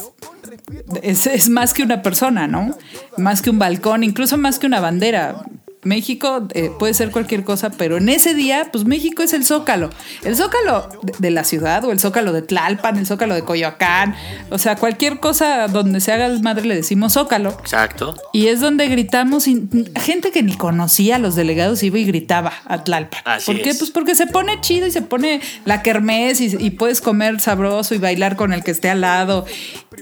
es, 1.03 1.27
es 1.27 1.49
más 1.49 1.75
que 1.75 1.83
una 1.83 2.03
persona, 2.03 2.47
¿no? 2.47 2.77
Más 3.17 3.43
que 3.43 3.51
un 3.51 3.59
balcón, 3.59 4.05
incluso 4.05 4.37
más 4.37 4.59
que 4.59 4.67
una 4.67 4.81
bandera. 4.81 5.45
México 5.83 6.49
eh, 6.55 6.71
puede 6.79 6.95
ser 6.95 7.11
cualquier 7.11 7.45
cosa, 7.45 7.71
pero 7.71 7.99
en 7.99 8.09
ese 8.09 8.35
día, 8.35 8.69
pues 8.73 8.85
México 8.85 9.23
es 9.23 9.33
el 9.33 9.45
zócalo. 9.45 9.91
El 10.25 10.37
zócalo 10.37 10.89
de, 11.03 11.13
de 11.19 11.31
la 11.31 11.45
ciudad 11.45 11.85
o 11.85 11.93
el 11.93 12.01
zócalo 12.01 12.33
de 12.33 12.43
Tlalpan, 12.43 12.99
el 12.99 13.07
zócalo 13.07 13.35
de 13.35 13.43
Coyoacán, 13.45 14.15
o 14.51 14.59
sea, 14.59 14.77
cualquier 14.77 15.21
cosa 15.21 15.69
donde 15.69 16.01
se 16.01 16.13
haga 16.13 16.27
el 16.27 16.43
madre 16.43 16.67
le 16.67 16.75
decimos 16.75 17.13
zócalo. 17.13 17.51
Exacto. 17.51 18.17
Y 18.33 18.49
es 18.49 18.61
donde 18.61 18.89
gritamos, 18.89 19.47
y 19.49 19.69
gente 20.01 20.31
que 20.31 20.43
ni 20.43 20.57
conocía 20.57 21.17
a 21.17 21.19
los 21.19 21.37
delegados 21.37 21.83
iba 21.83 21.99
y 21.99 22.05
gritaba 22.05 22.53
a 22.67 22.85
Tlalpan. 22.85 23.23
Así 23.25 23.53
¿Por 23.53 23.63
qué? 23.63 23.71
es. 23.71 23.79
Pues 23.79 23.91
porque 23.91 24.15
se 24.15 24.27
pone 24.27 24.61
chido 24.61 24.87
y 24.87 24.91
se 24.91 25.03
pone 25.03 25.41
la 25.65 25.83
kermés 25.83 26.41
y, 26.41 26.57
y 26.59 26.71
puedes 26.71 27.01
comer 27.01 27.41
sabroso 27.41 27.95
y 27.95 27.99
bailar 27.99 28.37
con 28.37 28.53
el 28.53 28.65
que 28.65 28.73
esté 28.73 28.91
al 28.91 29.03
lado. 29.03 29.47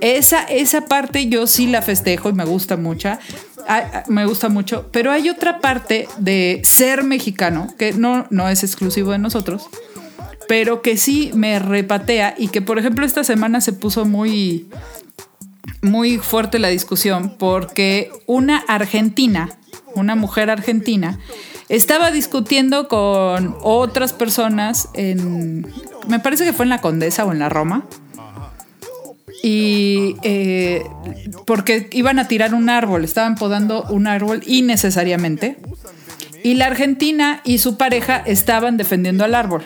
Esa, 0.00 0.42
esa 0.44 0.82
parte 0.82 1.26
yo 1.28 1.46
sí 1.46 1.66
la 1.66 1.82
festejo 1.82 2.28
y 2.30 2.32
me 2.32 2.44
gusta 2.44 2.76
mucho. 2.76 3.10
Ah, 3.68 3.90
ah, 3.92 4.04
Me 4.08 4.26
gusta 4.26 4.48
mucho, 4.48 4.88
pero 4.92 5.10
hay 5.10 5.28
otra 5.28 5.60
parte 5.60 6.08
de 6.18 6.60
ser 6.64 7.04
mexicano 7.04 7.68
que 7.78 7.92
no, 7.92 8.26
no 8.30 8.48
es 8.48 8.62
exclusivo 8.62 9.12
de 9.12 9.18
nosotros, 9.18 9.68
pero 10.48 10.82
que 10.82 10.96
sí 10.96 11.30
me 11.34 11.58
repatea 11.58 12.34
y 12.38 12.48
que, 12.48 12.62
por 12.62 12.78
ejemplo, 12.78 13.04
esta 13.04 13.24
semana 13.24 13.60
se 13.60 13.72
puso 13.72 14.04
muy, 14.04 14.68
muy 15.82 16.18
fuerte 16.18 16.58
la 16.58 16.68
discusión 16.68 17.34
porque 17.38 18.10
una 18.26 18.58
argentina, 18.68 19.50
una 19.94 20.14
mujer 20.14 20.50
argentina, 20.50 21.18
estaba 21.68 22.10
discutiendo 22.10 22.86
con 22.86 23.56
otras 23.62 24.12
personas 24.12 24.88
en, 24.94 25.66
me 26.06 26.20
parece 26.20 26.44
que 26.44 26.52
fue 26.52 26.64
en 26.64 26.70
la 26.70 26.80
Condesa 26.80 27.24
o 27.24 27.32
en 27.32 27.40
la 27.40 27.48
Roma, 27.48 27.84
y 29.43 30.16
eh, 30.22 30.84
porque 31.45 31.89
iban 31.93 32.18
a 32.18 32.28
tirar 32.28 32.55
un 32.55 32.68
árbol, 32.68 33.05
estaban 33.05 33.34
podando 33.34 33.84
un 33.84 34.07
árbol 34.07 34.43
innecesariamente, 34.47 35.57
y 36.43 36.55
la 36.55 36.66
argentina 36.66 37.41
y 37.45 37.59
su 37.59 37.76
pareja 37.76 38.22
estaban 38.24 38.76
defendiendo 38.76 39.24
al 39.24 39.34
árbol, 39.34 39.62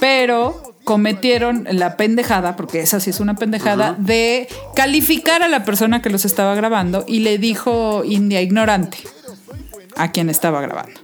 pero 0.00 0.74
cometieron 0.84 1.68
la 1.70 1.96
pendejada, 1.96 2.56
porque 2.56 2.80
esa 2.80 2.98
sí 2.98 3.10
es 3.10 3.20
una 3.20 3.36
pendejada, 3.36 3.94
de 3.98 4.48
calificar 4.74 5.42
a 5.42 5.48
la 5.48 5.64
persona 5.64 6.00
que 6.00 6.08
los 6.08 6.24
estaba 6.24 6.54
grabando 6.54 7.04
y 7.06 7.20
le 7.20 7.36
dijo 7.36 8.04
India 8.06 8.40
ignorante 8.40 8.98
a 9.96 10.12
quien 10.12 10.30
estaba 10.30 10.62
grabando. 10.62 10.98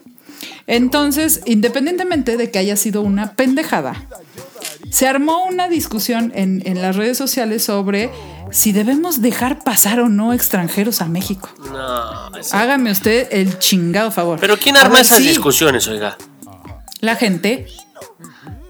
Entonces, 0.67 1.43
independientemente 1.45 2.39
de 2.39 2.51
que 2.51 2.59
haya 2.59 2.77
sido 2.77 3.03
una 3.03 3.35
pendejada, 3.35 4.07
se 4.91 5.09
armó 5.09 5.45
una 5.45 5.69
discusión 5.69 6.33
en, 6.35 6.63
en 6.67 6.81
las 6.81 6.97
redes 6.97 7.19
sociales 7.19 7.65
sobre 7.65 8.11
si 8.51 8.73
debemos 8.73 9.21
dejar 9.21 9.65
pasar 9.65 10.01
o 10.01 10.09
no 10.09 10.33
extranjeros 10.33 11.01
a 11.01 11.07
México. 11.07 11.51
No, 11.73 12.31
Hágame 12.53 12.91
usted 12.93 13.29
el 13.33 13.59
chingado 13.59 14.11
favor. 14.11 14.39
Pero 14.41 14.57
¿quién 14.57 14.77
arma 14.77 14.95
ver, 14.95 15.03
esas 15.03 15.19
sí, 15.19 15.29
discusiones, 15.29 15.89
oiga? 15.89 16.17
La 17.01 17.17
gente 17.17 17.67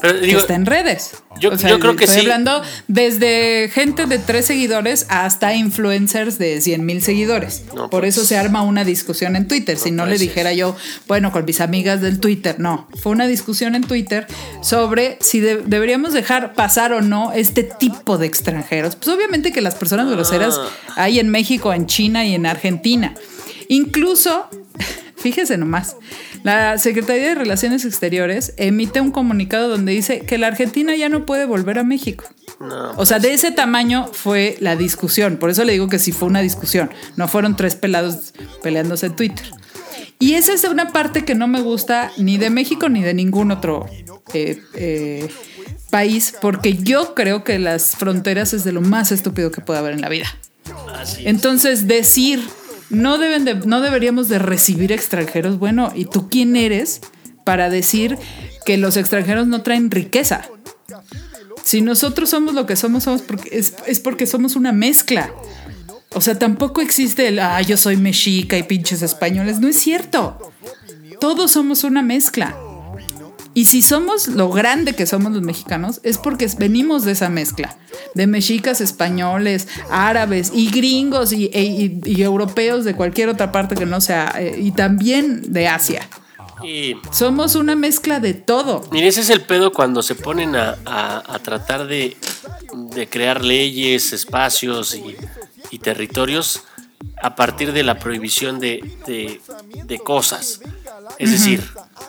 Pero 0.00 0.20
que 0.20 0.36
está 0.36 0.54
en 0.54 0.66
redes. 0.66 1.22
Yo- 1.40 1.54
yo 1.56 1.78
creo 1.80 1.96
que 1.96 2.04
estoy 2.04 2.20
sí. 2.20 2.26
hablando 2.26 2.62
desde 2.88 3.68
gente 3.72 4.06
de 4.06 4.18
tres 4.18 4.46
seguidores 4.46 5.06
hasta 5.08 5.54
influencers 5.54 6.38
de 6.38 6.60
100 6.60 6.84
mil 6.86 7.02
seguidores. 7.02 7.64
No, 7.74 7.90
Por 7.90 8.00
pues. 8.02 8.16
eso 8.16 8.24
se 8.26 8.36
arma 8.36 8.62
una 8.62 8.84
discusión 8.84 9.36
en 9.36 9.48
Twitter. 9.48 9.78
si 9.78 9.90
no 9.90 10.06
le 10.06 10.18
ser. 10.18 10.28
dijera 10.28 10.52
yo, 10.52 10.76
bueno, 11.08 11.32
con 11.32 11.44
mis 11.44 11.60
amigas 11.60 12.00
del 12.00 12.20
Twitter, 12.20 12.56
no. 12.58 12.88
Fue 13.02 13.12
una 13.12 13.26
discusión 13.26 13.74
en 13.74 13.82
Twitter 13.82 14.26
sobre 14.62 15.18
si 15.20 15.40
de- 15.40 15.62
deberíamos 15.64 16.12
dejar 16.12 16.54
pasar 16.54 16.92
o 16.92 17.00
no 17.00 17.32
este 17.32 17.62
tipo 17.64 18.18
de 18.18 18.26
extranjeros. 18.26 18.96
Pues 18.96 19.08
obviamente 19.14 19.52
que 19.52 19.60
las 19.60 19.74
personas 19.74 20.08
groseras 20.10 20.58
Ah. 20.58 20.68
hay 20.96 21.18
en 21.18 21.28
México, 21.28 21.72
en 21.72 21.86
China 21.86 22.24
y 22.24 22.34
en 22.34 22.46
Argentina. 22.46 23.14
Incluso, 23.68 24.48
fíjese 25.16 25.56
nomás, 25.56 25.96
la 26.42 26.76
Secretaría 26.78 27.28
de 27.28 27.34
Relaciones 27.34 27.84
Exteriores 27.84 28.52
emite 28.56 29.00
un 29.00 29.10
comunicado 29.10 29.68
donde 29.68 29.92
dice 29.92 30.20
que 30.20 30.38
la 30.38 30.48
Argentina 30.48 30.94
ya 30.94 31.08
no 31.08 31.24
puede 31.24 31.46
volver 31.46 31.78
a 31.78 31.84
México. 31.84 32.24
no, 32.60 32.92
O 32.96 33.06
sea, 33.06 33.18
de 33.18 33.32
ese 33.32 33.50
tamaño 33.50 34.10
fue 34.12 34.56
la 34.60 34.76
discusión. 34.76 35.38
Por 35.38 35.50
eso 35.50 35.64
le 35.64 35.72
digo 35.72 35.88
que 35.88 35.98
sí 35.98 36.12
fue 36.12 36.28
una 36.28 36.40
discusión. 36.40 36.90
No 37.16 37.28
fueron 37.28 37.56
tres 37.56 37.76
pelados 37.76 38.34
peleándose 38.62 39.06
en 39.06 39.16
Twitter. 39.16 39.46
Y 40.18 40.34
esa 40.34 40.52
es 40.52 40.64
una 40.64 40.92
parte 40.92 41.24
que 41.24 41.34
no 41.34 41.48
me 41.48 41.60
gusta 41.60 42.10
ni 42.16 42.38
de 42.38 42.50
México 42.50 42.88
ni 42.88 43.02
de 43.02 43.14
ningún 43.14 43.50
otro 43.50 43.86
eh, 44.32 44.60
eh, 44.74 45.28
país, 45.90 46.34
porque 46.40 46.74
yo 46.74 47.14
creo 47.14 47.44
que 47.44 47.58
las 47.58 47.96
fronteras 47.96 48.52
es 48.52 48.64
de 48.64 48.72
lo 48.72 48.80
más 48.80 49.12
estúpido 49.12 49.50
que 49.50 49.60
puede 49.60 49.78
haber 49.80 49.94
en 49.94 50.00
la 50.00 50.08
vida. 50.08 50.26
Entonces, 51.18 51.86
decir, 51.86 52.42
no, 52.90 53.18
deben 53.18 53.44
de, 53.44 53.54
no 53.54 53.80
deberíamos 53.80 54.28
de 54.28 54.38
recibir 54.38 54.92
extranjeros, 54.92 55.58
bueno, 55.58 55.92
¿y 55.94 56.04
tú 56.06 56.28
quién 56.28 56.56
eres 56.56 57.00
para 57.44 57.70
decir 57.70 58.18
que 58.64 58.78
los 58.78 58.96
extranjeros 58.96 59.46
no 59.46 59.62
traen 59.62 59.90
riqueza? 59.90 60.42
Si 61.62 61.80
nosotros 61.80 62.30
somos 62.30 62.54
lo 62.54 62.66
que 62.66 62.76
somos, 62.76 63.06
es, 63.50 63.74
es 63.86 64.00
porque 64.00 64.26
somos 64.26 64.54
una 64.54 64.72
mezcla. 64.72 65.32
O 66.14 66.20
sea, 66.20 66.38
tampoco 66.38 66.80
existe 66.80 67.28
el, 67.28 67.38
ah, 67.40 67.60
yo 67.62 67.76
soy 67.76 67.96
mexica 67.96 68.56
y 68.56 68.62
pinches 68.62 69.02
españoles. 69.02 69.60
No 69.60 69.68
es 69.68 69.76
cierto. 69.76 70.52
Todos 71.20 71.52
somos 71.52 71.82
una 71.84 72.02
mezcla. 72.02 72.56
Y 73.54 73.66
si 73.66 73.82
somos 73.82 74.26
lo 74.28 74.50
grande 74.50 74.94
que 74.94 75.06
somos 75.06 75.32
los 75.32 75.42
mexicanos, 75.42 76.00
es 76.02 76.18
porque 76.18 76.48
venimos 76.58 77.04
de 77.04 77.12
esa 77.12 77.28
mezcla. 77.28 77.76
De 78.14 78.26
mexicas, 78.26 78.80
españoles, 78.80 79.68
árabes 79.90 80.50
y 80.52 80.70
gringos 80.70 81.32
y, 81.32 81.46
e- 81.52 81.62
y- 81.62 82.00
y 82.04 82.22
europeos 82.22 82.84
de 82.84 82.94
cualquier 82.96 83.28
otra 83.28 83.52
parte 83.52 83.76
que 83.76 83.86
no 83.86 84.00
sea, 84.00 84.34
eh, 84.38 84.56
y 84.60 84.72
también 84.72 85.52
de 85.52 85.68
Asia. 85.68 86.08
Y 86.64 86.96
Somos 87.12 87.54
una 87.56 87.76
mezcla 87.76 88.20
de 88.20 88.34
todo. 88.34 88.82
mire, 88.90 89.08
ese 89.08 89.20
es 89.20 89.30
el 89.30 89.42
pedo 89.42 89.72
cuando 89.72 90.02
se 90.02 90.14
ponen 90.14 90.56
a, 90.56 90.76
a- 90.84 91.22
a 91.34 91.38
tratar 91.40 91.86
de, 91.86 92.16
de 92.94 93.08
crear 93.08 93.44
leyes, 93.44 94.12
espacios 94.12 94.94
y, 94.94 95.14
y 95.70 95.78
territorios 95.78 96.62
a 97.22 97.34
partir 97.36 97.72
de 97.72 97.82
la 97.82 97.98
prohibición 97.98 98.58
de, 98.60 98.80
de- 99.06 99.40
de 99.84 99.98
cosas. 99.98 100.60
Es 101.18 101.30
decir, 101.32 101.62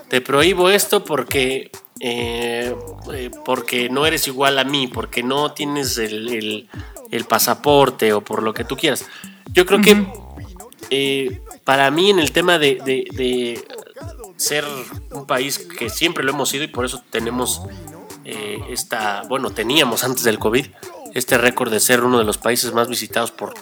te 0.10 0.22
prohíbo 0.22 0.70
esto 0.70 1.04
porque, 1.04 1.72
eh, 2.00 2.76
eh, 3.14 3.32
porque 3.44 3.90
no 3.90 4.06
eres 4.06 4.28
igual 4.28 4.60
a 4.60 4.64
mí, 4.64 4.88
porque 4.88 5.24
no 5.24 5.52
tienes 5.54 5.98
el, 5.98 6.30
el- 6.30 6.70
el 7.12 7.26
pasaporte 7.26 8.14
o 8.14 8.22
por 8.22 8.42
lo 8.44 8.54
que 8.54 8.64
tú 8.64 8.76
quieras. 8.76 9.06
Yo 9.54 9.66
creo 9.66 9.82
que 9.82 10.06
eh, 10.90 11.42
para 11.64 11.90
mí 11.92 12.10
en 12.10 12.20
el 12.20 12.32
tema 12.32 12.58
de, 12.60 12.76
de- 12.86 13.08
de 13.16 13.64
ser 14.38 14.66
un 15.12 15.26
país 15.26 15.60
que 15.60 15.90
siempre 15.90 16.24
lo 16.24 16.32
hemos 16.32 16.50
sido 16.50 16.64
y 16.64 16.68
por 16.68 16.86
eso 16.86 17.02
tenemos 17.10 17.62
eh, 18.26 18.60
esta, 18.70 19.22
bueno, 19.30 19.52
teníamos 19.52 20.04
antes 20.04 20.24
del 20.24 20.40
COVID 20.40 20.66
este 21.14 21.38
récord 21.38 21.72
de 21.72 21.80
ser 21.80 22.04
uno 22.04 22.18
de 22.20 22.26
los 22.26 22.38
países 22.38 22.74
más 22.74 22.90
visitados 22.90 23.32
por 23.32 23.54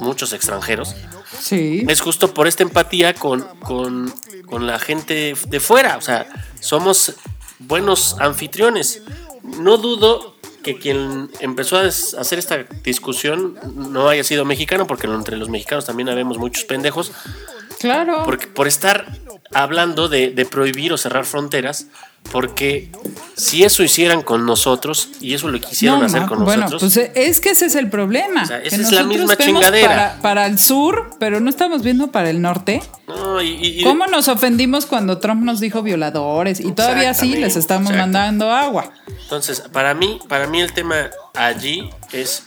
muchos 0.00 0.32
extranjeros, 0.32 0.94
Sí. 1.38 1.84
es 1.88 2.00
justo 2.00 2.32
por 2.34 2.46
esta 2.46 2.62
empatía 2.62 3.14
con, 3.14 3.42
con, 3.60 4.12
con 4.46 4.66
la 4.66 4.78
gente 4.78 5.34
de 5.48 5.60
fuera. 5.60 5.96
O 5.96 6.00
sea, 6.00 6.26
somos 6.60 7.14
buenos 7.58 8.16
anfitriones. 8.20 9.02
No 9.42 9.76
dudo 9.78 10.36
que 10.62 10.78
quien 10.78 11.30
empezó 11.40 11.76
a 11.78 11.82
hacer 11.82 12.38
esta 12.38 12.58
discusión 12.84 13.58
no 13.74 14.08
haya 14.08 14.22
sido 14.22 14.44
mexicano, 14.44 14.86
porque 14.86 15.06
entre 15.08 15.36
los 15.36 15.48
mexicanos 15.48 15.84
también 15.86 16.08
habemos 16.08 16.38
muchos 16.38 16.64
pendejos, 16.64 17.10
Claro. 17.80 18.22
porque 18.24 18.46
por 18.46 18.68
estar 18.68 19.06
hablando 19.52 20.08
de, 20.08 20.30
de 20.30 20.46
prohibir 20.46 20.92
o 20.92 20.96
cerrar 20.96 21.24
fronteras, 21.24 21.86
porque 22.30 22.90
si 23.36 23.62
eso 23.64 23.82
hicieran 23.82 24.22
con 24.22 24.46
nosotros 24.46 25.08
y 25.20 25.34
eso 25.34 25.48
lo 25.48 25.60
quisieron 25.60 26.00
No, 26.00 26.06
hacer 26.06 26.22
con 26.26 26.44
bueno, 26.44 26.62
nosotros, 26.64 26.94
pues 26.94 27.10
es 27.14 27.40
que 27.40 27.50
ese 27.50 27.66
es 27.66 27.74
el 27.74 27.90
problema. 27.90 28.42
O 28.42 28.46
sea, 28.46 28.62
que 28.62 28.68
esa 28.68 28.76
es 28.80 28.92
la 28.92 29.02
misma 29.02 29.36
chingadera. 29.36 29.88
Para, 29.88 30.18
para 30.22 30.46
el 30.46 30.58
sur, 30.58 31.10
pero 31.18 31.40
no 31.40 31.50
estamos 31.50 31.82
viendo 31.82 32.10
para 32.10 32.30
el 32.30 32.40
norte. 32.40 32.82
no, 33.06 33.42
y- 33.42 33.48
y- 33.80 33.82
¿Cómo 33.82 34.06
nos 34.06 34.28
ofendimos 34.28 34.86
cuando 34.86 35.18
Trump 35.18 35.42
nos 35.42 35.60
dijo 35.60 35.82
violadores? 35.82 36.60
Y 36.60 36.72
todavía 36.72 37.12
sí 37.14 37.34
les 37.36 37.56
estamos 37.56 37.92
mandando 37.92 38.50
agua. 38.50 38.92
Entonces, 39.24 39.60
para 39.72 39.92
mí, 39.94 40.18
para 40.28 40.46
mí 40.46 40.60
el 40.60 40.72
tema 40.72 41.10
allí 41.34 41.88
es, 42.12 42.44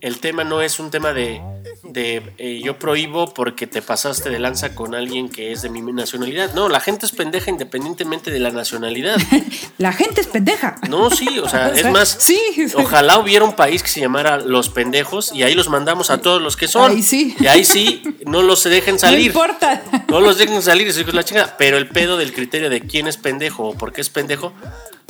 el 0.00 0.18
tema 0.20 0.44
no 0.44 0.60
es 0.62 0.78
un 0.80 0.90
tema 0.90 1.12
de, 1.12 1.40
de 1.84 2.34
eh, 2.38 2.60
yo 2.62 2.78
prohíbo 2.78 3.32
porque 3.32 3.66
te 3.66 3.82
pasaste 3.82 4.30
de 4.30 4.38
lanza 4.38 4.74
con 4.74 4.94
alguien 4.94 5.28
que 5.28 5.52
es 5.52 5.62
de 5.62 5.70
mi 5.70 5.80
nacionalidad. 5.80 6.52
No, 6.54 6.68
la 6.68 6.80
gente 6.80 7.06
es 7.06 7.12
pendeja 7.12 7.50
independientemente 7.50 8.30
de 8.30 8.38
la 8.40 8.50
nacionalidad. 8.50 9.16
La 9.78 9.92
gente 9.92 10.22
es 10.22 10.26
pendeja. 10.26 10.76
No, 10.88 11.10
sí, 11.10 11.38
o 11.38 11.48
sea, 11.48 11.68
es 11.74 11.90
más, 11.90 12.16
sí. 12.18 12.40
ojalá 12.74 13.18
hubiera 13.18 13.44
un 13.44 13.54
país 13.54 13.82
que 13.82 13.88
se 13.90 14.00
llamara 14.00 14.38
Los 14.38 14.70
Pendejos 14.70 15.32
y 15.32 15.42
ahí 15.42 15.54
los 15.54 15.68
mandamos 15.68 16.10
a 16.10 16.18
todos 16.22 16.40
los 16.40 16.56
que 16.56 16.66
son. 16.66 16.90
Ahí 16.90 17.02
sí. 17.02 17.36
Y 17.38 17.46
ahí 17.46 17.64
sí, 17.64 18.02
no 18.24 18.42
los 18.42 18.64
dejen 18.64 18.94
No 18.94 19.00
salir. 19.00 19.26
importa. 19.26 19.82
No 20.08 20.20
los 20.20 20.38
dejen 20.38 20.62
salir, 20.62 20.88
eso 20.88 21.00
es 21.00 21.12
la 21.14 21.24
chingada. 21.24 21.56
Pero 21.58 21.76
el 21.76 21.88
pedo 21.88 22.16
del 22.16 22.32
criterio 22.32 22.70
de 22.70 22.80
quién 22.80 23.06
es 23.06 23.16
pendejo 23.18 23.64
o 23.68 23.74
por 23.74 23.92
qué 23.92 24.00
es 24.00 24.08
pendejo, 24.08 24.52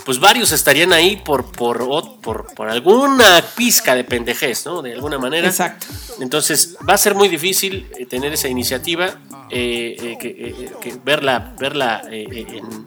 pues 0.07 0.20
varios 0.20 0.52
estarían 0.52 0.92
ahí 0.92 1.16
por, 1.16 1.50
por, 1.50 1.84
por, 2.20 2.54
por 2.54 2.68
alguna 2.68 3.44
pizca 3.57 3.96
de 3.96 4.04
pendejez, 4.04 4.64
¿no? 4.64 4.80
De 4.80 4.92
alguna 4.94 5.18
manera. 5.18 5.48
Exacto. 5.48 5.88
Entonces 6.20 6.76
va 6.88 6.94
a 6.94 6.98
ser 6.98 7.16
muy 7.16 7.28
difícil 7.28 7.90
eh, 7.98 8.07
tener 8.07 8.32
esa 8.32 8.48
iniciativa, 8.48 9.18
eh, 9.50 9.96
eh, 10.00 10.16
que, 10.20 10.28
eh, 10.28 10.72
que 10.80 10.96
verla, 11.04 11.54
verla 11.59 12.02
eh, 12.09 12.24
eh, 12.30 12.46
en, 12.59 12.86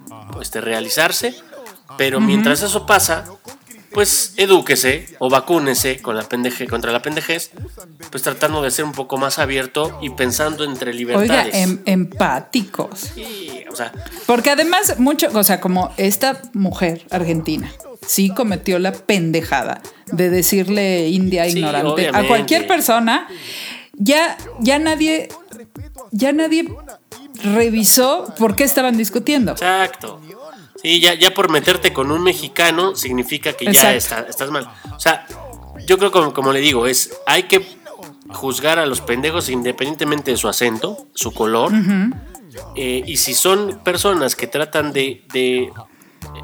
de 0.52 0.62
realizarse. 0.62 1.36
Pero 1.98 2.22
mientras 2.22 2.64
eso 2.64 2.86
pasa, 2.86 3.26
pues 3.92 4.34
edúquese 4.38 5.08
o 5.20 5.30
vacúnese 5.30 6.02
con 6.02 6.16
la 6.16 6.24
pendeje, 6.24 6.68
contra 6.68 6.92
la 6.92 7.02
pendejez, 7.02 7.52
pues 8.12 8.24
tratando 8.24 8.62
de 8.62 8.72
ser 8.72 8.86
un 8.86 8.92
poco 8.92 9.18
más 9.18 9.40
abierto 9.40 9.98
y 10.02 10.10
pensando 10.12 10.64
entre 10.64 10.92
Oiga, 10.92 10.98
libertades. 11.00 11.56
em- 11.56 11.80
empáticos. 11.86 13.00
Sí, 13.16 13.64
o 13.72 13.76
sea, 13.76 13.92
Porque 14.26 14.52
además, 14.52 15.00
mucho, 15.00 15.28
o 15.34 15.44
sea, 15.44 15.60
como 15.60 15.92
esta 15.98 16.42
mujer 16.54 17.06
argentina 17.10 17.72
sí 18.06 18.30
cometió 18.30 18.80
la 18.80 18.92
pendejada 18.94 19.82
de 20.08 20.30
decirle 20.30 21.10
india 21.10 21.46
Sí, 21.50 21.58
ignorante 21.60 22.10
a 22.10 22.28
cualquier 22.28 22.66
persona, 22.68 23.28
ya, 23.94 24.38
ya 24.60 24.80
nadie, 24.80 25.30
ya 26.12 26.32
nadie 26.32 26.70
revisó 27.44 28.34
por 28.38 28.56
qué 28.56 28.64
estaban 28.64 28.98
discutiendo. 28.98 29.52
exacto. 29.54 30.19
Sí, 30.82 31.00
ya, 31.00 31.14
ya 31.14 31.34
por 31.34 31.50
meterte 31.50 31.92
con 31.94 32.12
un 32.12 32.24
mexicano 32.24 32.96
significa 32.96 33.54
que 33.54 33.66
ya 33.74 33.94
está- 33.98 34.26
estás 34.30 34.50
mal. 34.52 34.70
O 34.96 35.00
sea, 35.00 35.26
yo 35.86 35.98
creo 35.98 36.12
como, 36.12 36.34
como 36.34 36.52
le 36.54 36.60
digo, 36.62 36.88
es 36.88 37.18
hay 37.26 37.44
que 37.44 37.66
juzgar 38.30 38.80
a 38.80 38.86
los 38.86 39.02
pendejos 39.02 39.50
independientemente 39.50 40.32
de 40.32 40.38
su 40.38 40.48
acento, 40.48 41.08
su 41.14 41.32
color. 41.34 41.72
Eh, 42.76 43.04
y 43.06 43.18
si 43.18 43.34
son 43.34 43.80
personas 43.84 44.36
que 44.36 44.48
tratan 44.48 44.92
de, 44.94 45.24
de 45.34 45.72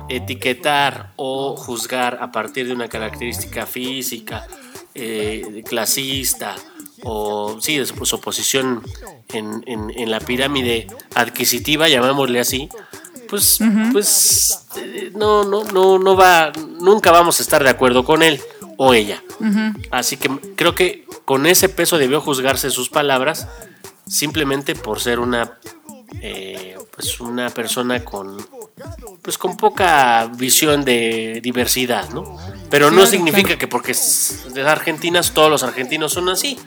etiquetar 0.09 1.13
o 1.15 1.55
juzgar 1.55 2.19
a 2.21 2.31
partir 2.31 2.67
de 2.67 2.73
una 2.73 2.87
característica 2.87 3.65
física, 3.65 4.47
eh, 4.93 5.63
clasista, 5.67 6.55
o 7.03 7.57
sí, 7.59 7.77
de 7.77 7.85
su, 7.85 8.05
su 8.05 8.19
posición 8.21 8.81
en, 9.33 9.63
en- 9.67 9.91
en 9.95 10.11
la 10.11 10.19
pirámide 10.19 10.87
adquisitiva, 11.13 11.87
llamémosle 11.89 12.39
así, 12.39 12.69
pues, 13.29 13.59
pues 13.91 14.65
eh, 14.77 15.11
no, 15.15 15.43
no, 15.43 15.63
no, 15.63 15.99
no 15.99 16.15
va, 16.15 16.51
nunca 16.79 17.11
vamos 17.11 17.39
a 17.39 17.43
estar 17.43 17.63
de 17.63 17.69
acuerdo 17.69 18.03
con 18.03 18.23
él 18.23 18.41
o 18.77 18.93
ella. 18.93 19.23
Así 19.91 20.17
que 20.17 20.29
creo 20.55 20.75
que 20.75 21.05
con 21.25 21.45
ese 21.45 21.69
peso 21.69 21.97
debió 21.97 22.21
juzgarse 22.21 22.69
sus 22.69 22.89
palabras 22.89 23.47
simplemente 24.07 24.75
por 24.75 24.99
ser 24.99 25.19
una 25.19 25.57
eh, 26.21 26.75
pues 26.95 27.19
una 27.19 27.49
persona 27.49 28.03
con 28.05 28.37
pues 29.21 29.37
con 29.37 29.57
poca 29.57 30.29
visión 30.37 30.85
de 30.85 31.39
diversidad, 31.41 32.09
¿no? 32.09 32.37
Pero 32.69 32.91
no 32.91 33.05
significa 33.05 33.57
que 33.57 33.67
porque 33.67 33.91
es 33.91 34.45
de 34.53 34.61
argentinas 34.61 35.31
todos 35.31 35.49
los 35.49 35.63
argentinos 35.63 36.13
son 36.13 36.29
así. 36.29 36.57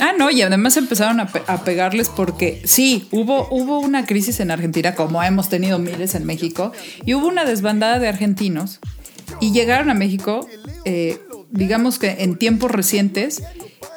Ah, 0.00 0.12
no, 0.16 0.30
y 0.30 0.42
además 0.42 0.76
empezaron 0.76 1.20
a, 1.20 1.30
a 1.46 1.64
pegarles 1.64 2.08
porque 2.08 2.60
sí, 2.64 3.08
hubo, 3.10 3.48
hubo 3.50 3.80
una 3.80 4.04
crisis 4.04 4.40
en 4.40 4.50
Argentina, 4.50 4.94
como 4.94 5.22
hemos 5.22 5.48
tenido 5.48 5.78
miles 5.78 6.14
en 6.14 6.24
México, 6.26 6.72
y 7.04 7.14
hubo 7.14 7.28
una 7.28 7.44
desbandada 7.44 7.98
de 7.98 8.08
argentinos 8.08 8.80
y 9.40 9.52
llegaron 9.52 9.90
a 9.90 9.94
México, 9.94 10.48
eh, 10.84 11.18
digamos 11.50 11.98
que 11.98 12.16
en 12.22 12.36
tiempos 12.36 12.70
recientes, 12.70 13.42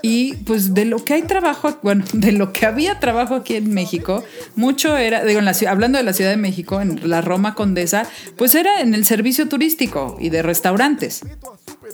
y 0.02 0.36
pues 0.38 0.74
de 0.74 0.86
lo 0.86 1.04
que 1.04 1.14
hay 1.14 1.22
trabajo, 1.24 1.78
bueno, 1.84 2.06
de 2.14 2.32
lo 2.32 2.54
que 2.54 2.66
había 2.66 3.00
trabajo 3.00 3.36
aquí 3.36 3.56
en 3.56 3.74
México, 3.74 4.24
mucho 4.56 4.98
era, 4.98 5.24
digo, 5.24 5.40
en 5.40 5.46
la, 5.46 5.56
hablando 5.68 5.98
de 5.98 6.04
la 6.04 6.14
Ciudad 6.14 6.32
de 6.32 6.38
México, 6.38 6.82
en 6.82 7.10
la 7.10 7.22
Roma 7.22 7.56
Condesa, 7.56 8.08
pues 8.38 8.56
era 8.56 8.82
en 8.82 8.94
el 8.94 9.06
servicio 9.06 9.48
turístico 9.48 10.18
y 10.20 10.30
de 10.30 10.42
restaurantes, 10.42 11.22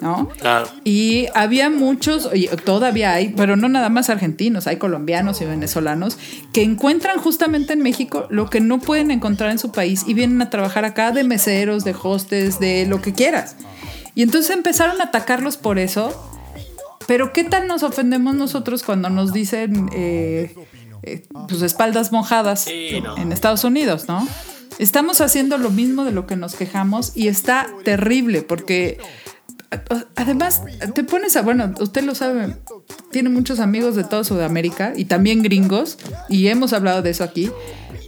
¿no? 0.02 0.30
Claro. 0.40 0.68
Y 0.84 1.28
había 1.34 1.70
muchos, 1.70 2.30
y 2.34 2.48
todavía 2.48 3.14
hay, 3.14 3.30
pero 3.30 3.56
no 3.56 3.70
nada 3.70 3.90
más 3.90 4.10
argentinos, 4.10 4.68
hay 4.68 4.78
colombianos 4.78 5.42
y 5.42 5.46
venezolanos 5.46 6.18
que 6.54 6.64
encuentran 6.64 7.20
justamente 7.20 7.74
en 7.74 7.82
México 7.82 8.28
lo 8.30 8.50
que 8.50 8.60
no 8.62 8.80
pueden 8.80 9.12
encontrar 9.12 9.52
en 9.52 9.60
su 9.60 9.72
país 9.72 10.04
y 10.08 10.14
vienen 10.14 10.42
a 10.42 10.50
trabajar 10.50 10.86
acá 10.86 11.12
de 11.12 11.24
meseros, 11.24 11.84
de 11.84 11.96
hostes, 12.02 12.60
de 12.60 12.86
lo 12.86 13.02
que 13.02 13.14
quieras. 13.14 13.56
Y 14.16 14.22
entonces 14.24 14.52
empezaron 14.56 15.02
a 15.02 15.06
atacarlos 15.06 15.58
por 15.58 15.78
eso. 15.80 16.32
Pero 17.08 17.34
¿qué 17.34 17.44
tal 17.44 17.68
nos 17.68 17.84
ofendemos 17.84 18.34
nosotros 18.34 18.82
cuando 18.82 19.10
nos 19.10 19.32
dicen 19.32 19.90
eh, 19.94 20.56
eh, 21.04 21.24
pues 21.48 21.62
espaldas 21.62 22.12
mojadas 22.12 22.62
Sí, 22.62 23.00
no. 23.04 23.16
en 23.18 23.32
Estados 23.32 23.64
Unidos, 23.64 24.08
¿no? 24.08 24.28
Estamos 24.80 25.22
haciendo 25.22 25.58
lo 25.58 25.70
mismo 25.70 26.04
de 26.04 26.12
lo 26.12 26.26
que 26.26 26.36
nos 26.36 26.56
quejamos 26.56 27.12
y 27.16 27.28
está 27.28 27.68
terrible 27.84 28.42
porque 28.42 28.98
además 30.16 30.64
te 30.94 31.04
pones 31.04 31.36
a, 31.36 31.42
bueno, 31.42 31.74
usted 31.80 32.04
lo 32.04 32.16
sabe, 32.16 32.56
tiene 33.12 33.30
muchos 33.30 33.60
amigos 33.60 33.96
de 33.96 34.04
toda 34.04 34.24
Sudamérica 34.24 34.94
y 34.96 35.06
también 35.06 35.42
gringos 35.42 35.98
y 36.30 36.48
hemos 36.48 36.74
hablado 36.74 37.02
de 37.02 37.12
eso 37.12 37.24
aquí. 37.24 37.52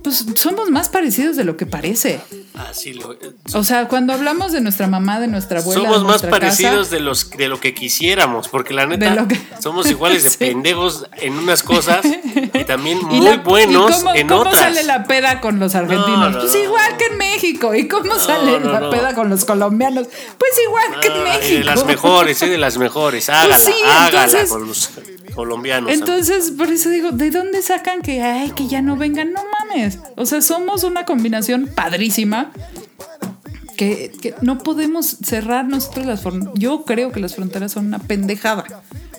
Pues 0.03 0.25
somos 0.35 0.69
más 0.69 0.89
parecidos 0.89 1.35
de 1.35 1.43
lo 1.43 1.57
que 1.57 1.65
parece. 1.65 2.21
Así 2.55 2.93
lo 2.93 3.15
O 3.53 3.63
sea, 3.63 3.87
cuando 3.87 4.13
hablamos 4.13 4.51
de 4.51 4.61
nuestra 4.61 4.87
mamá, 4.87 5.19
de 5.19 5.27
nuestra 5.27 5.59
abuela, 5.59 5.81
somos 5.83 6.01
de 6.01 6.07
más 6.07 6.21
parecidos 6.23 6.87
casa, 6.87 6.95
de 6.95 7.01
los 7.01 7.29
de 7.31 7.47
lo 7.49 7.59
que 7.59 7.73
quisiéramos, 7.73 8.47
porque 8.47 8.73
la 8.73 8.85
neta 8.87 9.27
que- 9.27 9.39
somos 9.61 9.89
iguales 9.89 10.23
de 10.23 10.31
pendejos 10.47 11.05
en 11.17 11.33
unas 11.37 11.61
cosas 11.63 12.05
y 12.05 12.63
también 12.63 12.99
Y 13.01 13.03
muy 13.03 13.19
la- 13.25 13.37
buenos 13.37 13.91
¿y 13.91 13.93
cómo, 14.03 14.15
en 14.15 14.27
cómo 14.27 14.39
otras. 14.41 14.57
sale 14.59 14.83
la 14.83 15.03
peda 15.05 15.41
con 15.41 15.59
los 15.59 15.75
argentinos? 15.75 16.07
No, 16.19 16.29
no, 16.29 16.39
pues 16.39 16.53
no. 16.53 16.63
igual 16.63 16.97
que 16.97 17.05
en 17.05 17.17
México. 17.17 17.75
¿Y 17.75 17.87
cómo 17.87 18.19
sale 18.19 18.59
la 18.59 18.89
peda 18.89 19.13
con 19.13 19.29
los 19.29 19.45
colombianos? 19.45 20.07
Pues 20.37 20.51
igual 20.65 20.99
que 21.01 21.07
en 21.07 21.23
México. 21.23 21.57
de 21.59 21.63
las 21.63 21.85
mejores, 21.85 22.41
eh, 22.41 22.47
de 22.49 22.57
las 22.57 22.77
mejores. 22.77 23.29
Hágala, 23.29 23.49
Pues 23.49 23.61
sí, 23.63 23.73
hágala 23.85 24.23
entonces- 24.25 24.49
con 24.49 24.67
los 24.67 24.89
colombianos. 25.37 25.91
Entonces, 25.91 26.51
por 26.51 26.67
eso 26.69 26.89
digo, 26.89 27.11
¿de 27.11 27.29
dónde 27.31 27.61
sacan 27.61 28.01
que, 28.01 28.21
ay, 28.21 28.51
que 28.51 28.67
ya 28.67 28.81
no 28.81 28.97
vengan? 28.97 29.31
No 29.31 29.41
mames. 29.59 29.99
O 30.17 30.25
sea, 30.25 30.41
somos 30.41 30.83
una 30.83 31.05
combinación 31.05 31.69
padrísima 31.73 32.51
que, 33.77 34.11
que 34.21 34.33
no 34.41 34.57
podemos 34.57 35.05
cerrar 35.23 35.65
nosotros 35.65 36.05
las 36.05 36.21
fronteras. 36.21 36.53
Yo 36.57 36.83
creo 36.83 37.11
que 37.11 37.19
las 37.19 37.35
fronteras 37.35 37.71
son 37.71 37.85
una 37.87 37.99
pendejada. 37.99 38.65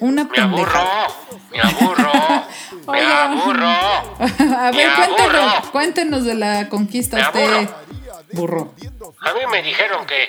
Una 0.01 0.25
Me 0.25 0.39
aburro, 0.41 0.65
pendejada. 0.65 1.09
me 1.53 1.61
aburro, 1.61 2.13
me 2.93 3.01
aburro. 3.01 3.67
A 4.59 4.71
ver, 4.73 4.89
cuéntenos, 4.97 5.35
aburro. 5.53 5.73
cuéntenos 5.73 6.25
de 6.25 6.35
la 6.35 6.69
conquista 6.69 7.17
Me 7.17 7.23
usted, 7.23 7.69
aburro. 8.33 8.75
burro. 8.75 8.75
A 9.21 9.33
mí 9.35 9.41
me 9.51 9.63
dijeron 9.63 10.07
que, 10.07 10.29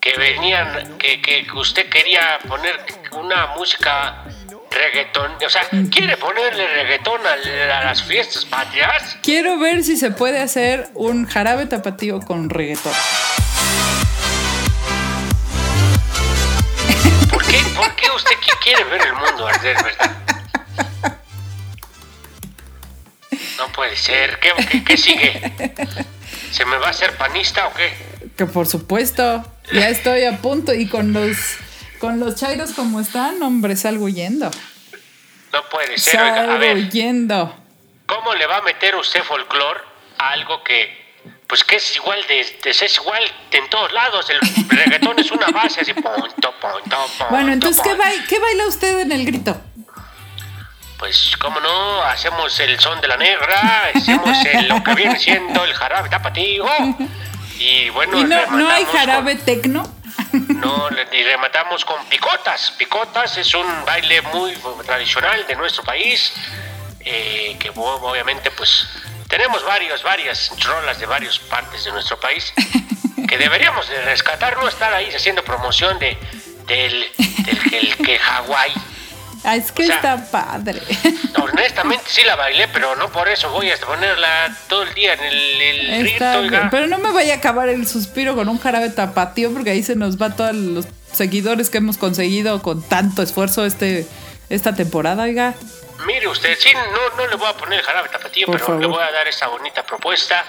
que 0.00 0.16
venían, 0.18 0.96
que, 0.98 1.20
que 1.20 1.46
usted 1.56 1.88
quería 1.88 2.38
poner 2.48 2.74
una 3.20 3.48
música 3.56 4.24
reggaetón. 4.76 5.32
O 5.44 5.50
sea, 5.50 5.62
¿quiere 5.90 6.16
ponerle 6.16 6.66
reggaetón 6.66 7.20
a, 7.26 7.78
a 7.78 7.84
las 7.84 8.02
fiestas 8.02 8.44
patrias? 8.44 9.16
Quiero 9.22 9.58
ver 9.58 9.82
si 9.84 9.96
se 9.96 10.10
puede 10.10 10.38
hacer 10.40 10.88
un 10.94 11.26
jarabe 11.26 11.66
tapatío 11.66 12.20
con 12.20 12.50
reggaetón. 12.50 12.92
¿Por 17.30 17.44
qué, 17.46 17.58
por 17.76 17.94
qué 17.96 18.10
usted 18.14 18.36
qui- 18.36 18.58
quiere 18.62 18.84
ver 18.84 19.02
el 19.02 19.12
mundo 19.14 19.46
arder, 19.46 19.76
verdad? 19.82 20.16
No 23.58 23.68
puede 23.72 23.96
ser. 23.96 24.38
¿Qué, 24.40 24.50
qué, 24.70 24.84
qué 24.84 24.96
sigue? 24.96 25.52
¿Se 26.50 26.64
me 26.64 26.76
va 26.76 26.88
a 26.88 26.90
hacer 26.90 27.12
panista 27.16 27.66
o 27.68 27.74
qué? 27.74 27.92
Que 28.36 28.46
por 28.46 28.66
supuesto, 28.66 29.44
ya 29.72 29.88
estoy 29.88 30.24
a 30.24 30.38
punto 30.38 30.74
y 30.74 30.86
con 30.88 31.12
los 31.12 31.36
con 31.98 32.20
los 32.20 32.34
chairos 32.36 32.72
como 32.72 33.00
están, 33.00 33.42
hombre, 33.42 33.76
salgo 33.76 34.04
huyendo. 34.04 34.50
No 35.52 35.62
puede 35.70 35.96
ser. 35.98 36.20
Oiga, 36.20 36.32
a 36.32 36.36
Salgo 36.46 36.58
ver, 36.58 36.76
huyendo. 36.76 37.56
¿cómo 38.06 38.34
le 38.34 38.46
va 38.46 38.58
a 38.58 38.62
meter 38.62 38.94
usted 38.96 39.22
folclore 39.22 39.80
a 40.18 40.30
algo 40.30 40.62
que, 40.62 41.06
pues 41.46 41.64
que 41.64 41.76
es 41.76 41.96
igual 41.96 42.20
de, 42.28 42.44
de- 42.62 42.70
es 42.70 42.98
igual 42.98 43.22
en 43.50 43.68
todos 43.70 43.92
lados? 43.92 44.28
El 44.30 44.40
reggaetón 44.68 45.18
es 45.18 45.30
una 45.30 45.46
base 45.48 45.80
así, 45.80 45.92
punto, 45.94 46.10
punto, 46.12 46.52
punto. 46.60 47.26
Bueno, 47.30 47.52
entonces, 47.52 47.82
¿qué, 47.82 47.90
punto. 47.90 48.04
baila, 48.04 48.24
¿qué 48.28 48.38
baila 48.38 48.66
usted 48.66 48.98
en 49.00 49.12
el 49.12 49.24
grito? 49.26 49.60
Pues, 50.98 51.36
cómo 51.38 51.60
no, 51.60 52.02
hacemos 52.04 52.58
el 52.60 52.78
son 52.80 53.00
de 53.02 53.08
la 53.08 53.16
negra, 53.18 53.90
hacemos 53.94 54.36
el- 54.46 54.68
lo 54.68 54.82
que 54.82 54.94
viene 54.94 55.18
siendo 55.18 55.64
el 55.64 55.74
jarabe 55.74 56.08
tapatío. 56.08 56.64
Y 57.58 57.88
bueno, 57.88 58.18
¿Y 58.20 58.24
no, 58.24 58.46
no 58.50 58.68
hay 58.68 58.84
con- 58.84 58.96
jarabe 58.98 59.34
tecno? 59.36 59.90
No, 60.54 60.90
le- 60.90 61.08
y 61.18 61.22
rematamos 61.24 61.84
con 61.84 62.04
picotas. 62.06 62.72
Picotas 62.72 63.36
es 63.36 63.54
un 63.54 63.84
baile 63.84 64.22
muy 64.22 64.54
tradicional 64.84 65.46
de 65.46 65.54
nuestro 65.56 65.82
país, 65.84 66.32
eh, 67.00 67.56
que 67.58 67.70
obviamente 67.74 68.50
pues 68.50 68.88
tenemos 69.28 69.64
varios, 69.64 70.02
varias 70.02 70.50
rolas 70.64 70.98
de 70.98 71.06
varias 71.06 71.38
partes 71.38 71.84
de 71.84 71.92
nuestro 71.92 72.18
país 72.20 72.52
que 73.28 73.38
deberíamos 73.38 73.88
de 73.88 74.00
rescatar, 74.02 74.56
no 74.56 74.68
estar 74.68 74.92
ahí 74.92 75.12
haciendo 75.14 75.42
promoción 75.44 75.98
de 75.98 76.16
del, 76.66 77.06
del 77.44 77.70
que, 77.70 77.78
el 77.78 77.96
que 77.96 78.18
Hawái. 78.18 78.72
Es 79.54 79.70
que 79.72 79.84
O 79.84 79.86
sea, 79.86 79.96
está 79.96 80.30
padre. 80.30 80.80
Honestamente 81.40 82.04
sí 82.08 82.22
la 82.24 82.34
bailé, 82.36 82.68
pero 82.68 82.96
no 82.96 83.10
por 83.10 83.28
eso 83.28 83.50
voy 83.50 83.70
a 83.70 83.76
ponerla 83.78 84.56
todo 84.68 84.82
el 84.82 84.94
día 84.94 85.14
en 85.14 85.20
el, 85.20 85.60
el 85.60 86.06
Está 86.08 86.40
bien. 86.40 86.68
Pero 86.70 86.86
no 86.88 86.98
me 86.98 87.12
vaya 87.12 87.34
a 87.34 87.36
acabar 87.36 87.68
el 87.68 87.86
suspiro 87.86 88.34
con 88.34 88.48
un 88.48 88.58
jarabe 88.58 88.90
tapatío 88.90 89.52
porque 89.52 89.70
ahí 89.70 89.82
se 89.82 89.94
nos 89.96 90.20
va 90.20 90.34
todos 90.34 90.54
los 90.54 90.86
seguidores 91.12 91.70
que 91.70 91.78
hemos 91.78 91.96
conseguido 91.96 92.60
con 92.62 92.82
tanto 92.82 93.22
esfuerzo 93.22 93.64
este 93.64 94.06
esta 94.48 94.74
temporada, 94.74 95.24
oiga. 95.24 95.54
Mire 96.06 96.28
usted, 96.28 96.56
sí, 96.58 96.68
no, 96.74 97.16
no 97.16 97.26
le 97.28 97.36
voy 97.36 97.48
a 97.48 97.54
poner 97.54 97.80
el 97.80 97.84
jarabe 97.84 98.08
tapatío, 98.10 98.46
Por 98.46 98.54
pero 98.56 98.66
favor. 98.66 98.80
le 98.82 98.86
voy 98.88 99.02
a 99.02 99.10
dar 99.10 99.26
esta 99.26 99.48
bonita 99.48 99.84
propuesta, 99.84 100.44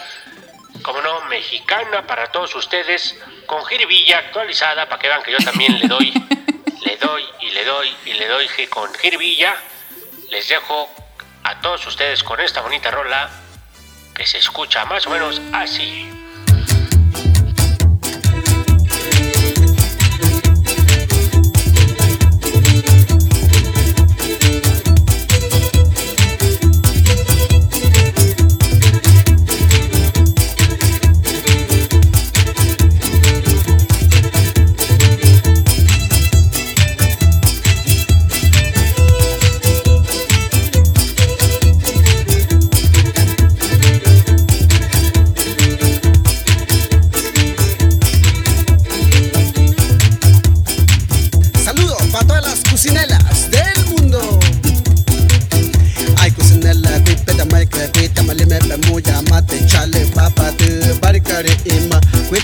como 0.83 1.01
no, 1.01 1.21
mexicana 1.29 2.05
para 2.05 2.27
todos 2.31 2.53
ustedes, 2.55 3.15
con 3.45 3.63
jiribilla 3.65 4.19
actualizada, 4.19 4.87
para 4.87 5.01
que 5.01 5.07
vean 5.07 5.23
que 5.23 5.31
yo 5.31 5.37
también 5.39 5.79
le 5.79 5.87
doy, 5.87 6.13
le 6.87 6.95
doy 6.95 7.23
y 7.41 7.49
le 7.49 7.65
doy 7.65 7.95
y 8.05 8.13
le 8.13 8.27
doy 8.27 8.47
con 8.69 8.93
jiribilla. 8.93 9.57
Les 10.29 10.47
dejo 10.47 10.89
a 11.43 11.59
todos 11.59 11.85
ustedes 11.85 12.23
con 12.23 12.39
esta 12.39 12.61
bonita 12.61 12.91
rola 12.91 13.29
que 14.15 14.25
se 14.25 14.37
escucha 14.37 14.85
más 14.85 15.05
o 15.05 15.09
menos 15.09 15.41
así. 15.51 16.09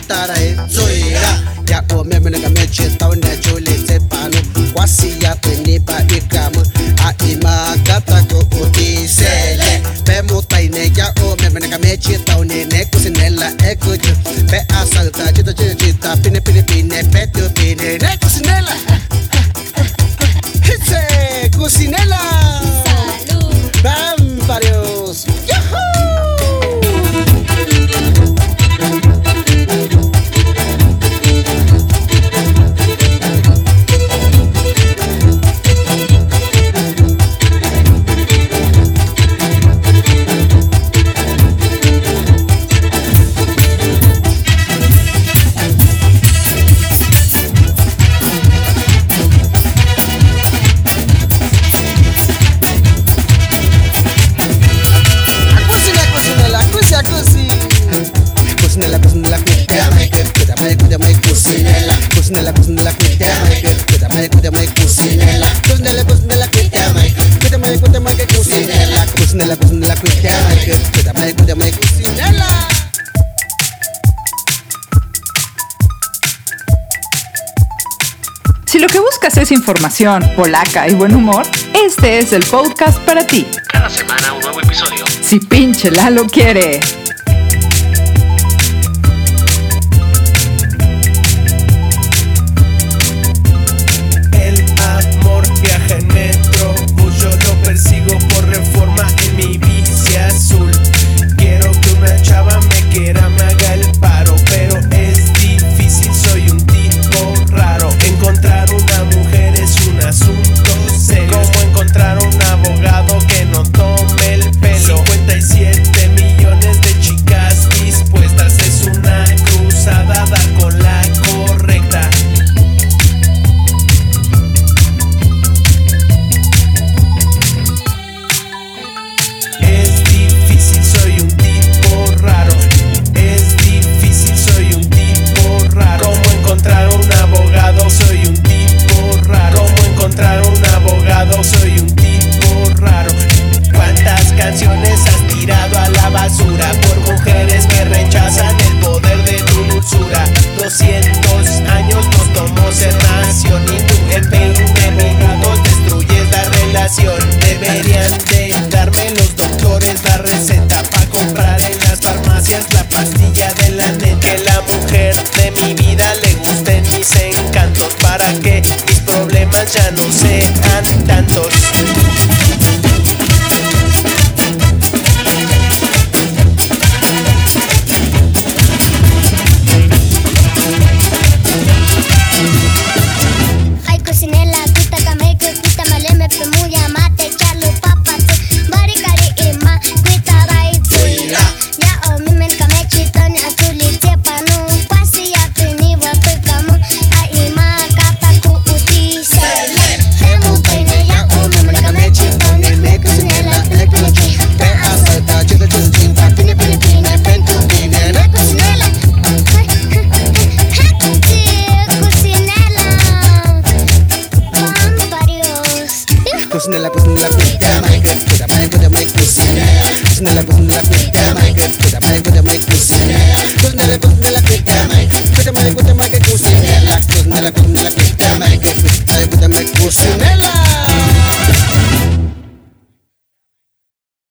tara 0.08 0.36
e 0.39 0.56
zoira 0.70 1.32
ya 1.70 1.84
o 1.95 2.04
me 2.04 2.20
me 2.20 2.30
nga 2.30 2.49
me 2.49 2.68
chesta 2.68 3.08
o 3.08 3.14
ne 3.16 3.38
chole 3.41 3.76
se 3.88 3.99
pano 4.10 4.38
kwasi 4.74 5.14
ya 5.22 5.36
peni 5.36 5.80
ba 5.80 5.97
ikam 6.18 6.54
a 7.08 7.14
ima 7.30 7.76
kata 7.88 8.24
ko 8.30 8.39
oti 8.62 9.08
sele 9.08 9.82
pe 10.06 10.22
mo 10.28 10.41
tai 10.41 10.68
ne 10.68 10.91
ya 10.95 11.14
o 11.24 11.36
me 11.41 11.49
me 11.49 11.68
nga 11.68 11.78
me 11.80 11.97
chesta 11.97 12.38
o 12.38 12.43
ne 12.43 12.66
ne 12.66 12.86
kusinela 12.91 13.51
e 13.70 13.76
kuju 13.76 14.14
pe 14.49 14.60
asalta 14.80 15.32
chita 15.34 15.54
chita 15.54 16.18
pine 16.24 16.41
pine 16.41 16.64
pine 16.64 17.04
pe 17.12 17.28
tu 17.34 17.49
pine 17.56 17.97
ne 17.97 18.18
kus 18.22 18.32
buscas 79.43 79.51
información, 79.51 80.23
polaca 80.37 80.87
y 80.87 80.93
buen 80.93 81.13
humor, 81.15 81.43
este 81.73 82.19
es 82.19 82.31
el 82.31 82.45
podcast 82.45 82.97
para 82.99 83.27
ti. 83.27 83.45
Cada 83.67 83.89
semana 83.89 84.33
un 84.33 84.39
nuevo 84.39 84.61
episodio. 84.61 85.05
Si 85.21 85.39
pinche 85.39 85.91
Lalo 85.91 86.27
quiere. 86.27 86.79